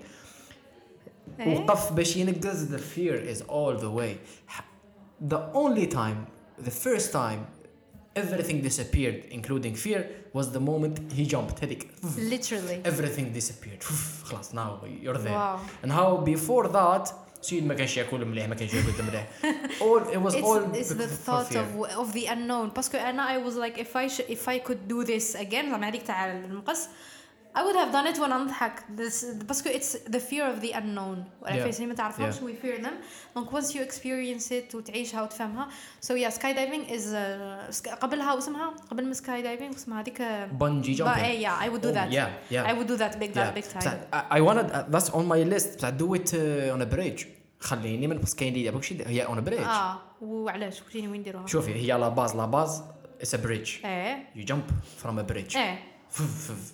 [1.47, 2.75] وقف باش ينقز.
[2.75, 4.17] The fear is all the way.
[5.29, 6.27] The only time
[6.67, 7.41] the first time
[8.15, 10.01] everything disappeared including fear
[10.38, 11.86] was the moment he jumped هذيك
[12.18, 13.84] literally everything disappeared
[14.24, 15.58] خلاص now you're there Wow.
[15.86, 17.12] and how before that
[17.42, 19.26] سيد ما كانش ياكل مليح ما كانش ياكل مليح
[19.80, 21.60] all it was all it's, it's the because thought fear.
[21.60, 24.88] of of the unknown باسكو انا I was like if I sh- if I could
[24.92, 26.88] do this again زعما هذيك تاع المقص
[27.58, 31.24] I would have done it وانا نضحك this باسكو it's the fear of the unknown
[31.46, 31.78] Yeah.
[31.78, 31.80] yeah.
[31.80, 32.38] ما تعرفهمش Yeah.
[32.42, 32.94] we fear them
[33.38, 35.68] donc once you experience it وتعيشها وتفهمها
[36.06, 40.18] so yeah skydiving is uh, sky- قبلها واسمها قبل من skydiving واسمها هذيك
[40.58, 42.70] bungee But, jumping eh, yeah I would do Oh, that yeah, yeah.
[42.70, 43.54] I would do that big that Yeah.
[43.54, 46.74] big بصح time I I wanted uh, that's on my list بصح do it uh,
[46.76, 47.26] on a bridge
[47.60, 51.46] خليني من بس كاين اللي دابا هي on a bridge اه وعلاش قلتيني وين نديروها
[51.46, 52.82] شوفي هي لا باز لا باز
[53.22, 54.66] it's a bridge ايه you jump
[55.04, 55.78] from a bridge ايه
[56.10, 56.72] فف- فف.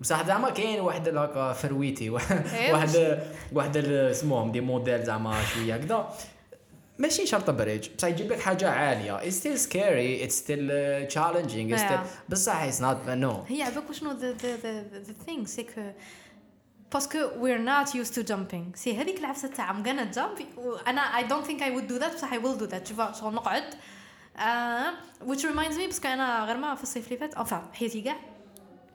[0.00, 3.20] بصح زعما كاين واحد هكا فرويتي واحد إيه، واحد
[3.52, 6.14] واحد اسمهم des modèles زعما شوية هكذا.
[6.98, 7.88] ماشي شرط bridge.
[7.98, 9.18] بصح يجيب لك حاجة عالية.
[9.20, 10.26] It's still scary.
[10.26, 11.70] It's still uh, challenging.
[11.70, 12.30] It's still Yeah.
[12.30, 13.50] بصح it's not no.
[13.52, 15.90] هي عباك وشنو the the the, the thing c'est que
[16.92, 18.74] parce que we're not used to jumping.
[18.76, 20.42] c'est هذيك العفسة تاع I'm gonna jump.
[20.88, 22.14] أنا I don't think I would do that.
[22.14, 22.88] بصح I will do that.
[22.88, 23.64] شوف شغل نقعد.
[24.38, 24.90] آه
[25.26, 28.16] which reminds me parce que أنا غير ما في الصيف اللي فات enfin حياتي كاع.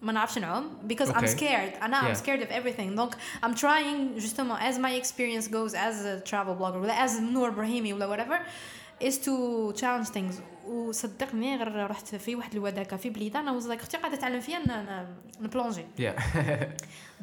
[0.03, 1.37] ما نعرفش نعوم because I'm Okay.
[1.39, 2.21] scared انا I'm Yeah.
[2.21, 6.77] scared of everything donc I'm trying justement as my experience goes as a travel blogger
[6.77, 8.41] ولا as نور ابراهيمي ولا whatever
[9.07, 10.35] is to challenge things
[10.67, 14.59] وصدقني غير رحت في واحد الوداكه في بليده انا was like اختي قاعده تعلم فيا
[14.59, 15.07] ن- ن-
[15.45, 16.21] نبلونجي yeah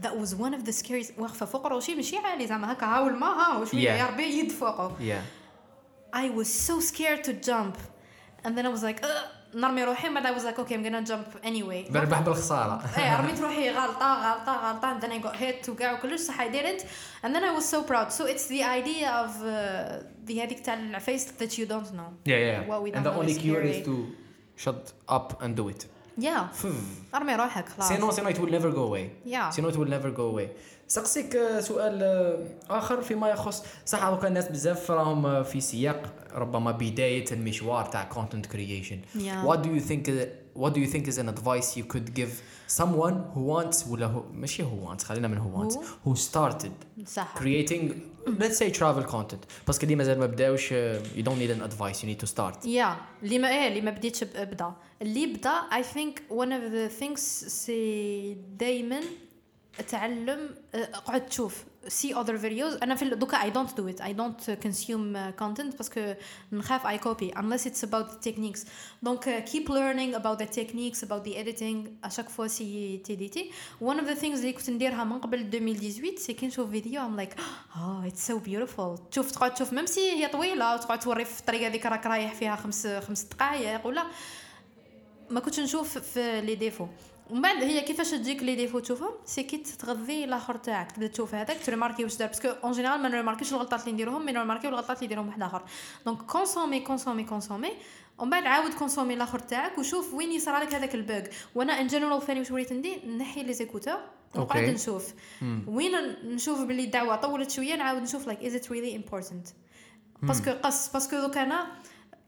[0.06, 3.28] that was one of the scariest واقفه فوق روشي ماشي عالي زعما هكا ها والما
[3.28, 4.00] ها وشويه Yeah.
[4.00, 7.76] يا ربي يد فوقه yeah I was so scared to jump
[8.46, 11.10] and then I was like "Ugh." نرمي روحي بعد I was like okay I'm gonna
[11.12, 15.70] jump anyway بربح بالخساره ايه رميت روحي غلطه غلطه غلطه and then I got hit
[15.70, 16.86] وكاع وكلش صح I did it
[17.26, 20.74] and then I was so proud so it's the idea of uh, the هذيك تاع
[20.74, 23.38] العفايس that you don't know yeah yeah What we and don't the know only is
[23.38, 23.86] cure is scary.
[23.86, 23.96] to
[24.64, 25.82] shut up and do it
[26.21, 26.43] Yeah.
[27.15, 27.89] ارمي روحك خلاص.
[27.89, 29.31] سينو سينو it will never go away.
[29.31, 29.51] Yeah.
[29.51, 30.49] سينو it will never go away.
[30.89, 32.39] سقسيك آه، سؤال آه،
[32.79, 38.09] آخر فيما يخص صح دوكا الناس بزاف راهم آه، في سياق ربما بداية المشوار تاع
[38.15, 39.19] content creation.
[39.19, 39.47] Yeah.
[39.49, 40.13] what do you think uh,
[40.59, 42.33] what do you think is an advice you could give
[42.81, 45.77] someone who wants ولا هو ماشي who wants خلينا من who wants
[46.07, 46.15] Who?
[46.31, 47.93] started صح creating
[48.29, 50.73] let's say travel content parce que اللي مازال ما بداوش uh,
[51.17, 53.91] you don't need an advice you need to start يا اللي ما إيه اللي ما
[53.91, 54.73] بديتش ابدا
[55.03, 57.19] اللي بدا I think one of the things
[57.49, 59.01] c'est دايما
[59.91, 64.13] تعلم آه، اقعد تشوف see other videos أنا في دوكا I don't do it I
[64.13, 66.15] don't consume content parce que
[66.53, 68.67] نخاف I copy unless it's about the techniques
[69.03, 73.51] donc keep learning about the techniques about the editing à chaque fois c'était c'était
[73.81, 77.17] one of the things اللي كنت نديرها من قبل 2018 c'est كي نشوف فيديو I'm
[77.17, 77.35] like
[77.77, 81.67] آه it's so beautiful تشوف تقعد تشوف même si هي طويله وتقعد توري في الطريقة
[81.67, 84.07] هذيك راك رايح فيها خمس خمس دقائق ولا
[85.31, 86.87] ما كنتش نشوف في les défauts
[87.31, 90.93] ومن بعد هي كيفاش تجيك les défauts تشوفهم c'est كي تغذي الآخر تاعك.
[90.93, 92.29] تبدأ تشوف هذاك تريماركي واش دار.
[92.29, 95.43] parce que en général ما نريماركيش الغلطات اللي نديرهم mais نريماركيو الغلطات اللي يديرهم واحد
[95.43, 95.63] آخر.
[96.07, 97.71] donc consommer consommer consommer
[98.19, 101.23] ومن بعد عاود consommer الآخر تاعك وشوف وين يصرى لك هذاك ال bug.
[101.55, 103.99] وأنا en général ثاني واش وليت ندير؟ نحي les écouteurs
[104.35, 104.73] ونقعد أوكي.
[104.73, 105.15] نشوف
[105.67, 105.93] وين
[106.25, 109.49] نشوف باللي الدعوة طولت شوية نعاود نشوف like is it really important
[110.23, 111.67] parce que قص parce que دوك أنا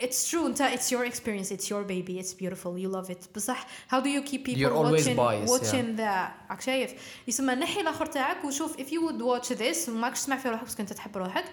[0.01, 3.37] It's true انت it's your experience it's your baby it's beautiful you love it.
[3.37, 6.91] بصح how do you keep people You're always watching biased, watching the راك شايف
[7.29, 10.76] يسمى نحي الآخر تاعك وشوف if you would watch this وماكش تسمع في روحك parce
[10.76, 11.45] que انت تحب روحك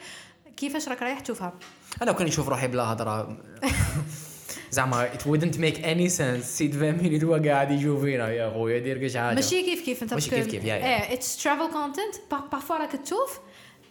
[0.58, 1.54] كيفاش راك رايح تشوفها؟
[2.02, 3.38] أنا كان نشوف روحي بلا هضره
[4.72, 6.46] زعما it wouldn't make any sense.
[6.46, 9.36] سيد فاميلي هو قاعد يشوف فينا يا خويا دير كاش حاجة.
[9.36, 10.76] ماشي كيف كيف أنت ماشي كيف كيف، يا.
[10.76, 12.16] إيه it's travel content
[12.52, 13.40] parfois راك تشوف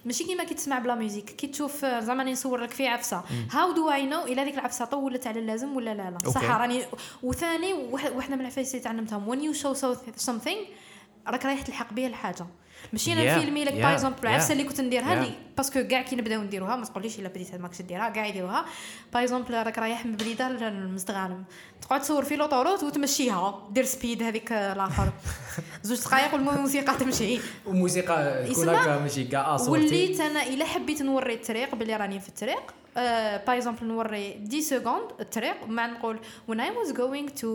[0.07, 3.23] ماشي كيما كي تسمع بلا music كي تشوف آه، زعما راني نصور لك في عفسة.
[3.53, 6.51] how do I know إلا هذيك العفسة طولت على اللازم ولا لا لا؟ صح.
[6.51, 6.85] راني
[7.23, 10.57] وثاني واحدة من العفايس اللي تعلمتهم you show so- something
[11.29, 12.47] راك رايح تلحق بها الحاجة.
[12.93, 14.53] ماشي أنا Yeah, نفيلمي لك par exemple العفسه.
[14.53, 15.15] اللي كنت نديرها.
[15.15, 18.65] اللي parce que كاع كي نبداو نديروها ما تقوليش إلا بديت ماكش ديرها كاع يديروها.
[19.15, 21.45] par exemple راك رايح من بليده للمستغانم
[21.83, 23.69] تقعد تصور في l'autoroute وتمشيها.
[23.71, 25.13] دير speed هذيك الآخر.
[25.83, 27.39] زوج دقائق والموسيقى تمشي.
[27.67, 32.75] وموسيقى تكون ماشي كاع وليت أنا إلا حبيت نوري الطريق بلي راني في الطريق.
[32.96, 36.20] باغ اكزومبل نوري 10 سكوند الطريق ومع نقول
[36.52, 37.48] when I was going to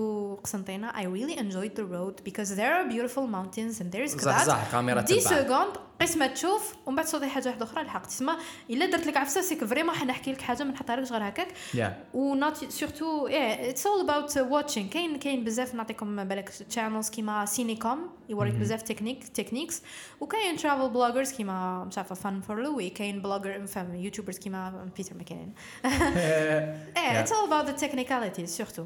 [0.44, 4.20] قسنطينه I really enjoyed the road because there are beautiful mountains and there is صح
[4.20, 7.83] كذا صح كاميرا 10 تبع سكوند قيس ما تشوف ومن بعد صوتي حاجة واحدة أخرى
[7.83, 8.05] لحقت.
[8.05, 8.33] تسمى
[8.69, 11.47] إلا درت لك عفسة c'est que vraiment حنحكي لك حاجة ما نحطها لكش غير هكاك.
[11.73, 12.15] Yeah.
[12.15, 18.09] و not surtout it's all about watching كاين كاين بزاف نعطيكم بالك channels كيما سينيكوم
[18.29, 19.81] يوريك بزاف technique techniques
[20.19, 25.53] وكاين travel vloggers كيما مش عارفة FunForLouis كاين vlogger فهم YouTubers كيما Peter McKinnon
[25.85, 28.85] إيه اتس اول اباوت ذا تكنيكاليتيز سورتو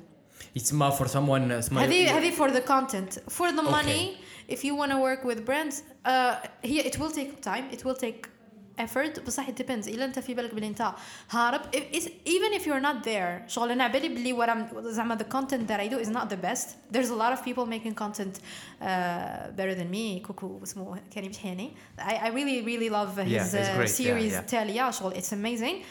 [0.56, 3.20] يتسمى for someone اسمها هذه هذه for the content.
[3.32, 4.25] For the Okay.
[4.45, 5.77] money if you want to work with brands
[6.07, 8.27] uh, هي it will take time it will take
[8.79, 10.93] effort بصح it depends الا انت في بالك بلي انت
[11.31, 15.19] هارب if, is- even if you're not there شغل انا على بالي بلي ورا زعما
[15.19, 16.67] the content that I do is not the best
[16.97, 18.87] there's a lot of people making content uh,
[19.57, 23.69] better than me كوكو اسمه كريم شحياني I, I really really love his Yeah, he's
[23.69, 23.89] uh, great.
[23.89, 24.51] Yeah, series yeah.
[24.51, 25.85] تاليا شغل it's amazing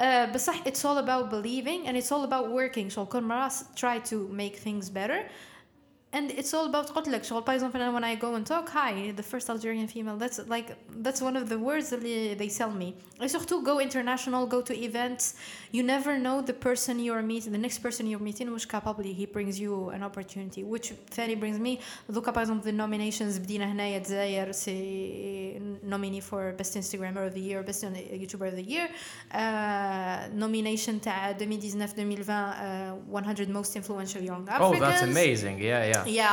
[0.00, 3.98] uh, بصح it's all about believing and it's all about working شغل كل مرة try
[4.10, 5.20] to make things better
[6.12, 9.12] and it's all about قلت لك شغل for example when I go and talk hi
[9.20, 10.68] the first Algerian female that's like
[11.04, 12.00] that's one of the words that
[12.40, 15.34] they sell me I surtout go international go to events
[15.76, 19.26] you never know the person you're meeting the next person you're meeting which capably he
[19.26, 23.96] brings you an opportunity which ثاني brings me دوكا par exemple the nominations بدينا هنايا
[23.98, 28.88] الجزائر سي nominee for best Instagrammer of the year best YouTuber of the year
[29.34, 35.58] uh, nomination تاع 2019 2020 uh, 100 most influential young Oh, Africans that's amazing.
[35.58, 35.99] Yeah, yeah.
[36.06, 36.30] يا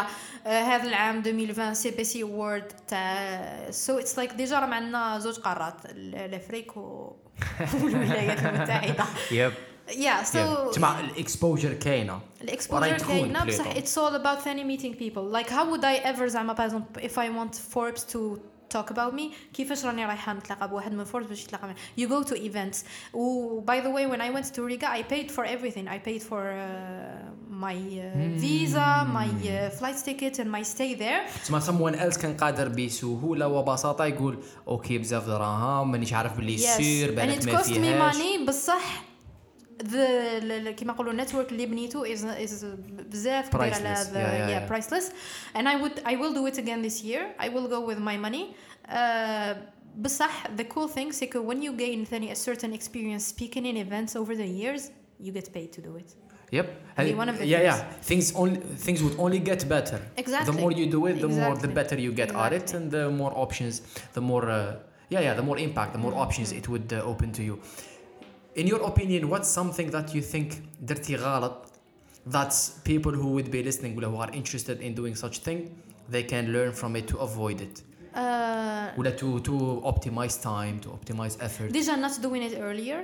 [0.47, 5.19] آه، هذا العام 2020 سي بي سي وورد تاع سو اتس لايك ديجا راه عندنا
[5.19, 7.15] زوج قارات ال- الافريق و-
[7.83, 9.53] والولايات المتحده Yep.
[9.97, 10.23] يا Yeah.
[10.25, 13.79] سو تسمع الاكسبوجر كاينه الاكسبوجر وراي تكون كاينه بصح بليطو.
[13.79, 17.11] اتس اول اباوت ثاني meeting people like how would I ever زعما باغ اكزومبل if
[17.13, 18.39] I want Forbes to
[18.76, 19.22] talk about me
[19.54, 22.76] كيفاش راني رايحه نتلاقى بواحد من فوربس باش يتلاقى معايا you go to events
[23.14, 26.22] و by the way when I went to Riga I paid for everything I paid
[26.22, 31.94] for uh, my uh, visa my uh, flight ticket and my stay there تسمع someone
[31.94, 34.38] else كان قادر بسهوله وبساطه يقول
[34.68, 38.48] أوكي بزاف دراهم مانيش عارف باللي يصير and بالك it ما cost me فيهاش money
[38.48, 39.07] بصح
[39.79, 42.65] the ل- ل- كيما نقولوا النتورك اللي بنيتو is is
[43.11, 44.07] بزاف كبير على Priceless.
[44.07, 44.71] هذا Yeah, yeah, yeah, yeah.
[44.73, 45.11] priceless
[45.55, 48.17] and I would I will do it again this year I will go with my
[48.27, 48.45] money
[48.89, 49.55] uh,
[50.01, 53.77] بصح the cool thing is that when you gain ثاني a certain experience speaking in
[53.77, 54.81] events over the years
[55.19, 56.09] you get paid to do it
[56.59, 56.67] Yep.
[57.09, 57.77] Be one of the yeah, yeah.
[58.11, 59.99] Things only things would only get better.
[60.23, 60.47] Exactly.
[60.51, 61.73] The more you do it, the more the Exactly.
[61.79, 62.77] better you get at it, Exactly.
[62.77, 63.73] and the more options,
[64.17, 64.59] the more uh,
[65.13, 66.25] yeah, yeah, the more impact, the more Mm-hmm.
[66.27, 67.55] options it would uh, open to you.
[68.57, 71.53] In your opinion, what's something that you think درتي غلط
[72.29, 75.59] that's people who would be listening ولا who are interested in doing such thing
[76.11, 77.81] they can learn from it to avoid it
[78.15, 82.99] آه، ولا to to optimize time to optimize effort Deja not doing it earlier.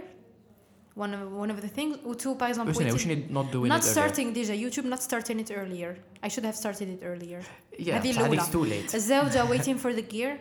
[1.06, 1.94] One of one of the things.
[2.10, 3.94] Or two, by example, وش يعني- وش waiting- يعني not doing not it earlier?
[3.98, 5.92] starting Deja YouTube, not starting it earlier.
[6.26, 7.42] I should have started it earlier.
[7.80, 8.52] yeah هذه بصح هذيك الأولى.
[8.52, 10.38] too late الزوجة waiting for the gear,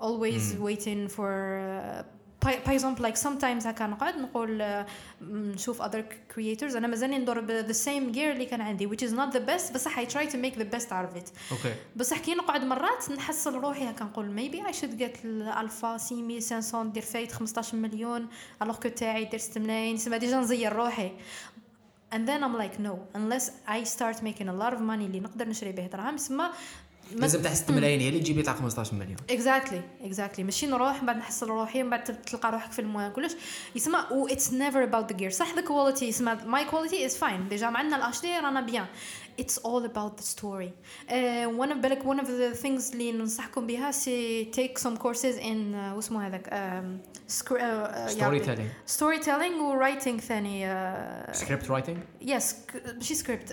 [0.00, 0.62] always Hmm.
[0.68, 1.32] waiting for.
[1.58, 2.02] Uh,
[2.43, 4.85] by by example, like sometimes هكا نقعد نقول uh,
[5.23, 6.03] نشوف other
[6.35, 6.75] creators.
[6.75, 9.99] أنا مازالني ندور the same gear اللي كان عندي which is not the best بصح
[9.99, 11.31] I try to make the best out of it.
[11.51, 16.91] أوكي بصح كي نقعد مرات نحصل روحي هكا نقول maybe I should get الالفا 6500
[16.93, 18.27] دير فايت 15 مليون
[18.61, 21.11] alors que تاعي دير 6 ملايين سما déjà نزير روحي.
[22.15, 22.95] And then I'm like no.
[23.19, 26.51] Unless I start making a lot of money اللي نقدر نشري به دراهم سما
[27.11, 29.17] لازم 6 ملايين هي اللي تجيب لي تاع 15 مليون.
[29.29, 33.31] exactly exactly ماشي نروح من بعد نحصل روحي من بعد تلقى روحك في الموان كلش.
[33.75, 37.49] يسمى و it's never about the gear صح the quality يسمى my quality is fine
[37.49, 38.85] déjà مع عندنا ال HD رانا bien
[39.39, 40.71] it's all about the story
[41.45, 46.27] of بالك one of the things اللي ننصحكم بها c'est some courses in uh, واسمه
[46.27, 46.53] هذاك
[47.27, 50.65] storytelling storytelling و writing ثاني
[51.31, 52.55] script writing yes
[52.95, 53.51] ماشي سكريبت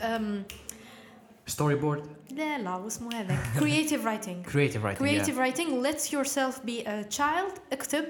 [1.50, 6.88] ستوري بورد لا لا واسمه هذاك creative writing كريتيف رايتنج creative writing lets yourself be
[6.88, 8.06] a child اكتب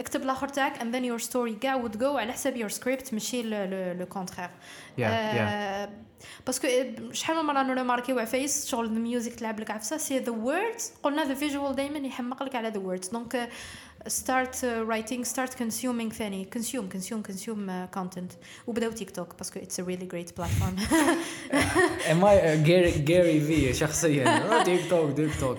[0.00, 3.42] اكتب الآخر تاعك and then your story كاع would go على حساب your script ماشي
[3.94, 4.50] le contraire
[6.46, 6.68] parce que
[7.12, 10.82] شحال من مرة نرماركيو عفايس شغل ال music تلعب لك عفسه c'est the words.
[11.02, 13.12] قلنا the visual دائما يحمق لك على the words.
[13.12, 13.48] donc
[14.08, 16.48] start uh, writing start consuming ثاني.
[16.54, 18.36] consume consume uh, content.
[18.66, 20.94] وبداو تيك توك parce que it's a really great platform.
[22.10, 25.58] ام اي جيري جيري في شخصيا؟ تيك توك تيك توك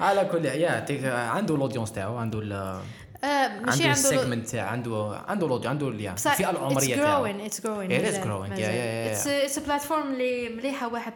[0.00, 2.80] على كل yeah عنده ال audience تاعو عنده
[3.24, 9.16] ماشي عنده ال segment تاع عنده عنده الاوديو عنده ال- بصح الفئه العمريه تاعو yeah,
[9.16, 11.12] it's a, it's a platform اللي مليحة واحد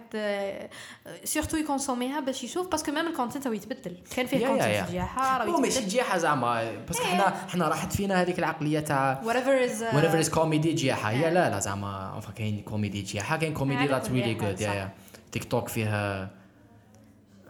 [1.25, 3.97] surtout يكونسوميها باش يشوف parce que même ال content راه يتبدل.
[4.17, 8.81] كان فيه content هو راه ماشي جياحه زعما بس حنا حنا راحت فينا هذيك العقلية
[8.81, 13.37] تاع whatever is uh, whatever is comedy جياحه هي لا لا زعما كاين كوميدي جياحه
[13.37, 14.61] كاين كوميدي really حال، good.
[14.61, 14.75] يا.
[14.75, 14.91] يا
[15.33, 16.31] تيك توك فيها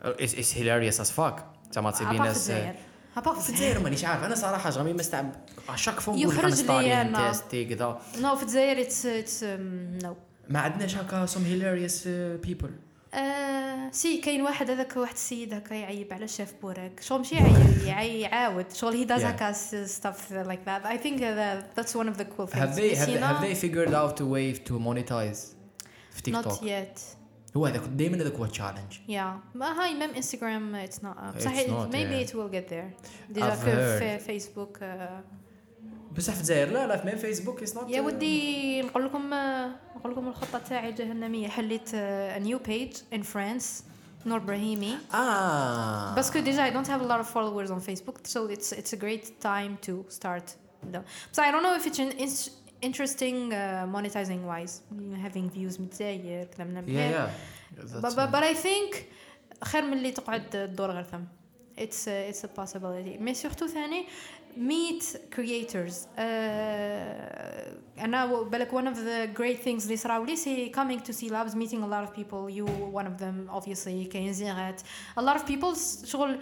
[0.04, 1.40] it's, it's hilarious as fuck.
[1.72, 2.52] زعما في ناس
[3.18, 4.24] أبار في الجزائر مانيش عارف.
[4.24, 5.32] أنا صراحة جامي مستعب.
[5.74, 7.28] شاك فون نقول يخرج لي.
[7.28, 9.44] تيستي كذا نو في الجزائر اتس
[10.04, 10.16] نو
[10.48, 12.70] ما عندناش هكا some hilarious uh, people.
[13.92, 18.20] سي كاين واحد هذاك واحد السيد هكا يعيب على شاف بوراك شغل ماشي يعيب يعي-
[18.20, 18.72] يعاود.
[18.72, 19.12] شغل هي Yeah.
[19.12, 20.84] هكا that.
[20.86, 22.58] I think that that's one of the cool things.
[22.60, 25.38] have they have, نسينا- have they figured out a way to monetize
[26.14, 27.00] في TikTok not yet.
[27.57, 31.35] هو هذاك دائما هذاك هو تشالنج Yeah, ما هاي ميم انستغرام it's not up.
[31.37, 32.29] It's صحيح not, maybe yeah.
[32.29, 33.05] it will get there.
[33.29, 35.23] ديجا I've في في فيسبوك آه،
[36.17, 40.11] بصح في الجزائر لا لا في فيسبوك از نوت يا ودي نقول لكم آه، نقول
[40.11, 43.83] لكم الخطة تاعي الجهنمية حليت آه، a new page in France
[44.25, 48.55] نور ابراهيمي اه باسكو ديجا I don't have a lot of followers on Facebook so
[48.55, 50.45] it's it's a great time to start
[50.93, 51.03] them.
[51.35, 52.51] So I don't know if it's an in-
[52.81, 54.75] interesting uh, monetizing wise
[55.25, 57.31] having views متزاير كذا من يا يا
[58.01, 58.95] but, but, but I think
[59.63, 61.23] خير من اللي تقعد تدور غير ثم
[61.77, 64.05] it's a, it's a possibility مي سورتو ثاني
[64.57, 65.03] meet
[65.35, 66.21] creators uh,
[67.99, 71.29] انا و- بالك one of the great things اللي صراو لي سي coming to see
[71.29, 74.81] labs meeting a lot of people you one of them obviously كاين زيغات
[75.19, 76.39] a lot of people شغل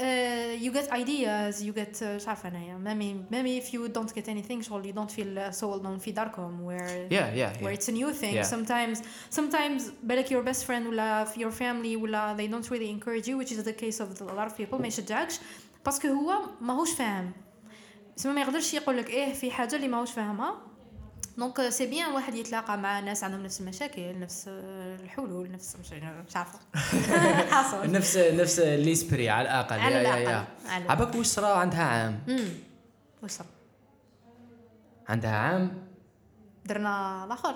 [0.00, 0.02] Uh,
[0.64, 4.26] you get ideas you get uh, مش عارفه انايا maybe maybe if you don't get
[4.28, 7.92] anything شغل you don't feel so alone في داركم where يا يا where it's a
[7.92, 8.54] new thing Yeah.
[8.56, 8.98] sometimes
[9.38, 13.52] sometimes بالك your best friend ولا your family ولا they don't really encourage you which
[13.52, 15.38] is the case of a lot of people ما يشجعكش
[15.84, 17.32] باسكو هو ماهوش فاهم
[18.18, 20.62] اسمه ما يقدرش يقول لك ايه في حاجه اللي ماهوش فاهمها
[21.37, 25.93] donc c'est bien واحد يتلاقى مع ناس عندهم نفس المشاكل نفس الحلول نفس مش
[26.27, 26.59] مش عارفة.
[27.55, 29.79] حاصل نفس نفس l'esprit على الأقل.
[29.79, 32.19] على يا يا على بالك واش صرا عندها عام؟
[33.23, 33.45] واش صار
[35.09, 35.87] عندها عام؟
[36.65, 37.55] درنا الآخر.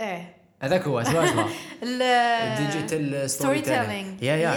[0.00, 0.36] إيه.
[0.60, 1.48] هذاك هو أسمع أسمع.
[1.82, 4.22] ال digital story storytelling.
[4.24, 4.52] yeah yeah.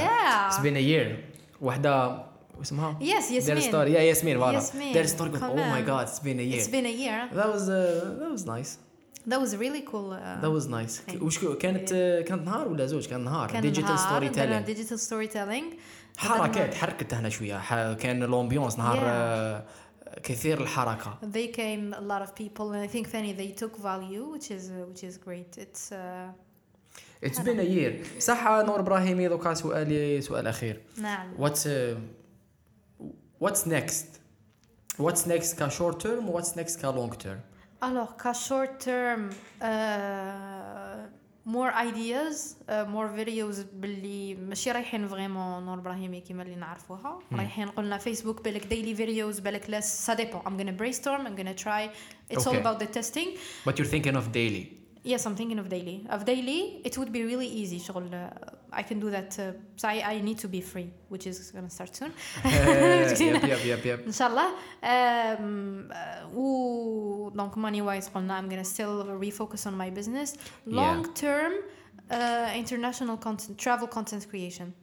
[0.48, 1.26] it's been a year
[1.62, 2.24] وحدة
[2.62, 4.94] اسمها يس ياسمين story yeah ياسمين voilà ياسمين.
[4.94, 5.82] دير story Come oh my.
[5.82, 7.36] God it's been a It's year been a year.
[7.38, 8.78] that was uh, that was nice.
[9.32, 10.10] That was really cool.
[10.14, 11.22] Uh, that was nice.
[11.22, 11.94] وش كانت
[12.28, 13.52] كانت نهار ولا زوج؟ كان نهار.
[13.52, 15.76] كان digital storytelling digital storytelling.
[16.18, 17.94] حركات حركت هنا شوية.
[17.94, 19.02] كان ال ambiance نهار Yeah.
[19.04, 19.64] آه،
[20.24, 21.18] كثير الحركة.
[21.24, 24.64] They came a lot of people and I think ثاني they took value which is
[24.70, 25.62] uh, which is great.
[25.62, 25.96] It's uh,
[27.24, 30.82] it's been year صح نور براهيمي دوكا سؤالي سؤال أخير.
[30.98, 31.34] نعم.
[33.41, 34.21] واتس واتس نيكست
[34.99, 37.41] واتس نيكست كشورت تيرم واتس نيكست كلونج تيرم
[37.83, 39.23] Alors, qu'à short term,
[39.61, 41.07] uh,
[41.57, 42.37] more ideas,
[42.69, 48.45] uh, more videos باللي ماشي رايحين فريمون نور ابراهيمي كيما اللي نعرفوها رايحين قلنا فيسبوك
[48.45, 51.91] بالك daily videos بالك less ça dépend I'm gonna brainstorm I'm gonna try
[52.31, 52.61] it's all Okay.
[52.67, 53.29] about the testing
[53.67, 54.65] But you're thinking of daily.
[55.13, 58.84] yes I'm thinking of daily of daily it would be really easy شغل uh, I
[58.84, 59.38] can do that.
[59.40, 62.14] Uh, so I, I, need to be free, which is going to start soon.
[62.46, 64.06] yep, yep, yep, yep.
[64.06, 64.56] Inshallah.
[64.84, 70.38] Um, uh, ooh, donc money wise, I'm going to still refocus on my business.
[70.66, 71.54] Long term,
[72.12, 72.52] yeah.
[72.52, 74.74] uh, international content, travel content creation.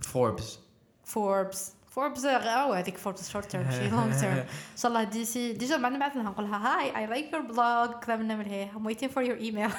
[0.00, 0.58] Forbes.
[1.04, 1.74] Forbes.
[1.95, 5.77] Forbes اه هذيك Forbes short term شي long term ان شاء الله دي سي ديجا
[5.77, 8.85] بعد نبعث لها نقول لها هاي I like your blog كذا من من هي I'm
[8.89, 9.69] waiting for your email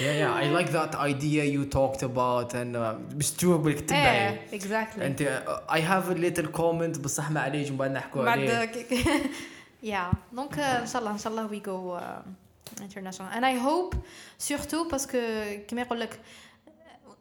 [0.00, 0.42] Yeah, yeah.
[0.42, 4.28] I like that idea you talked about and uh, مش تشوف بالك تبعي.
[4.28, 8.38] ايه exactly انت uh, I have a little comment بصح معليش من بعد نحكوا بعد
[8.38, 8.72] عليه.
[9.82, 13.54] yeah donc euh, ان شاء الله ان شاء الله we go uh, international and I
[13.66, 13.96] hope
[14.48, 15.18] surtout parce que
[15.68, 16.20] كما يقول لك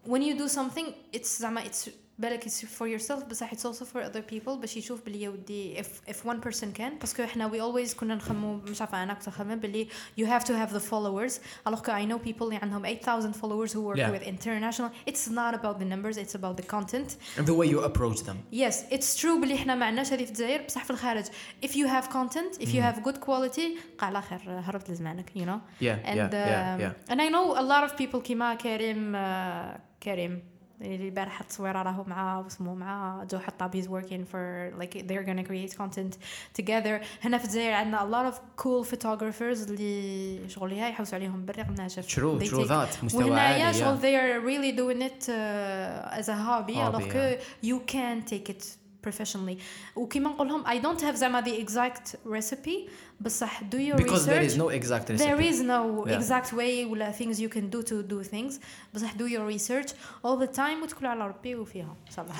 [0.07, 0.85] when you do something
[1.17, 5.04] it's زعما it's بالك it's for yourself بصح it's also for other people باش يشوف
[5.06, 8.80] بلي يا ودي if if one person can باسكو إحنا we always كنا نخمو مش
[8.80, 9.88] عارفه أنا كنت نخمم بلي
[10.20, 11.32] you have to have the followers
[11.68, 14.10] alors que I know people اللي عندهم 8000 followers who work Yeah.
[14.10, 17.08] with international it's not about the numbers it's about the content
[17.38, 18.36] And the way you approach them.
[18.62, 21.24] Yes, it's true بلي إحنا ما عندناش هذه في الجزائر بصح في الخارج
[21.66, 25.40] if you have content if you have good quality قاع على خير هربت لزمانك you
[25.46, 27.12] know Yeah, and yeah, yeah, um, yeah.
[27.12, 30.51] and I know a lot of people كيما كريم uh, كريم
[30.81, 35.25] اللي البارح حط صويره راهو مع اسمه مع جو حطاب he's working for like they're
[35.27, 36.15] gonna create content
[36.61, 41.45] together هنا في الجزائر عندنا a lot of cool photographers اللي شغل هاي يحوسوا عليهم
[41.45, 43.03] بالريق ناشف True, They true take- that.
[43.03, 43.79] مستوى وهنايا عالي.
[43.79, 44.01] شغل yeah.
[44.01, 47.37] they are really doing it uh, as a hobby Hobby, alors que
[47.69, 48.63] you can take it
[49.08, 49.56] professionally.
[49.96, 54.50] وكيما نقول لهم I don't have زعما the exact recipe بصح do your Because there
[54.50, 55.18] is no exact recipe.
[55.18, 56.18] there is no Yeah.
[56.18, 58.54] exact way ولا things you can do to do things.
[58.94, 59.90] بصح do your research
[60.24, 61.96] all the time وتكلوا على ربي وفيها.
[62.08, 62.34] ان شاء الله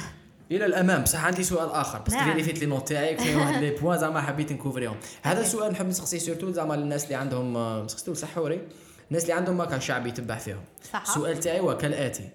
[0.51, 1.03] إلى الأمام.
[1.03, 2.03] بصح عندي سؤال آخر.
[2.03, 2.31] بس نعم.
[2.31, 4.97] اللي في les notes تاعي كاين واحد les points زعما حبيت نكوفريهم.
[5.23, 8.61] هذا السؤال نحب نسقسيه surtout زعما للناس اللي عندهم آه، سقسيتو سحوري
[9.09, 10.61] الناس اللي عندهم ماكا شعبي يتبع فيهم.
[10.93, 11.03] صح.
[11.03, 12.29] السؤال تاعي هو كالآتي.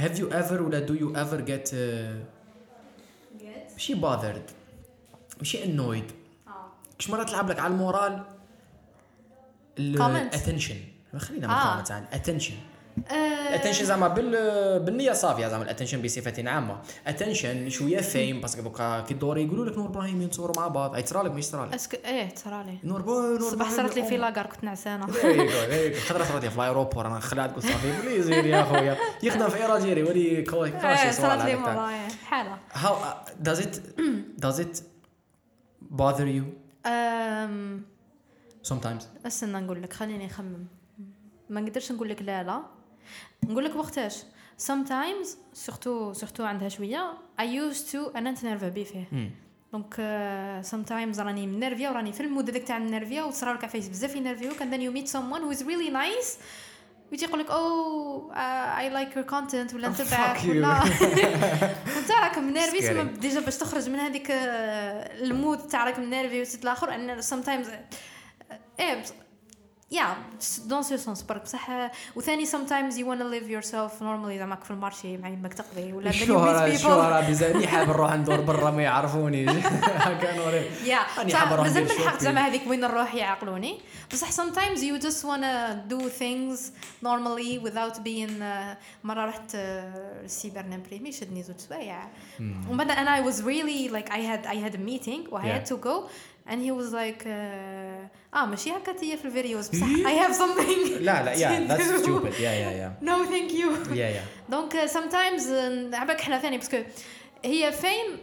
[0.00, 1.74] Have you ever ولا do you ever get uh,
[3.78, 4.52] ماشي bothered
[5.38, 6.12] ماشي annoyed.
[6.98, 8.24] كش مرة تلعب لك على ال moral؟
[10.30, 11.18] attention.
[11.18, 11.82] خلينا من آه.
[11.92, 12.58] على
[13.02, 14.30] attention آه، attention زعما بال
[14.80, 19.38] بالنية صافية زعما ال attention بصفه عامه attention شوية فيم parce que دوكا كي الدور
[19.38, 20.94] يقولوا لك نور براهيمي نتصوروا مع بعض.
[20.94, 22.78] أي تصرى لك مش تصرى لك؟ est-ce que إيه تصرى لي.
[22.84, 25.06] نور بو نور الصباح صارت لي في la gare كنت نعسانة.
[25.06, 27.06] خطرة صارت لي في ال aéroport.
[27.06, 28.02] أنا خلعت قلت صافي.
[28.02, 32.58] please يا خويا يخدم في Air Algérie ولي quoi إيه كاشي صارت لي مرة حالة.
[32.74, 33.80] How uh, does it
[34.44, 34.82] does it
[35.98, 36.44] bother you?
[36.86, 37.82] أم،
[38.68, 39.26] sometimes?
[39.26, 40.66] استنى نقول لك خليني نخمم
[41.50, 42.62] ما نقدرش نقول لك لا لا.
[43.44, 44.16] نقول لك وقتاش.
[44.66, 49.30] Sometimes surtout surtout عندها شوية I used to أنا نتنرفا بيه فيه.
[49.72, 53.88] donc uh, sometimes راني منرفيه وراني في ال mood هذاك تاع النرفيه وتصرا لك عفايس
[53.88, 56.38] بزاف ينرفيوك and then you meet someone who is really nice
[57.12, 58.32] ويجي يقول لك oh
[58.78, 60.44] I like your content ولا Oh, نتبعك.
[60.48, 60.68] ولا.
[61.96, 62.82] وانت راك منرفي.
[62.82, 67.22] سما déjà باش تخرج من هذيك آه، ال mood تاع راك منرفي وسيت الآخر ان
[67.22, 67.68] sometimes
[68.80, 69.12] إيه بص-
[69.91, 70.15] يا
[70.65, 74.71] دون سو سونس برك بصح آه، وثاني sometimes you wanna live yourself normally زعما في
[74.71, 78.41] المارشي مع يمك تقضي ولا then you meet الشهرة people الشهرة بزاني حاب نروح ندور
[78.41, 82.23] برا ما يعرفوني هكا نوري يا راني صح، حابة نروح مازال ندير من الحق shopping.
[82.23, 83.79] زعما هذيك وين نروح يعقلوني
[84.13, 86.59] بصح sometimes you just wanna do things
[87.05, 92.07] normally without being uh, مرة رحت السيبر نمبريمي شدني زوج سوايع
[92.39, 95.41] ومن بعد انا I was really like I had I had a meeting و I
[95.41, 95.69] had Yeah.
[95.73, 96.09] to go
[96.49, 100.91] and he was like uh, اه ماشي هكا تيا في الفيديوز بصح I have something
[101.01, 102.03] لا لا yeah to that's do.
[102.03, 106.39] stupid yeah yeah yeah no thank you yeah yeah دونك uh, sometimes uh, عباك احنا
[106.39, 106.77] ثاني باسكو
[107.45, 108.17] هي فين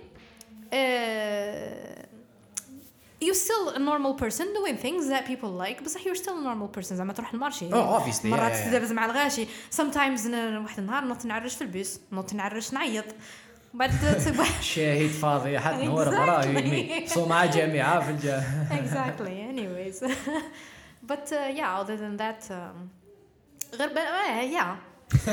[0.72, 2.00] uh,
[3.26, 6.68] you're still a normal person doing things that people like بصح you're still a normal
[6.78, 8.68] person زعما تروح المارشي Oh, obviously, مرات yeah, yeah, yeah.
[8.70, 9.46] تدرز مع الغاشي
[9.76, 13.04] sometimes ن- واحد النهار نوض نعرش في البيس نوض نعرش نعيط
[13.74, 16.08] بعد تصبح شاهد فاضي حد نور Exactly.
[16.08, 20.02] براهي صومعة جامعة في الجا exactly anyways
[21.10, 22.88] but uh, yeah other than that um,
[23.78, 23.96] غير ب...
[23.96, 24.76] uh, yeah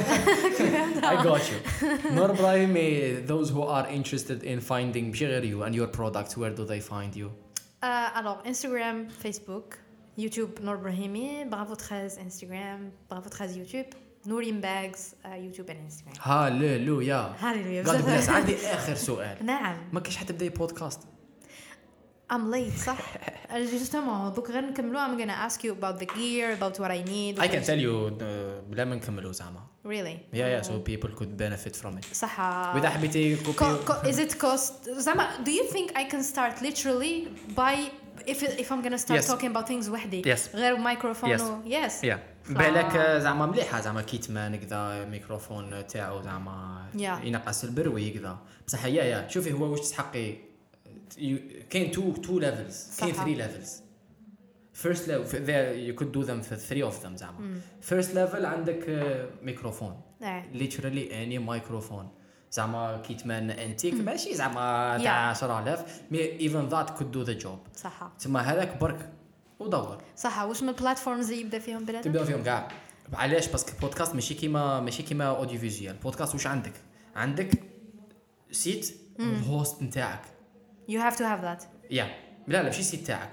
[1.03, 5.63] I got you نور ابراهيم eh, those who are interested in finding ماشي غير you
[5.67, 7.29] and your products where do they find you
[7.83, 9.67] Uh, alors, Instagram, Facebook,
[10.17, 13.91] YouTube, Nour Brahimi, Bravo 13, Instagram, Bravo 13, YouTube,
[14.26, 16.20] Uh, YouTube and Instagram.
[16.22, 21.00] هاليلويا هاليلويا بلاس بزاف عندي اخر سؤال نعم ما كاينش حتى بدا بودكاست
[22.32, 22.98] I'm late صح
[23.50, 27.40] justement دوك غير نكملوا I'm gonna ask you about the gear about what I need
[27.40, 28.22] I can tell you uh,
[28.70, 32.40] بلا ما نكملوا زعما really yeah yeah so people could benefit from it صح
[32.74, 33.36] واذا حبيتي
[34.04, 37.76] is it cost زعما do you think I can start literally by
[38.26, 39.28] if if I'm gonna start Yes.
[39.30, 40.34] talking about things وحدي.
[40.36, 40.40] Yes.
[40.54, 41.40] غير microphone Yes.
[41.40, 42.04] و yes.
[42.04, 42.18] يا
[42.48, 47.24] بالك آه، زعما مليحة زعما كيتمان كذا ميكروفون تاعو زعما Yeah.
[47.26, 50.34] ينقص ال bruit كذا بصح yeah yeah شوفي هو واش تسحقي
[51.70, 53.12] كاين two two levels كاين.
[53.14, 53.82] 3 levels
[54.72, 57.60] first level you could do them for three of them زعما.
[57.80, 60.00] first level عندك آه، ميكروفون.
[60.54, 62.08] literally any microphone
[62.52, 65.36] زعما كيتمان انتيك ماشي زعما تاع Yeah.
[65.36, 67.76] 10000 mais even that could do the job.
[67.76, 69.12] صح تما هذاك برك
[69.58, 70.02] ودور.
[70.16, 72.68] صح واش من ال platforms اللي يبدأ فيهم بنادم تبدأ فيهم كاع.
[73.12, 76.72] علاش؟ parce que podcast ماشي كيما ماشي كيما audiovisuel podcast واش عندك؟
[77.16, 77.50] عندك
[78.50, 80.22] سيت ال host نتاعك.
[80.88, 81.64] You have to have that.
[81.90, 83.30] يا لا لا ماشي site تاعك.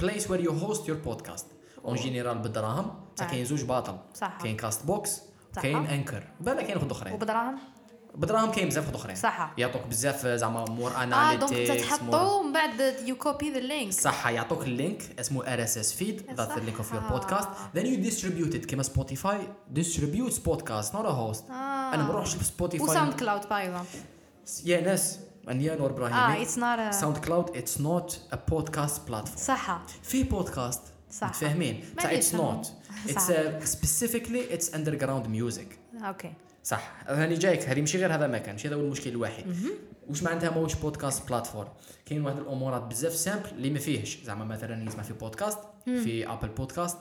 [0.00, 1.46] place where you host your podcast
[1.84, 3.30] en général بالدراهم بصح آه.
[3.30, 3.98] كاين زوج باطل.
[4.14, 4.38] صح.
[4.42, 5.22] كاين Castbox.
[5.62, 7.14] كاين Anchor بالك كاين خد أخرين.
[7.14, 7.58] وبدراهم؟
[8.16, 9.16] بدراهم كاين بزاف خد أخرين.
[9.16, 9.52] صح.
[9.58, 14.62] يعطوك بزاف زعما مور آه donc تتحطوا ومن بعد you copy the link صح يعطوك
[14.62, 17.02] ال link اسمه RSS feed that's the link of your.
[17.02, 18.66] podcast then you distribute it.
[18.66, 21.50] كيما Spotify distributes podcast not a host.
[21.50, 21.94] آه.
[21.94, 23.86] أنا ما نروحش ل Spotify و SoundCloud exemple
[24.64, 25.18] يا ناس.
[25.46, 30.82] من يا نور آه it's not SoundCloud it's not a podcast platform صح في بودكاست
[31.10, 31.30] صح.
[31.30, 31.52] بصح
[32.00, 32.72] it's not
[33.08, 33.32] it's.
[33.72, 36.32] specifically it's underground music okay
[36.66, 36.92] صح.
[37.06, 39.46] هاني جايك هذه ماشي غير هذا مكان ماشي هذا هو المشكل الوحيد.
[40.08, 41.68] واش معناتها ماهوش podcast platform؟
[42.06, 44.18] كاين واحد الأمورات بزاف simple اللي ما فيهش.
[44.24, 46.98] زعما مثلا يسمع في بودكاست في Apple Podcast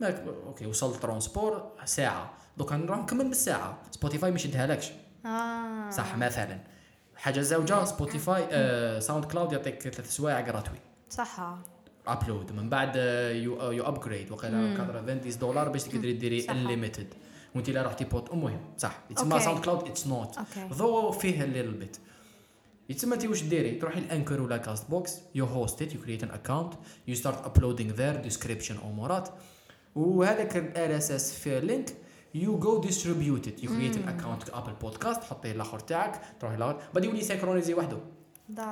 [0.00, 2.34] ما okay وصلت transport ساعة.
[2.56, 4.90] دوكا نروح نكمل بالساعة Spotify ما يشدهالكش
[5.26, 5.90] آه.
[5.90, 6.58] صح مثلا.
[7.16, 10.78] حاجة زوجة Spotify آه SoundCloud يعطيك ثلاث سوايع gratuit
[11.10, 11.56] صح.
[12.06, 14.74] upload من بعد آه، you upgrade وقيلا
[15.16, 16.50] 90 دولار باش تقدري ديري.
[16.50, 17.14] unlimited
[17.54, 18.98] وانت لا رحتي بوت المهم صح.
[19.10, 19.40] يتسمى.
[19.40, 20.38] SoundCloud it's not.
[20.72, 21.96] ضو فيه ليل بيت
[22.88, 26.30] يتسمى أنت واش ديري تروحي ال Anchor ولا Castbox you host it you create an
[26.30, 26.74] account
[27.08, 29.28] you start uploading there description امورات
[29.96, 31.94] وهذاك ال RSS feed link
[32.34, 36.20] you go distribute it you create an account Apple Podcast تحطي الآخر تاعك.
[36.40, 37.98] تروحي الآخر بعد يولي synchronisé وحده.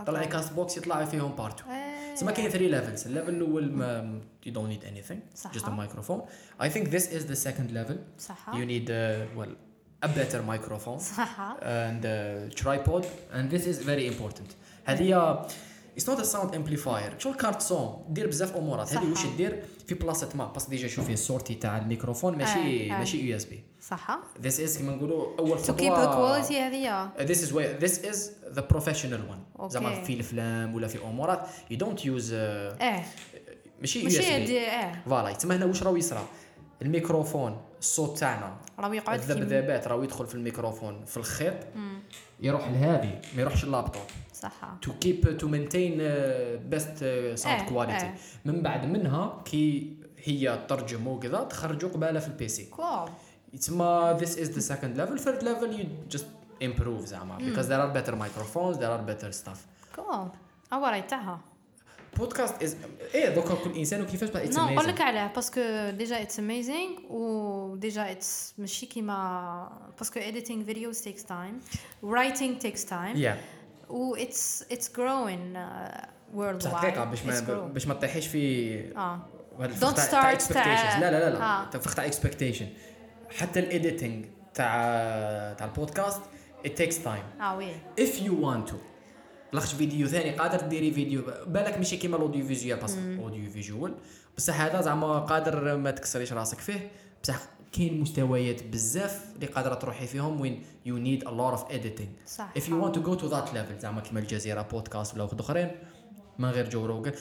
[0.05, 2.15] طلعي كاست بوكس يطلع فيهم بارتو إيه.
[2.15, 5.51] تسمى كاين 3 ليفلز الليفل الاول ما you don't need anything صح.
[5.53, 6.21] just a microphone
[6.61, 9.51] I think this is the second level صح you need uh, well
[10.05, 15.45] a better microphone صح and a tripod and this is very important هذه
[15.98, 17.18] not a sound amplifier.
[17.18, 19.10] شو ال carte son دير بزاف امورات هذه.
[19.10, 22.98] واش دير في بلاصه ما بس déjà شوفي ال sortie تاع الميكروفون ماشي آه.
[22.98, 27.52] ماشي USB صح this is كيما نقولوا اول خطوه keep the quality هذه this is
[27.52, 28.18] where this is
[28.56, 29.60] the professional one.
[29.60, 29.72] okay.
[29.72, 31.40] زعما في الافلام ولا في امورات
[31.72, 33.04] you don't use uh, إيه
[33.80, 34.60] ماشي USB
[35.06, 36.24] voilà تسمى هنا واش راهو يصرى
[36.82, 38.56] الميكروفون الصوت تاعنا.
[38.78, 41.54] راهو يقعد الذبذبات راهو يدخل في الميكروفون في الخيط
[42.40, 44.02] يروح لهذه ما يروحش اللابتوب
[44.34, 44.52] صح.
[44.86, 48.02] To keep to maintain uh, best uh, sound إيه، quality.
[48.02, 48.14] إيه.
[48.44, 53.08] من بعد منها كي هي ترجم وكذا تخرجوا قبالة في ال PC كول
[53.52, 55.18] يتسمى this is the second level.
[55.18, 56.24] Third level you just
[56.62, 57.38] improve زعما.
[57.38, 59.58] because there are better microphones there are better stuff.
[59.96, 60.28] كول
[60.72, 61.40] راهي تاعها
[62.16, 62.70] podcast is
[63.14, 65.60] إيه دوكا كل انسان وكيفاش بقى نو نقول لك علاه parce que
[65.90, 70.20] déjà it's amazing و déjà it's ماشي كيما parce que
[70.66, 71.54] videos takes time
[72.04, 73.36] writing takes time yeah.
[73.88, 76.06] و it's growing uh,
[76.36, 76.56] worldwide.
[76.56, 77.60] بصح دقيقة باش ما.
[77.60, 79.20] باش ما تطيحيش في آه
[79.58, 81.64] Don't الفخ تاع- لا لا لا لا آه.
[81.70, 82.64] تاع expectation.
[83.38, 84.24] حتى ال editing
[84.54, 84.72] تاع
[85.58, 86.20] تاع ال podcast
[86.66, 87.42] it takes time.
[87.42, 88.74] آه oui if you want to
[89.52, 93.94] لاخش فيديو ثاني قادر ديري فيديو بالك ماشي كيما ال audio visual بس audio visual
[94.36, 96.90] بصح هذا زعما قادر ما تكسريش راسك فيه.
[97.22, 97.36] بصح
[97.72, 102.28] كاين مستويات بزاف اللي قادرة تروحي فيهم وين you need a lot of editing.
[102.28, 102.52] صح.
[102.58, 105.70] if you want to go to that level زعما كيما الجزيرة بودكاست ولا واحد أخرين.
[106.40, 107.12] ما غير جو روجن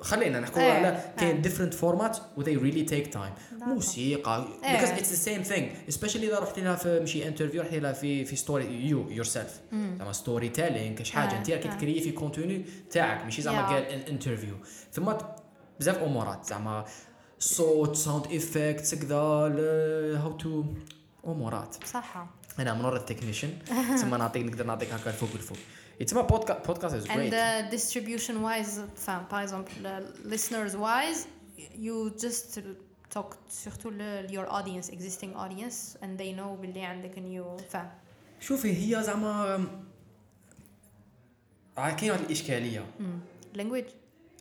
[0.00, 1.14] خلينا نحكوا إيه، على إيه.
[1.16, 3.62] كاين different formats و they really take time.
[3.66, 5.92] موسيقى because it's the same thing.
[5.94, 10.12] Especially إذا رحتي لها في مشي interview رحتي لها في في story you yourself زعما
[10.12, 11.76] storytelling كاش حاجة إيه، أنت راكي إيه.
[11.76, 13.66] تكريي في contenu تاعك ماشي زعما.
[13.66, 14.54] قال ان interview
[14.92, 15.12] ثم
[15.80, 16.84] بزاف أمورات زعما
[17.38, 20.64] صوت sound effects كذا هاو تو
[21.26, 21.76] أمورات.
[21.92, 22.26] صح
[22.58, 23.48] أنا من ورا ال technician
[23.96, 25.58] تسمى نعطيك نقدر نعطيك هكا الفوق الفوق
[25.99, 31.19] يتسمى بودكاست بودكاست از and جريت uh, distribution wise enfin par exemple uh, listeners wise
[31.75, 32.59] you just
[33.15, 33.29] talk
[33.65, 37.89] surtout le, your audience existing audience and they know باللي عندك new فاهم
[38.39, 38.67] شوفي
[38.97, 39.67] هي زعما
[41.77, 42.85] آه، كاين واحد الاشكاليه
[43.57, 43.91] language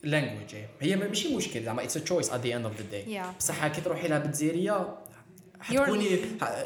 [0.02, 3.36] لانجويج هي ما- ماشي مشكل زعما اتس تشويس ات ذا اند اوف ذا داي Yeah.
[3.38, 4.98] بصح كي تروحي لها بالجزائريه
[5.60, 6.06] حتكوني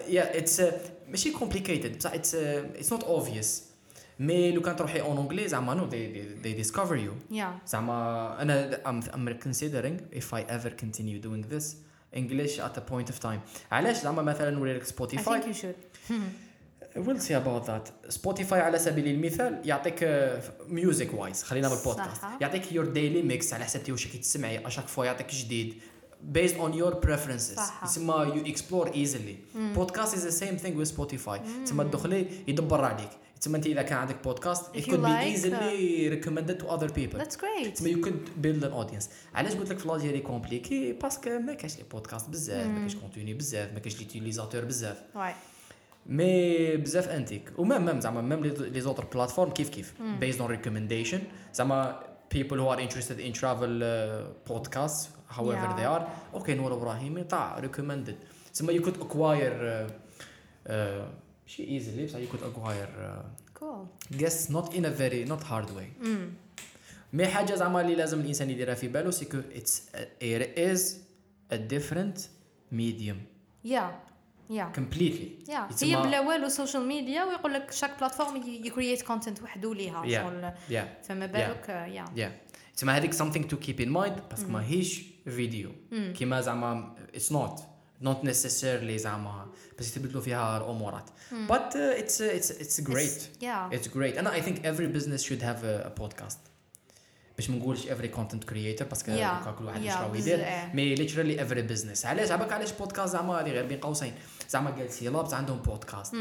[0.08, 0.62] يا اتس
[1.08, 3.62] ماشي كومبليكيتد بصح اتس اتس نوت اوبفيوس
[4.19, 7.69] mais لو كان تروحي en anglais زعما نو they ديسكفر يو Yeah.
[7.69, 11.75] زعما أنا I'm, I'm considering if I ever continue doing this
[12.15, 13.39] English at a point of time.
[13.71, 16.09] علاش؟ زعما مثلا نوري لك I Spotify think you should.
[17.05, 18.09] we'll see about that.
[18.09, 20.03] Spotify على سبيل المثال يعطيك
[20.67, 22.21] music wise خلينا بالبودكاست.
[22.41, 24.67] يعطيك your daily mix على حسب واش كي تسمعي.
[24.67, 25.73] à chaque fois يعطيك جديد.
[26.33, 27.55] based on your preferences.
[27.55, 27.83] صح.
[27.83, 29.57] يسمى you explore easily.
[29.77, 31.39] podcast is the same thing with Spotify.
[31.65, 33.09] تسمى تدخلي يدبر عليك.
[33.41, 37.19] تسمى انت اذا كان عندك podcast it could be easily uh, recommended to other people.
[37.19, 37.73] that's great.
[37.75, 39.05] تما you could build an audience.
[39.35, 42.81] علاش قلت لك في l'Algérie compliqué parce que ما كاش les podcasts بزاف ما hmm.
[42.81, 44.97] كاش contenu بزاف ما كاش les utilisateurs بزاف
[46.05, 50.49] mais بزاف انتيك و même même زعما même les autres plateformes كيف كيف؟ based on
[50.49, 51.21] recommendation
[51.53, 51.99] زعما
[52.29, 55.77] people who are interested in travel uh, podcasts however yeah.
[55.77, 56.03] they are.
[56.39, 58.15] Okay نور إبراهيم طاع recommended.
[58.53, 63.87] تسمى you could acquire uh, uh, شي easily بصح you could acquire uh, Cool.
[64.17, 66.07] guests not in a very not hard way.
[67.13, 69.83] mais حاجة زعما اللي لازم الانسان يديرها في باله c'est que it's
[70.21, 70.81] it is
[71.53, 72.17] a different
[72.71, 73.17] medium.
[73.63, 73.89] Yeah.
[74.49, 74.71] Yeah.
[74.79, 75.29] completely.
[75.49, 75.71] Yeah.
[75.71, 80.03] It's هي بلا والو social media ويقول لك chaque plateforme يكرييت content وحده ليها.
[80.09, 80.51] شغل
[81.03, 82.31] فما بالك؟ يا yeah.
[82.77, 87.61] تسمى هذيك something to keep in mind parce que ماهيش فيديو كيما زعما it's not.
[88.03, 89.47] Not necessarily زعما
[89.79, 91.09] بس تبدلوا فيها الامورات
[91.47, 93.41] but uh, it's uh, it's it's great.
[93.41, 93.75] yeah.
[93.77, 94.17] it's great.
[94.17, 96.37] And I think every business should have a, a podcast.
[97.37, 99.19] باش ما نقولش every content creator parce que Yeah.
[99.21, 100.45] هكا كل واحد بز- ويدير.
[100.73, 102.05] mais literally every business.
[102.05, 104.13] علاش؟ عباك علاش بودكاست زعما هذه غير بين قوسين؟
[104.49, 106.15] زعما قال سي لابس عندهم بودكاست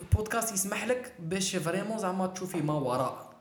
[0.00, 3.32] البودكاست يسمح لك باش vraiment زعما تشوفي ما وراء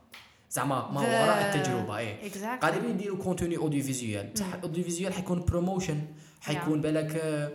[0.51, 2.29] زعما ما The- وراء التجربة إيه.
[2.31, 2.61] Exactly.
[2.61, 6.01] قادرين يديروا contenu audiovisuel بصح ال audiovisuel حيكون promotion
[6.41, 7.51] حيكون بالك آه،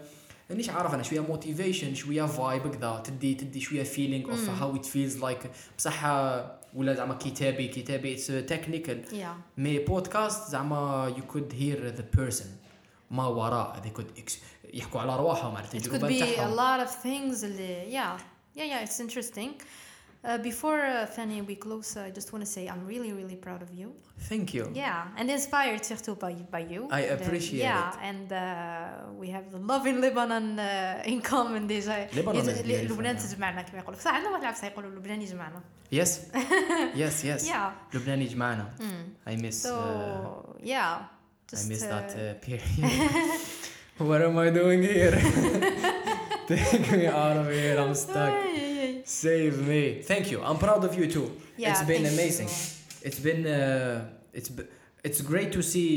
[0.50, 4.84] مانيش عارف أنا شوية motivation شوية vibe كذا تدي تدي شوية feeling of how it
[4.84, 9.58] feels like بصح آه، ولا زعما كتابي كتابي it's technical Yeah.
[9.60, 12.46] mais بودكاست زعما you could hear the person
[13.10, 14.38] ما وراء they could ex-
[14.74, 18.20] يحكوا على أرواحهم على It could التجربة be a تاعهم lot of things اللي yeah.
[18.58, 19.62] Yeah yeah it's interesting.
[20.25, 23.35] uh, before uh, Fanny we close uh, I just want to say I'm really really
[23.45, 23.87] proud of you
[24.29, 27.97] thank you yeah and inspired surtout by by you I The- appreciate yeah it.
[28.09, 28.39] and uh,
[29.21, 33.15] we have the love in Lebanon uh, in common déjà Lebanon is يج- beautiful, لبنان
[33.15, 33.23] yeah.
[33.23, 36.19] تجمعنا كما يقولوا صح عندنا واحد العبسه يقولوا لبنان يجمعنا يس
[36.95, 37.71] يس يس Yeah.
[37.95, 38.65] لبنان يجمعنا
[39.27, 43.41] I miss so uh, yeah I just miss uh, that uh, period.
[44.09, 45.15] what am I doing here?
[46.47, 47.75] Take me out of here.
[47.83, 48.33] I'm stuck.
[49.05, 49.83] Save me.
[50.11, 50.37] Thank you.
[50.47, 51.27] I'm proud of you too.
[51.57, 52.19] Yeah, it's been thank you.
[52.19, 52.49] amazing.
[53.07, 54.67] It's been uh, it's b-
[55.07, 55.89] it's great to see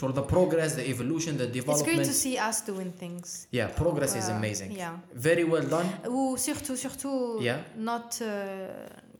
[0.00, 1.88] sort of the progress, the evolution, the it's development.
[1.90, 3.26] great to see us doing things
[3.58, 4.70] yeah, progress is Uh, amazing.
[4.82, 4.94] yeah.
[5.28, 5.88] Very well done.
[6.06, 7.58] وسيرتو سيرتو Yeah.
[7.90, 8.26] not uh,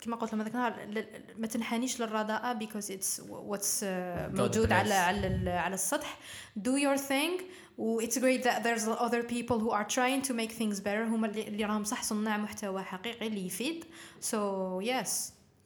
[0.01, 1.07] كما قلت لما ذاك النهار ل- ل-
[1.39, 3.87] ما تنحنيش للرداءة because it's what's uh,
[4.35, 4.73] موجود bless.
[4.73, 6.19] على على ال- على السطح
[6.59, 7.43] do your thing
[7.81, 11.27] و it's great that there's other people who are trying to make things better هما
[11.27, 13.85] اللي اللي راهم صح صناع محتوى حقيقي اللي يفيد
[14.23, 14.37] so
[14.83, 15.09] yes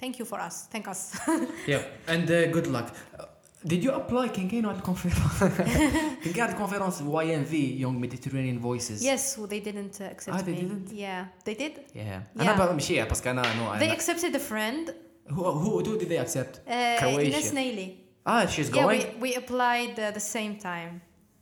[0.02, 1.00] thank you for us thank us
[1.68, 1.82] Yeah,
[2.12, 2.88] and uh, good luck.
[3.18, 3.24] Uh,
[3.66, 5.40] Did you apply كان كاين واحد الكونفيرونس
[6.24, 10.12] كان كاين واحد الكونفيرونس واي ام في Young Mediterranean Voices yes well, they didn't uh,
[10.14, 10.92] accept Ah, they me didn't?
[10.92, 12.40] yeah they did Yeah.
[12.40, 14.90] انا بقى ماشي باسكو انا نو they accepted a friend
[15.34, 17.38] who who who did they accept uh, Croatia.
[17.38, 17.88] Ines Naili
[18.26, 20.92] ah she's yeah going we, we applied uh, the same time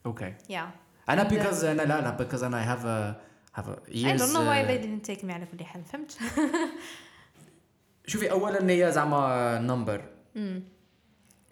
[0.07, 0.69] okay yeah
[1.09, 3.29] انا And, uh, because انا لا لا because انا I have a
[3.61, 5.85] have a years I don't know why uh, they didn't take me على كل حال
[5.85, 6.19] فهمت
[8.07, 10.03] شوفي اولا هي زعما نمبر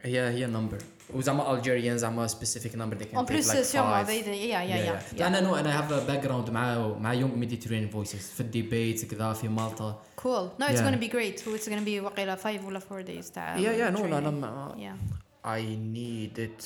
[0.03, 0.79] هي هي نمبر
[1.15, 4.07] وزعما Algerian زعما specific number they can en take plus like sûrement five.
[4.07, 5.23] they they- yeah yeah yeah, yeah.
[5.27, 9.49] انا نو انا have a background مع مع Young Mediterranean Voices في الديبيتس كذا في
[9.49, 10.87] مالطا cool no it's Yeah.
[10.87, 14.01] gonna be great it's gonna be وقيلا 5 ولا 4 days تاع yeah yeah no
[14.01, 14.13] training.
[14.13, 15.61] انا ما yeah I
[15.97, 16.65] need it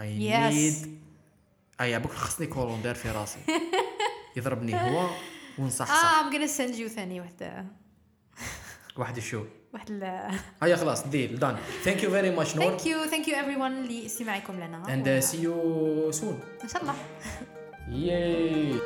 [0.00, 0.54] I Yes.
[0.54, 0.88] need
[1.81, 3.39] أي بك خصني كولون داير في راسي.
[4.37, 5.09] يضربني هو
[5.57, 7.65] ونصحصح ah I'm gonna send you ثاني واحد
[8.97, 9.43] واحد الشو
[9.73, 10.03] واحد ال
[10.63, 12.77] هيا خلاص ديل دان ثانك يو فيري ماتش نور.
[12.77, 14.83] Thank you thank you everyone اللي استماعكم لنا.
[14.83, 16.63] And و- uh, see you soon.
[16.63, 16.95] إن شاء الله.
[17.89, 18.79] Yay!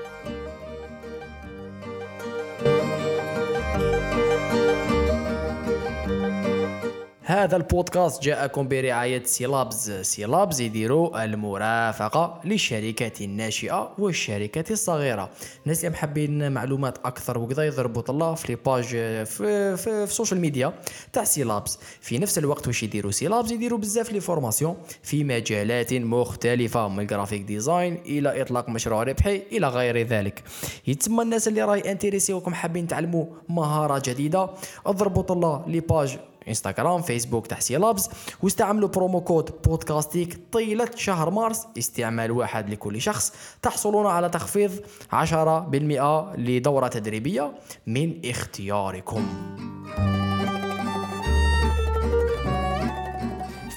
[7.30, 9.92] هذا البودكاست جاءكم برعاية سيلابز.
[9.92, 15.30] سيلابز يديروا المرافقة للشركات الناشئة والشركات الصغيرة.
[15.64, 20.09] الناس اللي محبين معلومات أكثر وكذا يضربوا طلا في les pages في, في, في ال
[20.09, 20.74] social media
[21.14, 21.80] تاع سيلابز.
[22.02, 27.05] في نفس الوقت واش يديروا سيلابز؟ يديروا بزاف les formations في مجالات مختلفة من ال
[27.05, 30.44] graphic design إلى إطلاق مشروع ربحي إلى غير ذلك.
[30.88, 34.50] يتسمى الناس اللي راهي intéressés وكم حابين تعلموا مهارة جديدة
[34.86, 36.18] اضربوا طلا les pages
[36.48, 38.10] انستغرام فيسبوك تاع سيلابز
[38.44, 41.68] واستعملوا promo code بودكاستيك طيلة شهر مارس.
[41.78, 43.34] استعمال واحد لكل شخص.
[43.62, 44.72] تحصلون على تخفيض
[45.12, 47.52] 10% لدورة تدريبية
[47.88, 49.28] من اختياركم.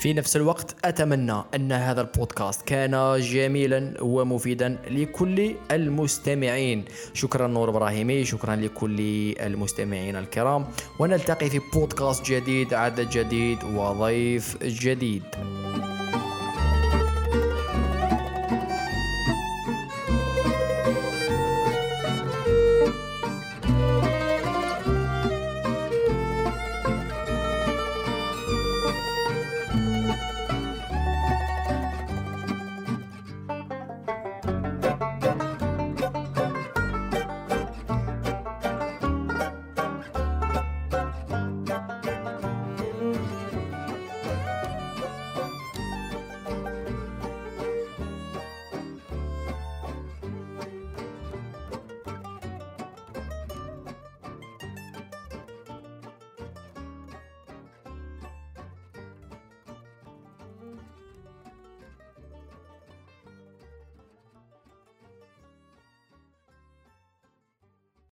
[0.00, 6.84] في نفس الوقت أتمنى أن هذا البودكاست كان جميلا ومفيدا لكل المستمعين.
[7.14, 9.00] شكرا نور إبراهيمي شكرا لكل
[9.40, 10.66] المستمعين الكرام.
[10.98, 15.22] ونلتقي في بودكاست جديد عدد جديد وضيف جديد.